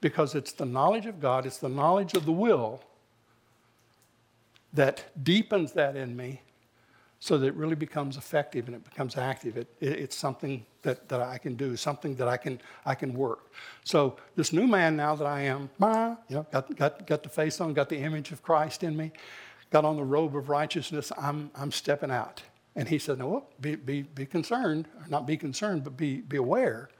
because 0.00 0.34
it's 0.34 0.52
the 0.52 0.66
knowledge 0.66 1.06
of 1.06 1.20
God, 1.20 1.46
it's 1.46 1.58
the 1.58 1.68
knowledge 1.68 2.14
of 2.14 2.26
the 2.26 2.32
will 2.32 2.82
that 4.72 5.04
deepens 5.24 5.72
that 5.72 5.96
in 5.96 6.16
me 6.16 6.42
so 7.18 7.38
that 7.38 7.46
it 7.46 7.54
really 7.54 7.74
becomes 7.74 8.16
effective 8.16 8.66
and 8.66 8.76
it 8.76 8.84
becomes 8.84 9.16
active. 9.16 9.56
It, 9.56 9.68
it, 9.80 9.92
it's 9.92 10.16
something 10.16 10.64
that, 10.82 11.08
that 11.08 11.20
I 11.20 11.38
can 11.38 11.54
do, 11.54 11.76
something 11.76 12.14
that 12.16 12.28
I 12.28 12.36
can, 12.36 12.60
I 12.84 12.94
can 12.94 13.14
work. 13.14 13.52
So 13.84 14.16
this 14.36 14.52
new 14.52 14.66
man 14.66 14.96
now 14.96 15.16
that 15.16 15.26
I 15.26 15.42
am, 15.42 15.70
you 16.28 16.36
know, 16.36 16.46
got, 16.52 16.76
got, 16.76 17.06
got 17.06 17.22
the 17.22 17.28
face 17.28 17.60
on, 17.60 17.72
got 17.72 17.88
the 17.88 17.98
image 17.98 18.32
of 18.32 18.42
Christ 18.42 18.84
in 18.84 18.96
me, 18.96 19.12
got 19.70 19.84
on 19.84 19.96
the 19.96 20.04
robe 20.04 20.36
of 20.36 20.48
righteousness, 20.48 21.10
I'm, 21.16 21.50
I'm 21.54 21.72
stepping 21.72 22.10
out. 22.10 22.42
And 22.76 22.86
he 22.86 22.98
said, 22.98 23.18
no, 23.18 23.46
be, 23.60 23.74
be, 23.76 24.02
be 24.02 24.26
concerned, 24.26 24.86
not 25.08 25.26
be 25.26 25.38
concerned, 25.38 25.84
but 25.84 25.96
be, 25.96 26.18
be 26.18 26.36
aware 26.36 26.90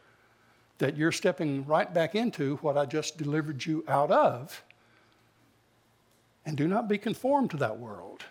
that 0.78 0.96
you're 0.96 1.12
stepping 1.12 1.64
right 1.66 1.92
back 1.92 2.14
into 2.14 2.56
what 2.56 2.76
I 2.76 2.84
just 2.84 3.16
delivered 3.16 3.64
you 3.64 3.84
out 3.88 4.10
of. 4.10 4.62
And 6.44 6.56
do 6.56 6.68
not 6.68 6.88
be 6.88 6.98
conformed 6.98 7.50
to 7.52 7.56
that 7.58 7.78
world. 7.78 8.24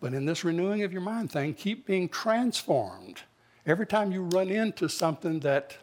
But 0.00 0.14
in 0.14 0.26
this 0.26 0.44
renewing 0.44 0.82
of 0.82 0.92
your 0.92 1.02
mind 1.02 1.30
thing, 1.30 1.54
keep 1.54 1.86
being 1.86 2.08
transformed. 2.08 3.22
Every 3.66 3.86
time 3.86 4.12
you 4.12 4.22
run 4.22 4.48
into 4.48 4.88
something 4.88 5.40
that 5.40 5.76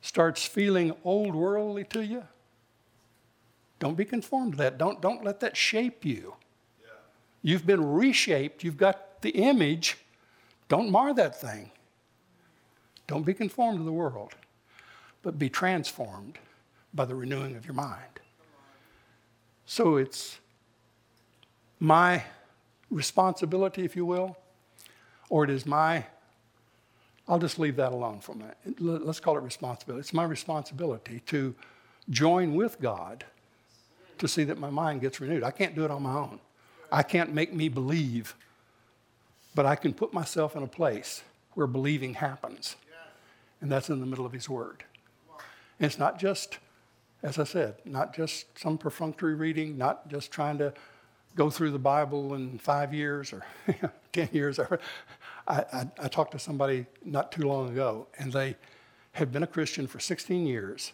starts 0.00 0.44
feeling 0.44 0.94
old 1.04 1.34
worldly 1.34 1.84
to 1.84 2.04
you, 2.04 2.24
don't 3.78 3.96
be 3.96 4.04
conformed 4.04 4.52
to 4.52 4.58
that. 4.58 4.78
Don't, 4.78 5.00
don't 5.02 5.24
let 5.24 5.40
that 5.40 5.56
shape 5.56 6.04
you. 6.04 6.34
Yeah. 6.80 6.88
You've 7.42 7.66
been 7.66 7.92
reshaped, 7.92 8.64
you've 8.64 8.76
got 8.76 9.22
the 9.22 9.30
image. 9.30 9.98
Don't 10.68 10.90
mar 10.90 11.14
that 11.14 11.40
thing. 11.40 11.70
Don't 13.06 13.24
be 13.24 13.34
conformed 13.34 13.78
to 13.78 13.84
the 13.84 13.92
world, 13.92 14.34
but 15.22 15.38
be 15.38 15.48
transformed 15.48 16.38
by 16.92 17.04
the 17.04 17.14
renewing 17.14 17.56
of 17.56 17.64
your 17.64 17.74
mind. 17.74 18.20
So 19.66 19.96
it's 19.96 20.38
my 21.78 22.24
responsibility, 22.90 23.84
if 23.84 23.96
you 23.96 24.06
will, 24.06 24.36
or 25.28 25.44
it 25.44 25.50
is 25.50 25.66
my, 25.66 26.06
I'll 27.28 27.38
just 27.38 27.58
leave 27.58 27.76
that 27.76 27.92
alone 27.92 28.20
for 28.20 28.32
a 28.32 28.36
minute. 28.36 28.56
Let's 28.80 29.20
call 29.20 29.36
it 29.36 29.42
responsibility. 29.42 30.00
It's 30.00 30.14
my 30.14 30.24
responsibility 30.24 31.20
to 31.26 31.54
join 32.10 32.54
with 32.54 32.80
God 32.80 33.24
to 34.18 34.28
see 34.28 34.44
that 34.44 34.58
my 34.58 34.70
mind 34.70 35.00
gets 35.00 35.20
renewed. 35.20 35.42
I 35.42 35.50
can't 35.50 35.74
do 35.74 35.84
it 35.84 35.90
on 35.90 36.02
my 36.02 36.14
own. 36.14 36.40
I 36.90 37.02
can't 37.02 37.34
make 37.34 37.52
me 37.52 37.68
believe, 37.68 38.34
but 39.54 39.66
I 39.66 39.76
can 39.76 39.92
put 39.92 40.14
myself 40.14 40.56
in 40.56 40.62
a 40.62 40.68
place 40.68 41.22
where 41.54 41.66
believing 41.66 42.14
happens 42.14 42.76
and 43.60 43.70
that's 43.70 43.88
in 43.88 44.00
the 44.00 44.06
middle 44.06 44.26
of 44.26 44.32
His 44.32 44.48
Word. 44.48 44.84
And 45.78 45.86
it's 45.86 45.98
not 45.98 46.18
just, 46.18 46.58
as 47.22 47.38
I 47.38 47.44
said, 47.44 47.76
not 47.84 48.14
just 48.14 48.58
some 48.58 48.78
perfunctory 48.78 49.34
reading, 49.34 49.76
not 49.76 50.08
just 50.08 50.30
trying 50.30 50.58
to 50.58 50.72
go 51.34 51.50
through 51.50 51.70
the 51.70 51.78
Bible 51.78 52.34
in 52.34 52.58
five 52.58 52.94
years 52.94 53.32
or 53.32 53.44
10 54.12 54.30
years. 54.32 54.58
I, 55.48 55.64
I, 55.72 55.88
I 55.98 56.08
talked 56.08 56.32
to 56.32 56.38
somebody 56.38 56.86
not 57.04 57.30
too 57.30 57.42
long 57.42 57.68
ago, 57.68 58.08
and 58.18 58.32
they 58.32 58.56
had 59.12 59.32
been 59.32 59.42
a 59.42 59.46
Christian 59.46 59.86
for 59.86 60.00
16 60.00 60.46
years 60.46 60.92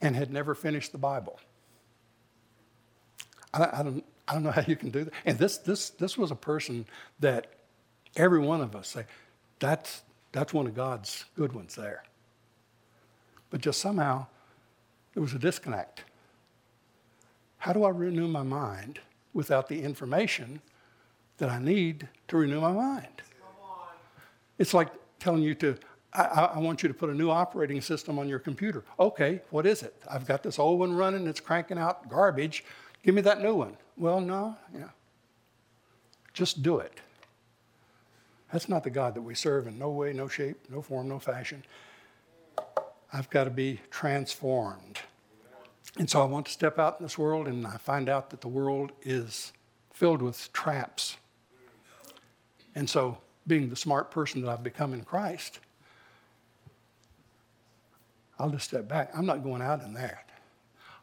and 0.00 0.14
had 0.14 0.32
never 0.32 0.54
finished 0.54 0.92
the 0.92 0.98
Bible. 0.98 1.40
I, 3.54 3.80
I, 3.80 3.82
don't, 3.82 4.04
I 4.28 4.34
don't 4.34 4.42
know 4.42 4.50
how 4.50 4.62
you 4.66 4.76
can 4.76 4.90
do 4.90 5.04
that. 5.04 5.12
And 5.24 5.38
this, 5.38 5.58
this, 5.58 5.90
this 5.90 6.18
was 6.18 6.30
a 6.30 6.36
person 6.36 6.86
that 7.20 7.46
every 8.16 8.40
one 8.40 8.60
of 8.60 8.76
us 8.76 8.88
say, 8.88 9.04
that's, 9.58 10.02
that's 10.36 10.52
one 10.52 10.66
of 10.66 10.74
God's 10.74 11.24
good 11.34 11.54
ones 11.54 11.74
there. 11.74 12.02
But 13.48 13.62
just 13.62 13.80
somehow, 13.80 14.26
there 15.14 15.22
was 15.22 15.32
a 15.32 15.38
disconnect. 15.38 16.04
How 17.56 17.72
do 17.72 17.84
I 17.84 17.88
renew 17.88 18.28
my 18.28 18.42
mind 18.42 19.00
without 19.32 19.66
the 19.66 19.82
information 19.82 20.60
that 21.38 21.48
I 21.48 21.58
need 21.58 22.08
to 22.28 22.36
renew 22.36 22.60
my 22.60 22.72
mind? 22.72 23.22
It's 24.58 24.74
like 24.74 24.88
telling 25.18 25.42
you 25.42 25.54
to, 25.54 25.78
I, 26.12 26.50
I, 26.54 26.58
want 26.58 26.82
you 26.82 26.88
to 26.88 26.94
put 26.94 27.08
a 27.08 27.14
new 27.14 27.30
operating 27.30 27.80
system 27.80 28.18
on 28.18 28.28
your 28.28 28.38
computer. 28.38 28.84
Okay, 29.00 29.40
what 29.48 29.64
is 29.64 29.82
it? 29.82 29.94
I've 30.10 30.26
got 30.26 30.42
this 30.42 30.58
old 30.58 30.80
one 30.80 30.94
running, 30.94 31.26
it's 31.26 31.40
cranking 31.40 31.78
out 31.78 32.10
garbage. 32.10 32.62
Give 33.02 33.14
me 33.14 33.22
that 33.22 33.40
new 33.40 33.54
one. 33.54 33.78
Well, 33.96 34.20
no, 34.20 34.54
yeah. 34.74 34.88
Just 36.34 36.62
do 36.62 36.78
it. 36.78 37.00
That's 38.52 38.68
not 38.68 38.84
the 38.84 38.90
God 38.90 39.14
that 39.14 39.22
we 39.22 39.34
serve 39.34 39.66
in 39.66 39.78
no 39.78 39.90
way, 39.90 40.12
no 40.12 40.28
shape, 40.28 40.56
no 40.70 40.82
form, 40.82 41.08
no 41.08 41.18
fashion. 41.18 41.64
I've 43.12 43.30
got 43.30 43.44
to 43.44 43.50
be 43.50 43.80
transformed. 43.90 44.98
And 45.98 46.08
so 46.08 46.20
I 46.20 46.24
want 46.26 46.46
to 46.46 46.52
step 46.52 46.78
out 46.78 47.00
in 47.00 47.04
this 47.04 47.16
world 47.16 47.48
and 47.48 47.66
I 47.66 47.76
find 47.78 48.08
out 48.08 48.30
that 48.30 48.40
the 48.40 48.48
world 48.48 48.92
is 49.02 49.52
filled 49.92 50.20
with 50.20 50.52
traps. 50.52 51.16
And 52.74 52.88
so, 52.88 53.18
being 53.46 53.70
the 53.70 53.76
smart 53.76 54.10
person 54.10 54.42
that 54.42 54.50
I've 54.50 54.62
become 54.62 54.92
in 54.92 55.02
Christ, 55.02 55.60
I'll 58.38 58.50
just 58.50 58.66
step 58.66 58.86
back. 58.86 59.10
I'm 59.14 59.24
not 59.24 59.42
going 59.42 59.62
out 59.62 59.82
in 59.82 59.94
that. 59.94 60.28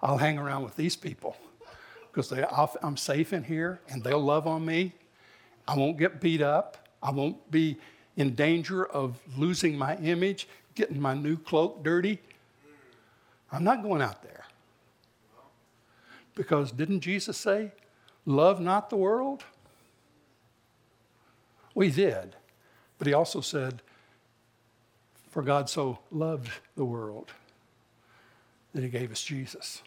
I'll 0.02 0.18
hang 0.18 0.38
around 0.38 0.64
with 0.64 0.76
these 0.76 0.96
people 0.96 1.36
because 2.12 2.32
I'm 2.84 2.98
safe 2.98 3.34
in 3.34 3.44
here 3.44 3.80
and 3.90 4.04
they'll 4.04 4.22
love 4.22 4.46
on 4.46 4.64
me. 4.66 4.94
I 5.68 5.76
won't 5.76 5.98
get 5.98 6.22
beat 6.22 6.42
up. 6.42 6.83
I 7.04 7.12
won't 7.12 7.52
be 7.52 7.78
in 8.16 8.34
danger 8.34 8.86
of 8.86 9.20
losing 9.38 9.78
my 9.78 9.98
image, 9.98 10.48
getting 10.74 11.00
my 11.00 11.14
new 11.14 11.38
cloak 11.38 11.84
dirty. 11.84 12.20
I'm 13.52 13.64
not 13.64 13.84
going 13.84 14.02
out 14.02 14.24
there. 14.24 14.46
Because 16.34 16.72
didn't 16.72 17.02
Jesus 17.02 17.38
say, 17.38 17.74
Love 18.26 18.62
not 18.62 18.90
the 18.90 18.96
world? 18.96 19.44
He 21.76 21.90
did. 21.90 22.36
But 22.98 23.08
he 23.08 23.14
also 23.14 23.42
said, 23.42 23.82
For 25.30 25.42
God 25.42 25.70
so 25.70 26.00
loved 26.10 26.50
the 26.76 26.86
world 26.86 27.32
that 28.74 28.82
he 28.82 28.90
gave 28.90 29.12
us 29.12 29.22
Jesus. 29.22 29.84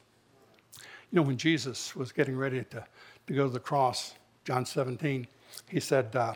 You 1.10 1.16
know, 1.16 1.22
when 1.22 1.38
Jesus 1.38 1.96
was 1.96 2.12
getting 2.12 2.36
ready 2.36 2.62
to, 2.64 2.84
to 3.26 3.32
go 3.32 3.46
to 3.46 3.52
the 3.52 3.60
cross, 3.60 4.14
John 4.44 4.66
17, 4.66 5.26
he 5.68 5.80
said, 5.80 6.14
uh, 6.14 6.34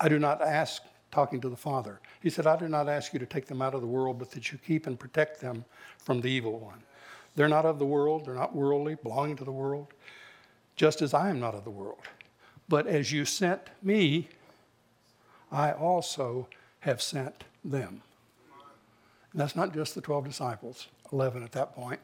I 0.00 0.08
do 0.08 0.18
not 0.18 0.42
ask, 0.42 0.82
talking 1.10 1.40
to 1.40 1.48
the 1.48 1.56
Father, 1.56 2.00
he 2.20 2.30
said, 2.30 2.46
I 2.46 2.56
do 2.56 2.68
not 2.68 2.88
ask 2.88 3.12
you 3.12 3.18
to 3.18 3.26
take 3.26 3.46
them 3.46 3.62
out 3.62 3.74
of 3.74 3.80
the 3.80 3.86
world, 3.86 4.18
but 4.18 4.30
that 4.32 4.52
you 4.52 4.58
keep 4.58 4.86
and 4.86 4.98
protect 4.98 5.40
them 5.40 5.64
from 5.98 6.20
the 6.20 6.28
evil 6.28 6.58
one. 6.58 6.82
They're 7.34 7.48
not 7.48 7.66
of 7.66 7.78
the 7.78 7.86
world, 7.86 8.24
they're 8.24 8.34
not 8.34 8.54
worldly, 8.54 8.96
belonging 8.96 9.36
to 9.36 9.44
the 9.44 9.52
world, 9.52 9.88
just 10.74 11.02
as 11.02 11.14
I 11.14 11.30
am 11.30 11.40
not 11.40 11.54
of 11.54 11.64
the 11.64 11.70
world. 11.70 12.00
But 12.68 12.86
as 12.86 13.12
you 13.12 13.24
sent 13.24 13.62
me, 13.82 14.28
I 15.52 15.72
also 15.72 16.48
have 16.80 17.00
sent 17.00 17.44
them. 17.64 18.02
And 19.32 19.40
that's 19.40 19.56
not 19.56 19.74
just 19.74 19.94
the 19.94 20.00
12 20.00 20.24
disciples, 20.24 20.88
11 21.12 21.42
at 21.42 21.52
that 21.52 21.74
point. 21.74 22.00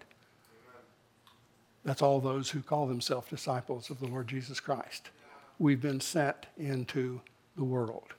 That's 1.84 2.02
all 2.02 2.20
those 2.20 2.50
who 2.50 2.60
call 2.60 2.86
themselves 2.86 3.28
disciples 3.28 3.90
of 3.90 3.98
the 3.98 4.06
Lord 4.06 4.28
Jesus 4.28 4.60
Christ. 4.60 5.10
We've 5.58 5.80
been 5.80 6.00
sent 6.00 6.46
into 6.56 7.20
the 7.56 7.64
world. 7.64 8.14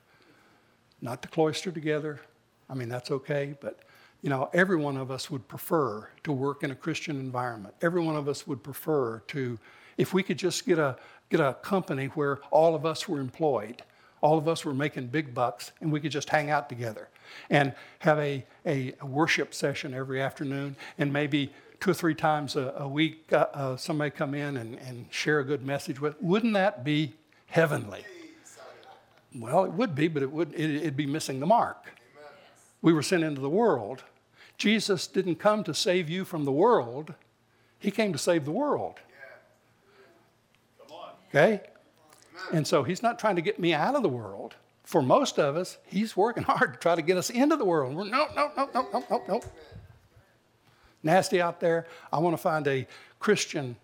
Not 1.00 1.22
to 1.22 1.28
cloister 1.28 1.70
together. 1.70 2.20
I 2.68 2.74
mean, 2.74 2.88
that's 2.88 3.10
okay, 3.10 3.54
but 3.60 3.80
you 4.22 4.30
know, 4.30 4.48
every 4.54 4.76
one 4.76 4.96
of 4.96 5.10
us 5.10 5.30
would 5.30 5.46
prefer 5.48 6.08
to 6.22 6.32
work 6.32 6.62
in 6.62 6.70
a 6.70 6.74
Christian 6.74 7.20
environment. 7.20 7.74
Every 7.82 8.00
one 8.00 8.16
of 8.16 8.26
us 8.26 8.46
would 8.46 8.62
prefer 8.62 9.18
to, 9.28 9.58
if 9.98 10.14
we 10.14 10.22
could 10.22 10.38
just 10.38 10.64
get 10.64 10.78
a, 10.78 10.96
get 11.28 11.40
a 11.40 11.54
company 11.60 12.06
where 12.06 12.38
all 12.50 12.74
of 12.74 12.86
us 12.86 13.06
were 13.06 13.20
employed, 13.20 13.82
all 14.22 14.38
of 14.38 14.48
us 14.48 14.64
were 14.64 14.72
making 14.72 15.08
big 15.08 15.34
bucks, 15.34 15.72
and 15.82 15.92
we 15.92 16.00
could 16.00 16.10
just 16.10 16.30
hang 16.30 16.48
out 16.48 16.70
together 16.70 17.10
and 17.50 17.74
have 17.98 18.18
a, 18.18 18.46
a, 18.64 18.94
a 18.98 19.04
worship 19.04 19.52
session 19.52 19.92
every 19.92 20.22
afternoon, 20.22 20.74
and 20.96 21.12
maybe 21.12 21.52
two 21.80 21.90
or 21.90 21.94
three 21.94 22.14
times 22.14 22.56
a, 22.56 22.72
a 22.78 22.88
week 22.88 23.30
uh, 23.30 23.46
uh, 23.52 23.76
somebody 23.76 24.10
come 24.10 24.34
in 24.34 24.56
and, 24.56 24.78
and 24.78 25.04
share 25.10 25.40
a 25.40 25.44
good 25.44 25.66
message 25.66 26.00
with. 26.00 26.16
Wouldn't 26.22 26.54
that 26.54 26.82
be 26.82 27.12
heavenly? 27.48 28.04
Well, 29.34 29.64
it 29.64 29.72
would 29.72 29.94
be, 29.94 30.08
but 30.08 30.22
it 30.22 30.30
would, 30.30 30.52
it, 30.54 30.70
it'd 30.76 30.96
be 30.96 31.06
missing 31.06 31.40
the 31.40 31.46
mark. 31.46 31.84
We 32.82 32.92
were 32.92 33.02
sent 33.02 33.24
into 33.24 33.40
the 33.40 33.48
world 33.48 34.04
Jesus 34.56 35.06
didn't 35.06 35.36
come 35.36 35.64
to 35.64 35.74
save 35.74 36.08
you 36.08 36.24
from 36.24 36.44
the 36.44 36.52
world, 36.52 37.14
He 37.78 37.90
came 37.90 38.12
to 38.12 38.18
save 38.18 38.44
the 38.44 38.52
world. 38.52 38.98
Okay? 41.28 41.60
And 42.52 42.66
so 42.66 42.82
He's 42.84 43.02
not 43.02 43.18
trying 43.18 43.36
to 43.36 43.42
get 43.42 43.58
me 43.58 43.74
out 43.74 43.94
of 43.94 44.02
the 44.02 44.08
world. 44.08 44.54
For 44.84 45.02
most 45.02 45.38
of 45.38 45.56
us, 45.56 45.78
He's 45.86 46.16
working 46.16 46.42
hard 46.44 46.74
to 46.74 46.78
try 46.78 46.94
to 46.94 47.02
get 47.02 47.16
us 47.16 47.30
into 47.30 47.56
the 47.56 47.64
world. 47.64 47.94
We're, 47.94 48.04
no, 48.04 48.26
no, 48.36 48.50
no, 48.56 48.68
no, 48.72 48.88
no, 48.92 49.04
no, 49.10 49.22
no. 49.28 49.40
Nasty 51.02 51.40
out 51.40 51.60
there. 51.60 51.86
I 52.12 52.18
want 52.18 52.34
to 52.34 52.42
find 52.42 52.66
a 52.66 52.86
Christian 53.18 53.76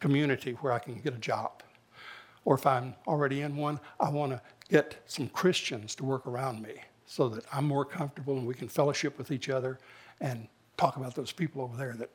community 0.00 0.52
where 0.52 0.72
I 0.72 0.78
can 0.78 0.94
get 1.00 1.12
a 1.12 1.18
job. 1.18 1.62
Or 2.44 2.54
if 2.54 2.66
I'm 2.66 2.94
already 3.06 3.42
in 3.42 3.56
one, 3.56 3.80
I 4.00 4.10
want 4.10 4.32
to 4.32 4.40
get 4.68 4.96
some 5.06 5.28
Christians 5.28 5.94
to 5.96 6.04
work 6.04 6.26
around 6.26 6.62
me 6.62 6.74
so 7.06 7.28
that 7.30 7.44
I'm 7.52 7.66
more 7.66 7.84
comfortable 7.84 8.36
and 8.36 8.46
we 8.46 8.54
can 8.54 8.68
fellowship 8.68 9.16
with 9.18 9.30
each 9.30 9.48
other 9.48 9.78
and 10.20 10.46
talk 10.76 10.96
about 10.96 11.14
those 11.14 11.32
people 11.32 11.62
over 11.62 11.76
there 11.76 11.94
that 11.94 12.10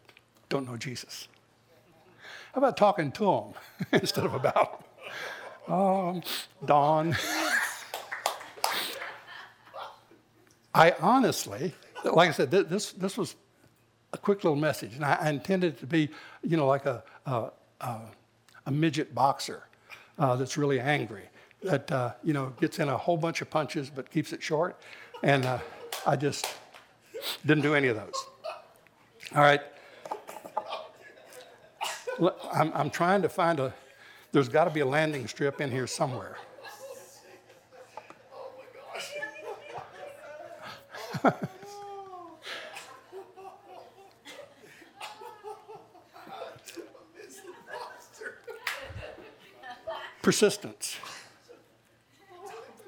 don't 0.49 0.67
know 0.67 0.77
Jesus. 0.77 1.27
How 2.53 2.59
about 2.59 2.77
talking 2.77 3.11
to 3.13 3.25
them 3.25 3.53
instead 4.01 4.25
of 4.25 4.33
about 4.35 4.85
um, 5.67 6.21
Don? 6.63 7.15
I 10.75 10.95
honestly, 10.99 11.73
like 12.03 12.29
I 12.29 12.31
said, 12.31 12.51
this, 12.51 12.91
this 12.93 13.17
was 13.17 13.35
a 14.13 14.17
quick 14.17 14.43
little 14.43 14.55
message, 14.55 14.93
and 14.95 15.03
I, 15.03 15.29
intended 15.29 15.73
it 15.73 15.79
to 15.79 15.87
be, 15.87 16.09
you 16.43 16.57
know, 16.57 16.67
like 16.67 16.85
a, 16.85 17.03
a, 17.25 17.49
a, 17.81 17.99
a 18.67 18.71
midget 18.71 19.13
boxer 19.15 19.63
uh, 20.19 20.35
that's 20.35 20.57
really 20.57 20.79
angry 20.79 21.23
that 21.63 21.91
uh, 21.91 22.13
you 22.23 22.33
know 22.33 22.53
gets 22.59 22.79
in 22.79 22.89
a 22.89 22.97
whole 22.97 23.17
bunch 23.17 23.41
of 23.41 23.49
punches 23.49 23.89
but 23.89 24.09
keeps 24.09 24.33
it 24.33 24.43
short, 24.43 24.79
and 25.23 25.45
uh, 25.45 25.59
I 26.05 26.15
just 26.15 26.47
didn't 27.45 27.63
do 27.63 27.75
any 27.75 27.87
of 27.87 27.95
those. 27.95 28.25
All 29.35 29.41
right, 29.41 29.61
I'm, 32.53 32.71
I'm 32.73 32.89
trying 32.89 33.21
to 33.21 33.29
find 33.29 33.59
a. 33.59 33.73
There's 34.31 34.49
got 34.49 34.65
to 34.65 34.71
be 34.71 34.79
a 34.79 34.85
landing 34.85 35.27
strip 35.27 35.61
in 35.61 35.71
here 35.71 35.87
somewhere. 35.87 36.37
Persistence 50.23 50.97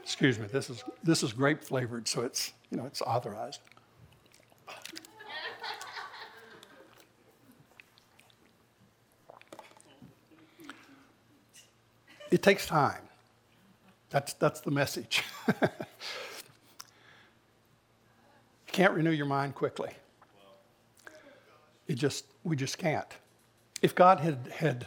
excuse 0.06 0.40
me, 0.40 0.46
this 0.46 0.70
is, 0.70 0.84
this 1.04 1.24
is 1.24 1.34
grape 1.34 1.64
flavored, 1.64 2.08
so 2.08 2.22
it's, 2.22 2.54
you 2.70 2.78
know, 2.78 2.86
it's 2.86 3.02
authorized. 3.02 3.60
It 12.32 12.44
takes 12.44 12.68
time. 12.68 13.02
That's, 14.10 14.34
that's 14.34 14.62
the 14.62 14.72
message. 14.72 15.24
you 15.48 15.54
can't 18.68 18.94
renew 18.94 19.12
your 19.12 19.26
mind 19.26 19.56
quickly. 19.56 19.92
It 21.88 21.96
just, 21.96 22.26
we 22.44 22.56
just 22.56 22.78
can't. 22.78 23.12
If 23.82 23.96
God 23.96 24.20
had, 24.20 24.50
had, 24.56 24.86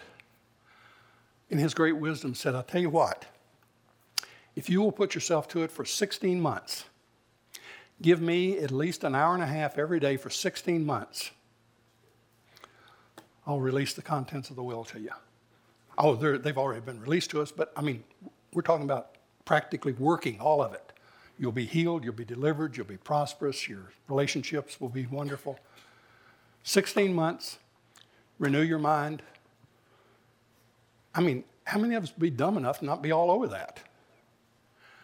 in 1.50 1.58
his 1.58 1.74
great 1.74 1.96
wisdom, 1.96 2.34
said, 2.34 2.54
I'll 2.54 2.62
tell 2.62 2.80
you 2.80 2.90
what, 2.90 3.26
if 4.54 4.68
you 4.68 4.80
will 4.80 4.92
put 4.92 5.14
yourself 5.14 5.48
to 5.48 5.62
it 5.62 5.70
for 5.70 5.84
16 5.84 6.40
months, 6.40 6.84
give 8.02 8.20
me 8.20 8.58
at 8.58 8.70
least 8.70 9.04
an 9.04 9.14
hour 9.14 9.34
and 9.34 9.42
a 9.42 9.46
half 9.46 9.78
every 9.78 10.00
day 10.00 10.16
for 10.16 10.30
16 10.30 10.84
months, 10.84 11.30
I'll 13.46 13.60
release 13.60 13.94
the 13.94 14.02
contents 14.02 14.50
of 14.50 14.56
the 14.56 14.62
will 14.62 14.84
to 14.84 15.00
you. 15.00 15.10
Oh, 15.96 16.14
they've 16.14 16.58
already 16.58 16.80
been 16.80 17.00
released 17.00 17.30
to 17.30 17.40
us, 17.40 17.50
but 17.50 17.72
I 17.76 17.80
mean, 17.80 18.04
we're 18.52 18.62
talking 18.62 18.84
about 18.84 19.16
practically 19.44 19.92
working 19.92 20.38
all 20.38 20.62
of 20.62 20.74
it. 20.74 20.92
You'll 21.38 21.52
be 21.52 21.64
healed, 21.64 22.04
you'll 22.04 22.12
be 22.12 22.24
delivered, 22.24 22.76
you'll 22.76 22.86
be 22.86 22.98
prosperous, 22.98 23.68
your 23.68 23.92
relationships 24.08 24.80
will 24.80 24.88
be 24.88 25.06
wonderful. 25.06 25.58
16 26.64 27.14
months, 27.14 27.58
renew 28.38 28.62
your 28.62 28.78
mind. 28.78 29.22
I 31.14 31.20
mean, 31.20 31.44
how 31.64 31.78
many 31.78 31.94
of 31.94 32.04
us 32.04 32.12
would 32.12 32.20
be 32.20 32.30
dumb 32.30 32.56
enough 32.56 32.78
to 32.80 32.84
not 32.84 33.02
be 33.02 33.12
all 33.12 33.30
over 33.30 33.46
that? 33.48 33.80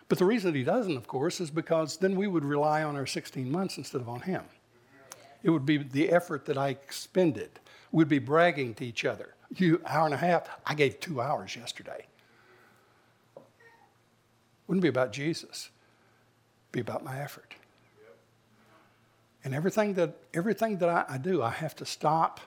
But 0.09 0.19
the 0.19 0.25
reason 0.25 0.53
that 0.53 0.59
he 0.59 0.65
doesn't, 0.65 0.97
of 0.97 1.07
course, 1.07 1.41
is 1.41 1.51
because 1.51 1.97
then 1.97 2.15
we 2.17 2.27
would 2.27 2.45
rely 2.45 2.83
on 2.83 2.97
our 2.97 3.07
16 3.07 3.51
months 3.51 3.79
instead 3.79 4.01
of 4.01 4.09
on 4.09 4.21
him. 4.21 4.45
It 5.43 5.51
would 5.51 5.67
be 5.67 5.79
the 5.79 6.11
effort 6.11 6.47
that 6.47 6.57
I 6.57 6.69
expended. 6.69 7.61
We'd 7.93 8.09
be 8.09 8.19
bragging 8.19 8.75
to 8.75 8.87
each 8.87 9.05
other. 9.05 9.35
You, 9.57 9.81
hour 9.87 10.07
and 10.07 10.15
a 10.15 10.19
half, 10.19 10.49
I 10.67 10.75
gave 10.75 11.01
two 11.01 11.21
hours 11.21 11.55
yesterday. 11.55 12.07
Wouldn't 14.67 14.83
be 14.83 14.89
about 14.89 15.13
Jesus, 15.13 15.71
be 16.73 16.81
about 16.81 17.05
my 17.05 17.21
effort. 17.21 17.55
And 19.45 19.55
everything 19.55 19.95
that, 19.95 20.17
everything 20.33 20.79
that 20.79 20.89
I, 20.89 21.05
I 21.09 21.19
do, 21.19 21.43
I 21.43 21.51
have 21.51 21.77
to 21.77 21.85
stop 21.85 22.41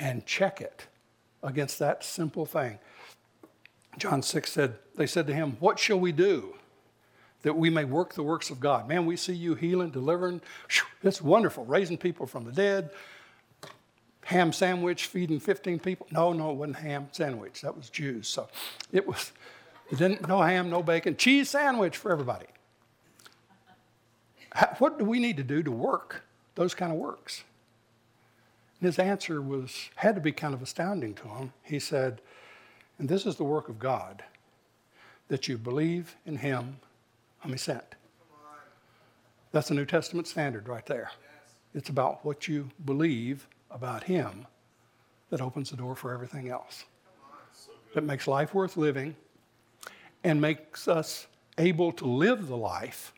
and 0.00 0.24
check 0.24 0.60
it 0.62 0.86
against 1.42 1.78
that 1.78 2.02
simple 2.02 2.46
thing. 2.46 2.78
John 3.98 4.22
6 4.22 4.50
said, 4.50 4.76
They 4.96 5.06
said 5.06 5.26
to 5.26 5.34
him, 5.34 5.56
What 5.60 5.78
shall 5.78 6.00
we 6.00 6.12
do? 6.12 6.54
that 7.42 7.56
we 7.56 7.70
may 7.70 7.84
work 7.84 8.14
the 8.14 8.22
works 8.22 8.50
of 8.50 8.60
God. 8.60 8.88
Man, 8.88 9.06
we 9.06 9.16
see 9.16 9.32
you 9.32 9.54
healing, 9.54 9.90
delivering. 9.90 10.40
It's 11.02 11.22
wonderful, 11.22 11.64
raising 11.64 11.96
people 11.96 12.26
from 12.26 12.44
the 12.44 12.52
dead. 12.52 12.90
Ham 14.24 14.52
sandwich 14.52 15.06
feeding 15.06 15.40
15 15.40 15.78
people. 15.78 16.06
No, 16.10 16.32
no, 16.32 16.50
it 16.50 16.56
wasn't 16.56 16.76
ham 16.76 17.08
sandwich. 17.12 17.62
That 17.62 17.76
was 17.76 17.88
Jews. 17.88 18.28
So 18.28 18.48
it 18.92 19.06
was, 19.06 19.32
didn't, 19.90 20.26
no 20.28 20.42
ham, 20.42 20.68
no 20.68 20.82
bacon. 20.82 21.16
Cheese 21.16 21.48
sandwich 21.50 21.96
for 21.96 22.10
everybody. 22.12 22.46
What 24.78 24.98
do 24.98 25.04
we 25.04 25.20
need 25.20 25.36
to 25.36 25.44
do 25.44 25.62
to 25.62 25.70
work 25.70 26.24
those 26.56 26.74
kind 26.74 26.90
of 26.90 26.98
works? 26.98 27.44
And 28.80 28.86
his 28.86 28.98
answer 28.98 29.40
was, 29.40 29.88
had 29.96 30.14
to 30.16 30.20
be 30.20 30.32
kind 30.32 30.52
of 30.52 30.62
astounding 30.62 31.14
to 31.14 31.28
him. 31.28 31.52
He 31.62 31.78
said, 31.78 32.20
and 32.98 33.08
this 33.08 33.26
is 33.26 33.36
the 33.36 33.44
work 33.44 33.68
of 33.68 33.78
God, 33.78 34.22
that 35.28 35.48
you 35.48 35.58
believe 35.58 36.16
in 36.26 36.36
him 36.36 36.76
whom 37.40 37.52
he 37.52 37.58
sent. 37.58 37.94
That's 39.52 39.68
the 39.68 39.74
New 39.74 39.86
Testament 39.86 40.26
standard 40.26 40.68
right 40.68 40.84
there. 40.86 41.10
It's 41.74 41.88
about 41.88 42.24
what 42.24 42.48
you 42.48 42.70
believe 42.84 43.46
about 43.70 44.04
him 44.04 44.46
that 45.30 45.40
opens 45.40 45.70
the 45.70 45.76
door 45.76 45.94
for 45.94 46.12
everything 46.12 46.48
else. 46.48 46.84
that 47.94 48.04
makes 48.04 48.26
life 48.26 48.54
worth 48.54 48.76
living 48.76 49.16
and 50.24 50.40
makes 50.40 50.88
us 50.88 51.26
able 51.56 51.92
to 51.92 52.06
live 52.06 52.48
the 52.48 52.56
life 52.56 53.12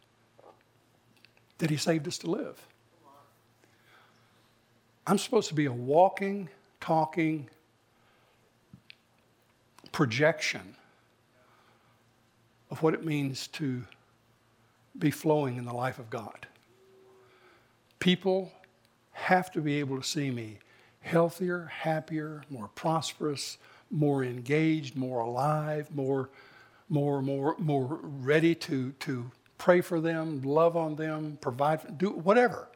that 1.59 1.71
He 1.71 1.77
saved 1.77 2.07
us 2.09 2.19
to 2.19 2.31
live. 2.31 2.59
I'm 5.07 5.19
supposed 5.19 5.49
to 5.49 5.55
be 5.55 5.67
a 5.67 5.73
walking, 5.73 6.49
talking 6.81 7.49
projection 9.93 10.77
of 12.71 12.83
what 12.83 12.95
it 12.95 13.05
means 13.05 13.47
to 13.49 13.85
be 14.99 15.11
flowing 15.11 15.57
in 15.57 15.65
the 15.65 15.73
life 15.73 15.99
of 15.99 16.11
God. 16.11 16.47
People 17.99 18.53
have 19.13 19.51
to 19.53 19.61
be 19.61 19.79
able 19.81 20.01
to 20.01 20.07
see 20.07 20.31
me 20.31 20.59
healthier, 21.01 21.67
happier, 21.67 22.43
more 22.51 22.69
prosperous, 22.75 23.59
more 23.91 24.23
engaged, 24.23 24.97
more 24.97 25.21
alive, 25.21 25.95
more, 25.95 26.31
more, 26.89 27.23
more, 27.23 27.57
more 27.59 28.01
ready 28.03 28.55
to, 28.55 28.93
to 28.93 29.31
pray 29.59 29.81
for 29.81 30.01
them, 30.01 30.43
love 30.43 30.77
on 30.77 30.97
them, 30.97 31.39
provide, 31.41 31.99
do 31.99 32.11
whatever. 32.11 32.69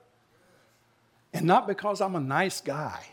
And 1.33 1.47
not 1.47 1.67
because 1.67 2.01
I'm 2.01 2.15
a 2.15 2.21
nice 2.21 2.61
guy. 2.61 3.05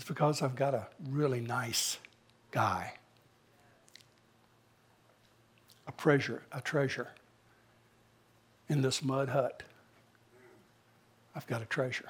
It's 0.00 0.08
because 0.08 0.40
I've 0.40 0.56
got 0.56 0.72
a 0.72 0.86
really 1.10 1.40
nice 1.40 1.98
guy. 2.52 2.94
A 5.86 5.92
treasure, 5.92 6.42
a 6.52 6.62
treasure 6.62 7.08
in 8.70 8.80
this 8.80 9.04
mud 9.04 9.28
hut. 9.28 9.62
I've 11.36 11.46
got 11.46 11.60
a 11.60 11.66
treasure. 11.66 12.08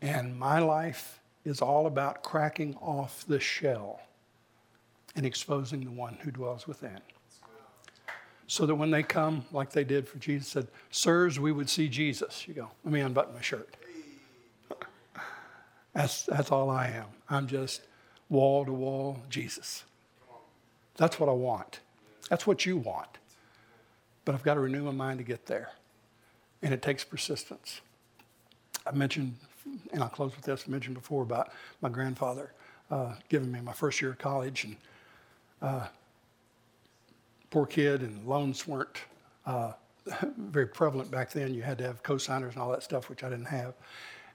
And 0.00 0.34
my 0.38 0.60
life 0.60 1.20
is 1.44 1.60
all 1.60 1.86
about 1.86 2.22
cracking 2.22 2.74
off 2.76 3.26
the 3.28 3.38
shell 3.38 4.00
and 5.14 5.26
exposing 5.26 5.84
the 5.84 5.90
one 5.90 6.16
who 6.22 6.30
dwells 6.30 6.66
within. 6.66 7.00
So 8.46 8.64
that 8.64 8.76
when 8.76 8.90
they 8.90 9.02
come, 9.02 9.44
like 9.52 9.72
they 9.72 9.84
did 9.84 10.08
for 10.08 10.18
Jesus, 10.18 10.48
said, 10.48 10.68
Sirs, 10.90 11.38
we 11.38 11.52
would 11.52 11.68
see 11.68 11.86
Jesus. 11.90 12.48
You 12.48 12.54
go, 12.54 12.70
let 12.82 12.94
me 12.94 13.00
unbutton 13.00 13.34
my 13.34 13.42
shirt. 13.42 13.76
That's, 15.94 16.24
that's 16.24 16.50
all 16.50 16.70
I 16.70 16.88
am. 16.88 17.06
I'm 17.28 17.46
just 17.46 17.82
wall 18.28 18.64
to 18.64 18.72
wall 18.72 19.22
Jesus. 19.28 19.84
That's 20.96 21.20
what 21.20 21.28
I 21.28 21.32
want. 21.32 21.80
That's 22.30 22.46
what 22.46 22.64
you 22.64 22.76
want. 22.76 23.18
But 24.24 24.34
I've 24.34 24.42
got 24.42 24.54
to 24.54 24.60
renew 24.60 24.84
my 24.84 24.92
mind 24.92 25.18
to 25.18 25.24
get 25.24 25.46
there. 25.46 25.70
And 26.62 26.72
it 26.72 26.80
takes 26.80 27.04
persistence. 27.04 27.80
I 28.86 28.92
mentioned, 28.92 29.36
and 29.92 30.02
I'll 30.02 30.08
close 30.08 30.34
with 30.34 30.44
this, 30.44 30.64
I 30.66 30.70
mentioned 30.70 30.94
before 30.94 31.22
about 31.22 31.50
my 31.80 31.88
grandfather 31.88 32.52
uh, 32.90 33.14
giving 33.28 33.50
me 33.50 33.60
my 33.60 33.72
first 33.72 34.00
year 34.00 34.10
of 34.10 34.18
college. 34.18 34.64
And 34.64 34.76
uh, 35.60 35.86
poor 37.50 37.66
kid, 37.66 38.02
and 38.02 38.26
loans 38.26 38.66
weren't 38.66 38.98
uh, 39.46 39.72
very 40.36 40.66
prevalent 40.66 41.10
back 41.10 41.30
then. 41.32 41.54
You 41.54 41.62
had 41.62 41.78
to 41.78 41.84
have 41.84 42.02
cosigners 42.02 42.52
and 42.52 42.58
all 42.58 42.70
that 42.70 42.82
stuff, 42.82 43.08
which 43.08 43.24
I 43.24 43.28
didn't 43.28 43.46
have. 43.46 43.74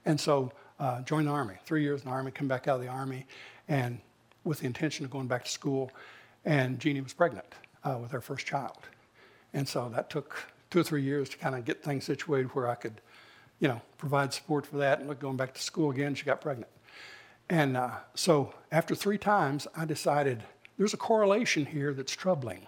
And 0.04 0.20
so 0.20 0.52
uh, 0.78 1.02
joined 1.02 1.26
the 1.26 1.32
Army, 1.32 1.54
three 1.64 1.82
years 1.82 2.02
in 2.02 2.08
the 2.08 2.14
Army, 2.14 2.30
come 2.30 2.48
back 2.48 2.68
out 2.68 2.76
of 2.76 2.82
the 2.82 2.88
Army, 2.88 3.26
and 3.68 4.00
with 4.44 4.60
the 4.60 4.66
intention 4.66 5.04
of 5.04 5.10
going 5.10 5.26
back 5.26 5.44
to 5.44 5.50
school. 5.50 5.90
And 6.44 6.78
Jeannie 6.78 7.00
was 7.00 7.12
pregnant 7.12 7.46
uh, 7.84 7.98
with 8.00 8.10
her 8.12 8.20
first 8.20 8.46
child. 8.46 8.78
And 9.52 9.66
so 9.66 9.90
that 9.94 10.10
took 10.10 10.36
two 10.70 10.80
or 10.80 10.82
three 10.82 11.02
years 11.02 11.28
to 11.30 11.36
kind 11.38 11.54
of 11.54 11.64
get 11.64 11.82
things 11.82 12.04
situated 12.04 12.48
where 12.54 12.68
I 12.68 12.74
could, 12.74 13.00
you 13.60 13.68
know, 13.68 13.80
provide 13.96 14.32
support 14.32 14.66
for 14.66 14.76
that. 14.78 15.00
And 15.00 15.08
look, 15.08 15.20
going 15.20 15.36
back 15.36 15.54
to 15.54 15.62
school 15.62 15.90
again, 15.90 16.14
she 16.14 16.24
got 16.24 16.40
pregnant. 16.40 16.70
And 17.50 17.76
uh, 17.76 17.90
so 18.14 18.54
after 18.70 18.94
three 18.94 19.18
times, 19.18 19.66
I 19.76 19.84
decided 19.84 20.42
there's 20.76 20.94
a 20.94 20.98
correlation 20.98 21.66
here 21.66 21.94
that's 21.94 22.12
troubling. 22.12 22.66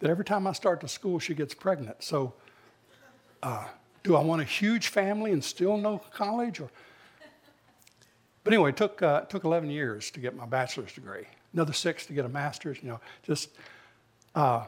That 0.00 0.10
every 0.10 0.24
time 0.24 0.46
I 0.46 0.52
start 0.52 0.80
to 0.82 0.88
school, 0.88 1.18
she 1.18 1.34
gets 1.34 1.54
pregnant. 1.54 2.02
So, 2.02 2.34
uh, 3.42 3.66
do 4.02 4.16
I 4.16 4.22
want 4.22 4.42
a 4.42 4.44
huge 4.44 4.88
family 4.88 5.32
and 5.32 5.42
still 5.42 5.76
no 5.76 5.98
college? 6.12 6.60
Or 6.60 6.70
but 8.44 8.52
anyway, 8.52 8.70
it 8.70 8.76
took, 8.76 9.02
uh, 9.02 9.22
took 9.22 9.44
11 9.44 9.70
years 9.70 10.10
to 10.12 10.20
get 10.20 10.34
my 10.34 10.46
bachelor's 10.46 10.92
degree, 10.92 11.26
another 11.52 11.72
six 11.72 12.06
to 12.06 12.12
get 12.12 12.24
a 12.24 12.28
master's, 12.28 12.78
you 12.82 12.88
know, 12.88 13.00
just. 13.22 13.50
Uh, 14.34 14.64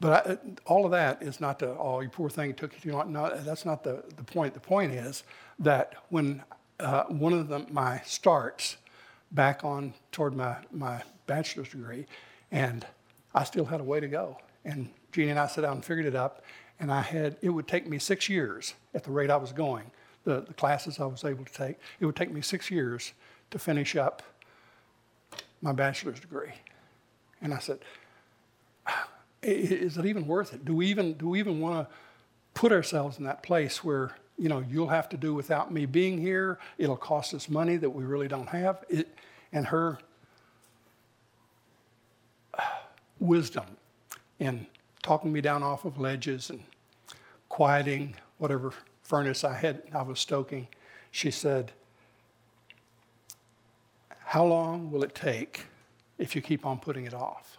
but 0.00 0.26
I, 0.26 0.38
all 0.66 0.84
of 0.84 0.90
that 0.90 1.22
is 1.22 1.40
not 1.40 1.60
the, 1.60 1.76
oh, 1.78 2.00
you 2.00 2.08
poor 2.08 2.28
thing, 2.28 2.50
it 2.50 2.56
took 2.56 2.74
you 2.74 2.80
too 2.80 2.96
long. 2.96 3.12
No, 3.12 3.36
that's 3.36 3.64
not 3.64 3.84
the, 3.84 4.02
the 4.16 4.24
point. 4.24 4.52
The 4.52 4.60
point 4.60 4.90
is 4.90 5.22
that 5.60 5.94
when 6.08 6.42
uh, 6.80 7.04
one 7.04 7.32
of 7.32 7.46
the, 7.46 7.60
my 7.70 8.00
starts 8.04 8.78
back 9.30 9.64
on 9.64 9.94
toward 10.10 10.34
my, 10.34 10.56
my 10.72 11.02
bachelor's 11.28 11.68
degree, 11.68 12.06
and 12.50 12.84
I 13.32 13.44
still 13.44 13.64
had 13.64 13.80
a 13.80 13.84
way 13.84 14.00
to 14.00 14.08
go. 14.08 14.38
And 14.64 14.88
Jeannie 15.12 15.30
and 15.30 15.38
I 15.38 15.46
sat 15.46 15.60
down 15.60 15.74
and 15.74 15.84
figured 15.84 16.06
it 16.06 16.16
up, 16.16 16.42
and 16.80 16.90
I 16.90 17.02
had, 17.02 17.36
it 17.40 17.50
would 17.50 17.68
take 17.68 17.86
me 17.86 18.00
six 18.00 18.28
years 18.28 18.74
at 18.94 19.04
the 19.04 19.12
rate 19.12 19.30
I 19.30 19.36
was 19.36 19.52
going 19.52 19.84
the, 20.24 20.40
the 20.42 20.54
classes 20.54 21.00
I 21.00 21.06
was 21.06 21.24
able 21.24 21.44
to 21.44 21.52
take, 21.52 21.76
it 22.00 22.06
would 22.06 22.16
take 22.16 22.32
me 22.32 22.40
six 22.40 22.70
years 22.70 23.12
to 23.50 23.58
finish 23.58 23.96
up 23.96 24.22
my 25.60 25.72
bachelor's 25.72 26.20
degree. 26.20 26.52
And 27.40 27.52
I 27.52 27.58
said, 27.58 27.78
ah, 28.86 29.08
is 29.42 29.96
it 29.96 30.06
even 30.06 30.26
worth 30.26 30.54
it? 30.54 30.64
Do 30.64 30.74
we 30.74 30.86
even, 30.86 31.14
do 31.14 31.28
we 31.28 31.38
even 31.38 31.60
want 31.60 31.88
to 31.88 31.94
put 32.54 32.72
ourselves 32.72 33.18
in 33.18 33.24
that 33.24 33.42
place 33.42 33.82
where, 33.82 34.16
you 34.38 34.48
know, 34.48 34.64
you'll 34.68 34.88
have 34.88 35.08
to 35.10 35.16
do 35.16 35.34
without 35.34 35.72
me 35.72 35.86
being 35.86 36.18
here. 36.18 36.58
It'll 36.78 36.96
cost 36.96 37.34
us 37.34 37.48
money 37.48 37.76
that 37.76 37.90
we 37.90 38.04
really 38.04 38.28
don't 38.28 38.48
have. 38.48 38.84
It, 38.88 39.14
and 39.52 39.66
her 39.66 39.98
uh, 42.54 42.62
wisdom 43.20 43.64
in 44.38 44.66
talking 45.02 45.32
me 45.32 45.40
down 45.40 45.62
off 45.62 45.84
of 45.84 45.98
ledges 45.98 46.50
and 46.50 46.62
quieting 47.48 48.14
whatever 48.38 48.72
furnace 49.12 49.44
I 49.44 49.52
had 49.52 49.82
I 49.92 50.00
was 50.00 50.18
stoking, 50.18 50.68
she 51.10 51.30
said, 51.30 51.72
How 54.08 54.42
long 54.42 54.90
will 54.90 55.02
it 55.02 55.14
take 55.14 55.66
if 56.16 56.34
you 56.34 56.40
keep 56.40 56.64
on 56.64 56.78
putting 56.78 57.04
it 57.04 57.12
off? 57.12 57.58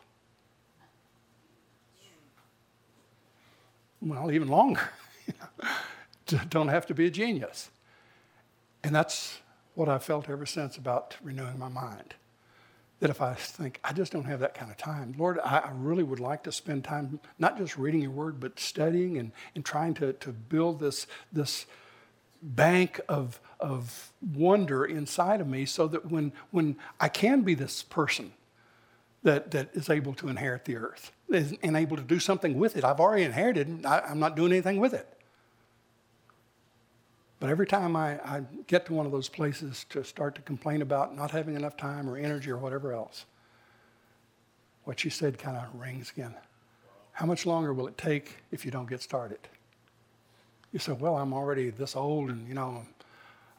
Well, 4.02 4.32
even 4.32 4.48
longer. 4.48 4.90
Don't 6.50 6.70
have 6.70 6.88
to 6.88 6.96
be 6.96 7.06
a 7.06 7.12
genius. 7.12 7.70
And 8.84 8.96
that's 8.96 9.38
what 9.76 9.88
I've 9.88 10.04
felt 10.04 10.28
ever 10.32 10.48
since 10.48 10.78
about 10.78 11.18
renewing 11.22 11.60
my 11.60 11.70
mind 11.70 12.16
that 13.04 13.10
if 13.10 13.22
I 13.22 13.34
think, 13.34 13.82
I 13.84 13.92
just 13.92 14.14
don't 14.14 14.24
have 14.24 14.40
that 14.40 14.54
kind 14.54 14.72
of 14.72 14.78
time, 14.78 15.14
Lord, 15.18 15.38
I, 15.44 15.58
I, 15.58 15.72
really 15.76 16.04
would 16.04 16.22
like 16.22 16.44
to 16.44 16.54
spend 16.54 16.86
time 16.86 17.20
not 17.38 17.58
just 17.58 17.78
reading 17.78 18.00
your 18.00 18.12
word, 18.12 18.40
but 18.40 18.58
studying 18.58 19.18
and, 19.18 19.34
and 19.56 19.66
trying 19.66 19.94
to, 19.96 20.14
to 20.14 20.32
build 20.32 20.80
this, 20.80 21.06
this 21.30 21.66
bank 22.42 23.02
of, 23.10 23.42
of 23.60 24.14
wonder 24.34 24.86
inside 24.86 25.42
of 25.42 25.50
me 25.50 25.66
so 25.66 25.86
that 25.90 26.10
when, 26.10 26.32
when 26.52 26.78
I 26.98 27.10
can 27.10 27.42
be 27.42 27.56
this 27.56 27.84
person 27.84 28.32
that, 29.24 29.52
that 29.52 29.72
is 29.74 29.90
able 29.90 30.14
to 30.14 30.30
inherit 30.30 30.64
the 30.64 30.78
earth 30.78 31.12
and 31.30 31.76
able 31.76 31.98
to 31.98 32.04
do 32.04 32.20
something 32.20 32.58
with 32.58 32.78
it, 32.78 32.86
I've 32.86 33.02
already 33.02 33.24
inherited, 33.24 33.86
I, 33.86 34.00
I'm 34.00 34.20
not 34.20 34.38
doing 34.38 34.54
anything 34.54 34.80
with 34.80 34.94
it. 34.94 35.14
But 37.44 37.50
every 37.50 37.68
time 37.68 37.98
I, 37.98 38.12
I 38.24 38.44
get 38.68 38.86
to 38.86 38.94
one 38.94 39.06
of 39.06 39.12
those 39.12 39.28
places 39.28 39.86
to 39.90 40.02
start 40.06 40.34
to 40.36 40.42
complain 40.42 40.82
about 40.82 41.14
not 41.14 41.30
having 41.30 41.56
enough 41.56 41.76
time 41.76 42.10
or 42.10 42.16
energy 42.16 42.50
or 42.50 42.56
whatever 42.56 42.94
else, 42.94 43.26
what 44.86 45.04
you 45.04 45.10
said 45.10 45.38
kind 45.38 45.58
of 45.58 45.64
rings 45.76 46.10
again. 46.10 46.36
How 47.12 47.26
much 47.26 47.46
longer 47.46 47.74
will 47.74 47.88
it 47.88 47.98
take 47.98 48.38
if 48.54 48.64
you 48.64 48.72
don't 48.72 48.88
get 48.88 49.02
started? 49.02 49.40
You 50.72 50.80
say, 50.80 50.94
well, 50.94 51.18
I'm 51.18 51.34
already 51.34 51.70
this 51.70 51.98
old 51.98 52.30
and, 52.30 52.48
you 52.48 52.54
know, 52.54 52.86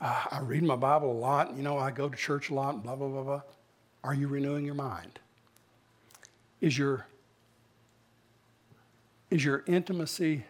uh, 0.00 0.24
I 0.30 0.40
read 0.40 0.62
my 0.62 0.76
Bible 0.76 1.12
a 1.12 1.20
lot, 1.20 1.50
and, 1.50 1.58
you 1.58 1.62
know, 1.62 1.76
I 1.76 1.90
go 1.90 2.08
to 2.08 2.16
church 2.16 2.48
a 2.48 2.54
lot, 2.54 2.82
blah, 2.82 2.96
blah, 2.96 3.08
blah, 3.08 3.22
blah. 3.22 3.42
Are 4.02 4.14
you 4.14 4.28
renewing 4.28 4.64
your 4.64 4.76
mind? 4.76 5.18
Is 6.62 6.78
your, 6.78 7.06
is 9.28 9.44
your 9.44 9.62
intimacy 9.66 10.46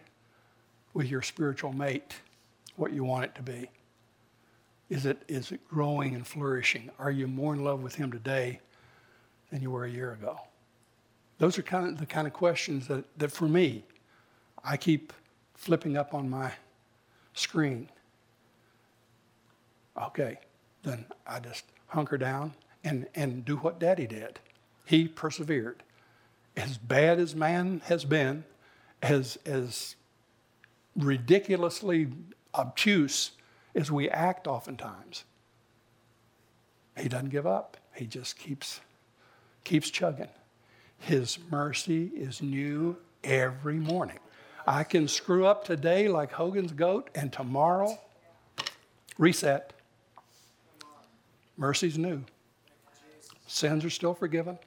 with 0.93 1.07
your 1.07 1.21
spiritual 1.21 1.73
mate 1.73 2.15
what 2.75 2.93
you 2.93 3.03
want 3.03 3.25
it 3.25 3.35
to 3.35 3.41
be? 3.41 3.69
Is 4.89 5.05
it, 5.05 5.23
is 5.27 5.51
it 5.51 5.67
growing 5.67 6.13
and 6.13 6.25
flourishing? 6.25 6.91
Are 6.99 7.11
you 7.11 7.27
more 7.27 7.53
in 7.53 7.63
love 7.63 7.81
with 7.81 7.95
Him 7.95 8.11
today 8.11 8.59
than 9.51 9.61
you 9.61 9.71
were 9.71 9.85
a 9.85 9.89
year 9.89 10.13
ago? 10.13 10.39
Those 11.37 11.57
are 11.57 11.63
kind 11.63 11.87
of 11.87 11.97
the 11.97 12.05
kind 12.05 12.27
of 12.27 12.33
questions 12.33 12.87
that, 12.87 13.05
that 13.17 13.31
for 13.31 13.47
me, 13.47 13.83
I 14.63 14.77
keep 14.77 15.11
flipping 15.53 15.97
up 15.97 16.13
on 16.13 16.29
my 16.29 16.51
screen. 17.33 17.89
Okay, 20.01 20.39
then 20.83 21.05
I 21.25 21.39
just 21.39 21.65
hunker 21.87 22.17
down 22.17 22.53
and, 22.83 23.07
and 23.15 23.43
do 23.43 23.57
what 23.57 23.79
daddy 23.79 24.07
did. 24.07 24.39
He 24.85 25.07
persevered. 25.07 25.83
As 26.55 26.77
bad 26.77 27.19
as 27.19 27.35
man 27.35 27.81
has 27.85 28.05
been, 28.05 28.45
as, 29.01 29.37
as 29.45 29.95
ridiculously 30.95 32.07
obtuse 32.57 33.31
as 33.73 33.91
we 33.91 34.09
act 34.09 34.47
oftentimes. 34.47 35.25
he 36.97 37.09
doesn't 37.09 37.29
give 37.29 37.45
up. 37.45 37.77
He 37.95 38.05
just 38.05 38.37
keeps 38.37 38.79
keeps 39.63 39.89
chugging. 39.89 40.29
His 40.99 41.37
mercy 41.51 42.11
is 42.15 42.41
new 42.41 42.97
every 43.23 43.75
morning. 43.75 44.19
I 44.67 44.83
can 44.83 45.07
screw 45.07 45.45
up 45.45 45.65
today 45.65 46.07
like 46.07 46.31
Hogan's 46.31 46.71
goat, 46.71 47.09
and 47.13 47.31
tomorrow, 47.31 47.99
reset. 49.17 49.73
Mercy's 51.57 51.97
new. 51.97 52.23
Sins 53.47 53.85
are 53.85 53.89
still 53.89 54.13
forgiven. 54.13 54.57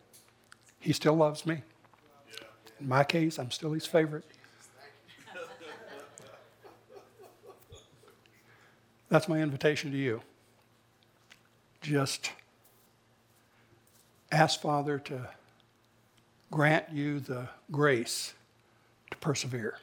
He 0.81 0.93
still 0.93 1.15
loves 1.15 1.45
me. 1.45 1.63
In 2.81 2.89
my 2.89 3.03
case, 3.03 3.39
I'm 3.39 3.51
still 3.51 3.73
his 3.73 3.87
favorite. 3.87 4.25
That's 9.09 9.29
my 9.29 9.41
invitation 9.41 9.91
to 9.91 9.97
you. 9.97 10.21
Just 11.81 12.33
ask 14.31 14.61
Father 14.61 14.99
to 14.99 15.29
grant 16.51 16.91
you 16.93 17.21
the 17.21 17.49
grace 17.71 18.35
to 19.11 19.17
persevere. 19.19 19.79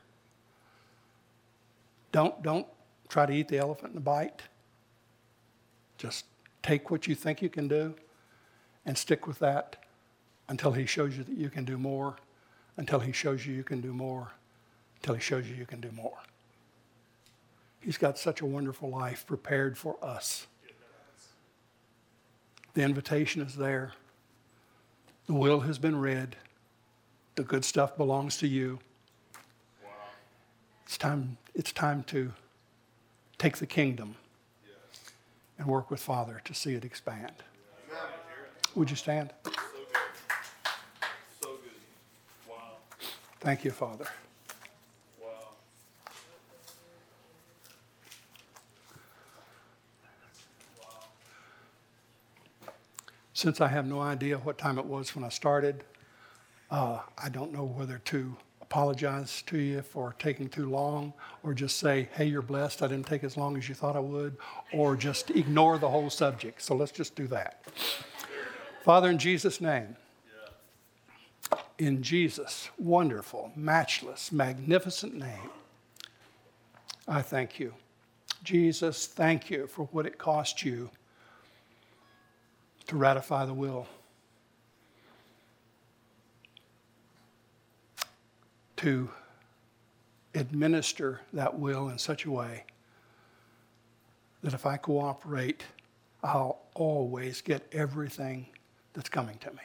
Don't, 2.11 2.41
don't 2.43 2.67
try 3.09 3.25
to 3.25 3.33
eat 3.33 3.47
the 3.47 3.57
elephant 3.57 3.93
in 3.93 3.97
a 3.97 4.01
bite. 4.01 4.43
Just 5.97 6.25
take 6.61 6.91
what 6.91 7.07
you 7.07 7.15
think 7.15 7.41
you 7.41 7.49
can 7.49 7.67
do 7.67 7.95
and 8.85 8.97
stick 8.97 9.27
with 9.27 9.39
that 9.39 9.77
until 10.47 10.71
He 10.71 10.85
shows 10.85 11.17
you 11.17 11.23
that 11.23 11.37
you 11.37 11.49
can 11.49 11.65
do 11.65 11.77
more, 11.77 12.17
until 12.77 12.99
He 12.99 13.11
shows 13.11 13.45
you 13.45 13.53
you 13.53 13.63
can 13.63 13.81
do 13.81 13.93
more, 13.93 14.31
until 14.97 15.15
He 15.15 15.21
shows 15.21 15.49
you 15.49 15.55
you 15.55 15.65
can 15.65 15.81
do 15.81 15.91
more. 15.91 16.17
He's 17.85 17.99
got 17.99 18.17
such 18.17 18.41
a 18.41 18.47
wonderful 18.47 18.89
life 18.89 19.27
prepared 19.27 19.77
for 19.77 19.95
us. 20.03 20.47
The 22.73 22.81
invitation 22.81 23.43
is 23.43 23.55
there. 23.55 23.93
The 25.27 25.33
will 25.35 25.59
has 25.59 25.77
been 25.77 25.99
read. 25.99 26.35
The 27.35 27.43
good 27.43 27.63
stuff 27.63 27.95
belongs 27.95 28.37
to 28.37 28.47
you. 28.47 28.79
Wow. 29.83 29.89
It's 30.87 30.97
time, 30.97 31.37
it's 31.53 31.71
time 31.71 32.03
to 32.05 32.33
take 33.37 33.57
the 33.57 33.67
kingdom 33.67 34.15
yes. 34.65 35.11
and 35.59 35.67
work 35.67 35.91
with 35.91 35.99
Father 35.99 36.41
to 36.43 36.55
see 36.55 36.73
it 36.73 36.83
expand. 36.83 37.33
Would 38.73 38.89
you 38.89 38.95
stand? 38.95 39.31
So 39.43 39.51
good. 39.51 39.59
So 41.39 41.49
good. 41.49 42.49
Wow. 42.49 42.77
Thank 43.41 43.63
you, 43.63 43.69
Father. 43.69 44.07
Since 53.45 53.61
I 53.61 53.67
have 53.67 53.85
no 53.85 54.01
idea 54.01 54.39
what 54.39 54.57
time 54.57 54.79
it 54.79 54.85
was 54.87 55.15
when 55.15 55.23
I 55.23 55.29
started, 55.29 55.83
uh, 56.71 57.01
I 57.15 57.29
don't 57.29 57.53
know 57.53 57.65
whether 57.65 57.99
to 58.05 58.35
apologize 58.59 59.43
to 59.43 59.59
you 59.59 59.83
for 59.83 60.15
taking 60.17 60.49
too 60.49 60.67
long 60.67 61.13
or 61.43 61.53
just 61.53 61.77
say, 61.77 62.09
hey, 62.13 62.25
you're 62.25 62.41
blessed. 62.41 62.81
I 62.81 62.87
didn't 62.87 63.05
take 63.05 63.23
as 63.23 63.37
long 63.37 63.55
as 63.55 63.69
you 63.69 63.75
thought 63.75 63.95
I 63.95 63.99
would, 63.99 64.37
or 64.73 64.95
just 64.95 65.29
ignore 65.29 65.77
the 65.77 65.87
whole 65.87 66.09
subject. 66.09 66.59
So 66.59 66.75
let's 66.75 66.91
just 66.91 67.15
do 67.15 67.27
that. 67.27 67.63
Father, 68.83 69.11
in 69.11 69.19
Jesus' 69.19 69.61
name, 69.61 69.95
in 71.77 72.01
Jesus' 72.01 72.71
wonderful, 72.79 73.51
matchless, 73.55 74.31
magnificent 74.31 75.13
name, 75.13 75.51
I 77.07 77.21
thank 77.21 77.59
you. 77.59 77.75
Jesus, 78.43 79.05
thank 79.05 79.51
you 79.51 79.67
for 79.67 79.85
what 79.91 80.07
it 80.07 80.17
cost 80.17 80.65
you 80.65 80.89
to 82.87 82.95
ratify 82.95 83.45
the 83.45 83.53
will, 83.53 83.87
to 88.77 89.09
administer 90.33 91.21
that 91.33 91.57
will 91.57 91.89
in 91.89 91.97
such 91.97 92.25
a 92.25 92.31
way 92.31 92.63
that 94.43 94.53
if 94.53 94.65
I 94.65 94.77
cooperate, 94.77 95.63
I'll 96.23 96.59
always 96.75 97.41
get 97.41 97.67
everything 97.71 98.45
that's 98.93 99.09
coming 99.09 99.37
to 99.39 99.51
me. 99.51 99.61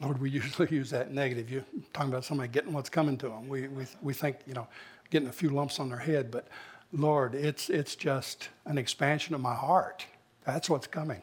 Lord, 0.00 0.20
we 0.20 0.30
usually 0.30 0.68
use 0.70 0.90
that 0.90 1.12
negative. 1.12 1.50
You're 1.50 1.64
talking 1.92 2.10
about 2.10 2.24
somebody 2.24 2.50
getting 2.50 2.72
what's 2.72 2.90
coming 2.90 3.16
to 3.18 3.28
them. 3.28 3.48
We, 3.48 3.68
we, 3.68 3.86
we 4.02 4.12
think, 4.12 4.38
you 4.46 4.54
know, 4.54 4.68
getting 5.10 5.28
a 5.28 5.32
few 5.32 5.50
lumps 5.50 5.80
on 5.80 5.88
their 5.88 5.98
head, 5.98 6.30
but 6.30 6.48
Lord, 6.92 7.34
it's, 7.34 7.70
it's 7.70 7.96
just 7.96 8.48
an 8.66 8.78
expansion 8.78 9.34
of 9.34 9.40
my 9.40 9.54
heart 9.54 10.06
that's 10.44 10.68
what's 10.68 10.86
coming. 10.86 11.22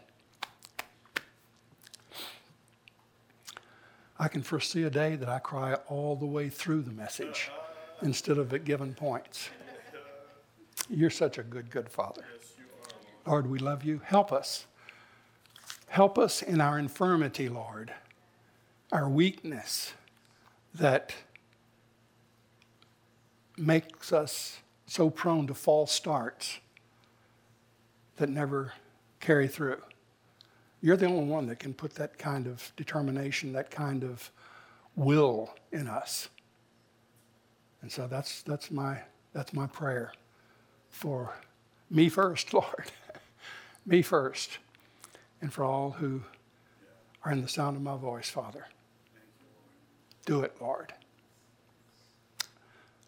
I 4.19 4.27
can 4.27 4.43
foresee 4.43 4.83
a 4.83 4.89
day 4.89 5.15
that 5.15 5.29
I 5.29 5.39
cry 5.39 5.73
all 5.87 6.15
the 6.15 6.27
way 6.27 6.49
through 6.49 6.83
the 6.83 6.91
message 6.91 7.49
instead 8.01 8.37
of 8.37 8.53
at 8.53 8.65
given 8.65 8.93
points. 8.93 9.49
You're 10.89 11.09
such 11.09 11.37
a 11.37 11.43
good, 11.43 11.71
good 11.71 11.89
Father. 11.89 12.23
Lord, 13.25 13.49
we 13.49 13.59
love 13.59 13.83
you. 13.83 14.01
Help 14.03 14.31
us. 14.31 14.65
Help 15.87 16.17
us 16.17 16.41
in 16.41 16.61
our 16.61 16.77
infirmity, 16.79 17.49
Lord, 17.49 17.93
our 18.91 19.09
weakness 19.09 19.93
that 20.73 21.13
makes 23.57 24.13
us 24.13 24.59
so 24.85 25.09
prone 25.09 25.47
to 25.47 25.53
false 25.53 25.91
starts 25.91 26.59
that 28.17 28.29
never 28.29 28.73
carry 29.21 29.47
through. 29.47 29.81
You're 30.81 30.97
the 30.97 31.05
only 31.05 31.25
one 31.25 31.47
that 31.47 31.59
can 31.59 31.73
put 31.73 31.93
that 31.95 32.17
kind 32.17 32.47
of 32.47 32.73
determination, 32.75 33.53
that 33.53 33.69
kind 33.69 34.03
of 34.03 34.31
will 34.95 35.53
in 35.71 35.87
us. 35.87 36.27
And 37.81 37.91
so 37.91 38.07
that's, 38.07 38.41
that's, 38.41 38.71
my, 38.71 38.99
that's 39.31 39.53
my 39.53 39.67
prayer 39.67 40.13
for 40.89 41.35
me 41.89 42.09
first, 42.09 42.53
Lord. 42.53 42.91
me 43.85 44.01
first. 44.01 44.57
And 45.41 45.51
for 45.51 45.63
all 45.63 45.91
who 45.91 46.21
are 47.23 47.31
in 47.31 47.41
the 47.41 47.47
sound 47.47 47.75
of 47.77 47.83
my 47.83 47.97
voice, 47.97 48.29
Father. 48.29 48.65
Do 50.25 50.41
it, 50.41 50.55
Lord. 50.59 50.93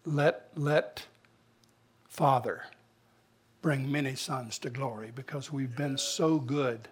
Let, 0.04 0.48
let 0.56 1.06
Father 2.08 2.64
bring 3.64 3.90
many 3.90 4.14
sons 4.14 4.58
to 4.58 4.68
glory 4.68 5.10
because 5.14 5.50
we've 5.50 5.74
been 5.74 5.96
so 5.96 6.36
good 6.38 6.86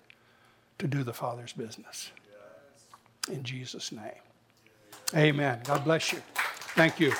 to 0.78 0.86
do 0.86 1.02
the 1.04 1.12
Father's 1.12 1.52
business. 1.52 2.10
In 3.30 3.42
Jesus' 3.42 3.92
name. 3.92 4.22
Amen. 5.14 5.60
God 5.64 5.84
bless 5.84 6.14
you. 6.14 6.22
Thank 6.74 6.98
you. 6.98 7.12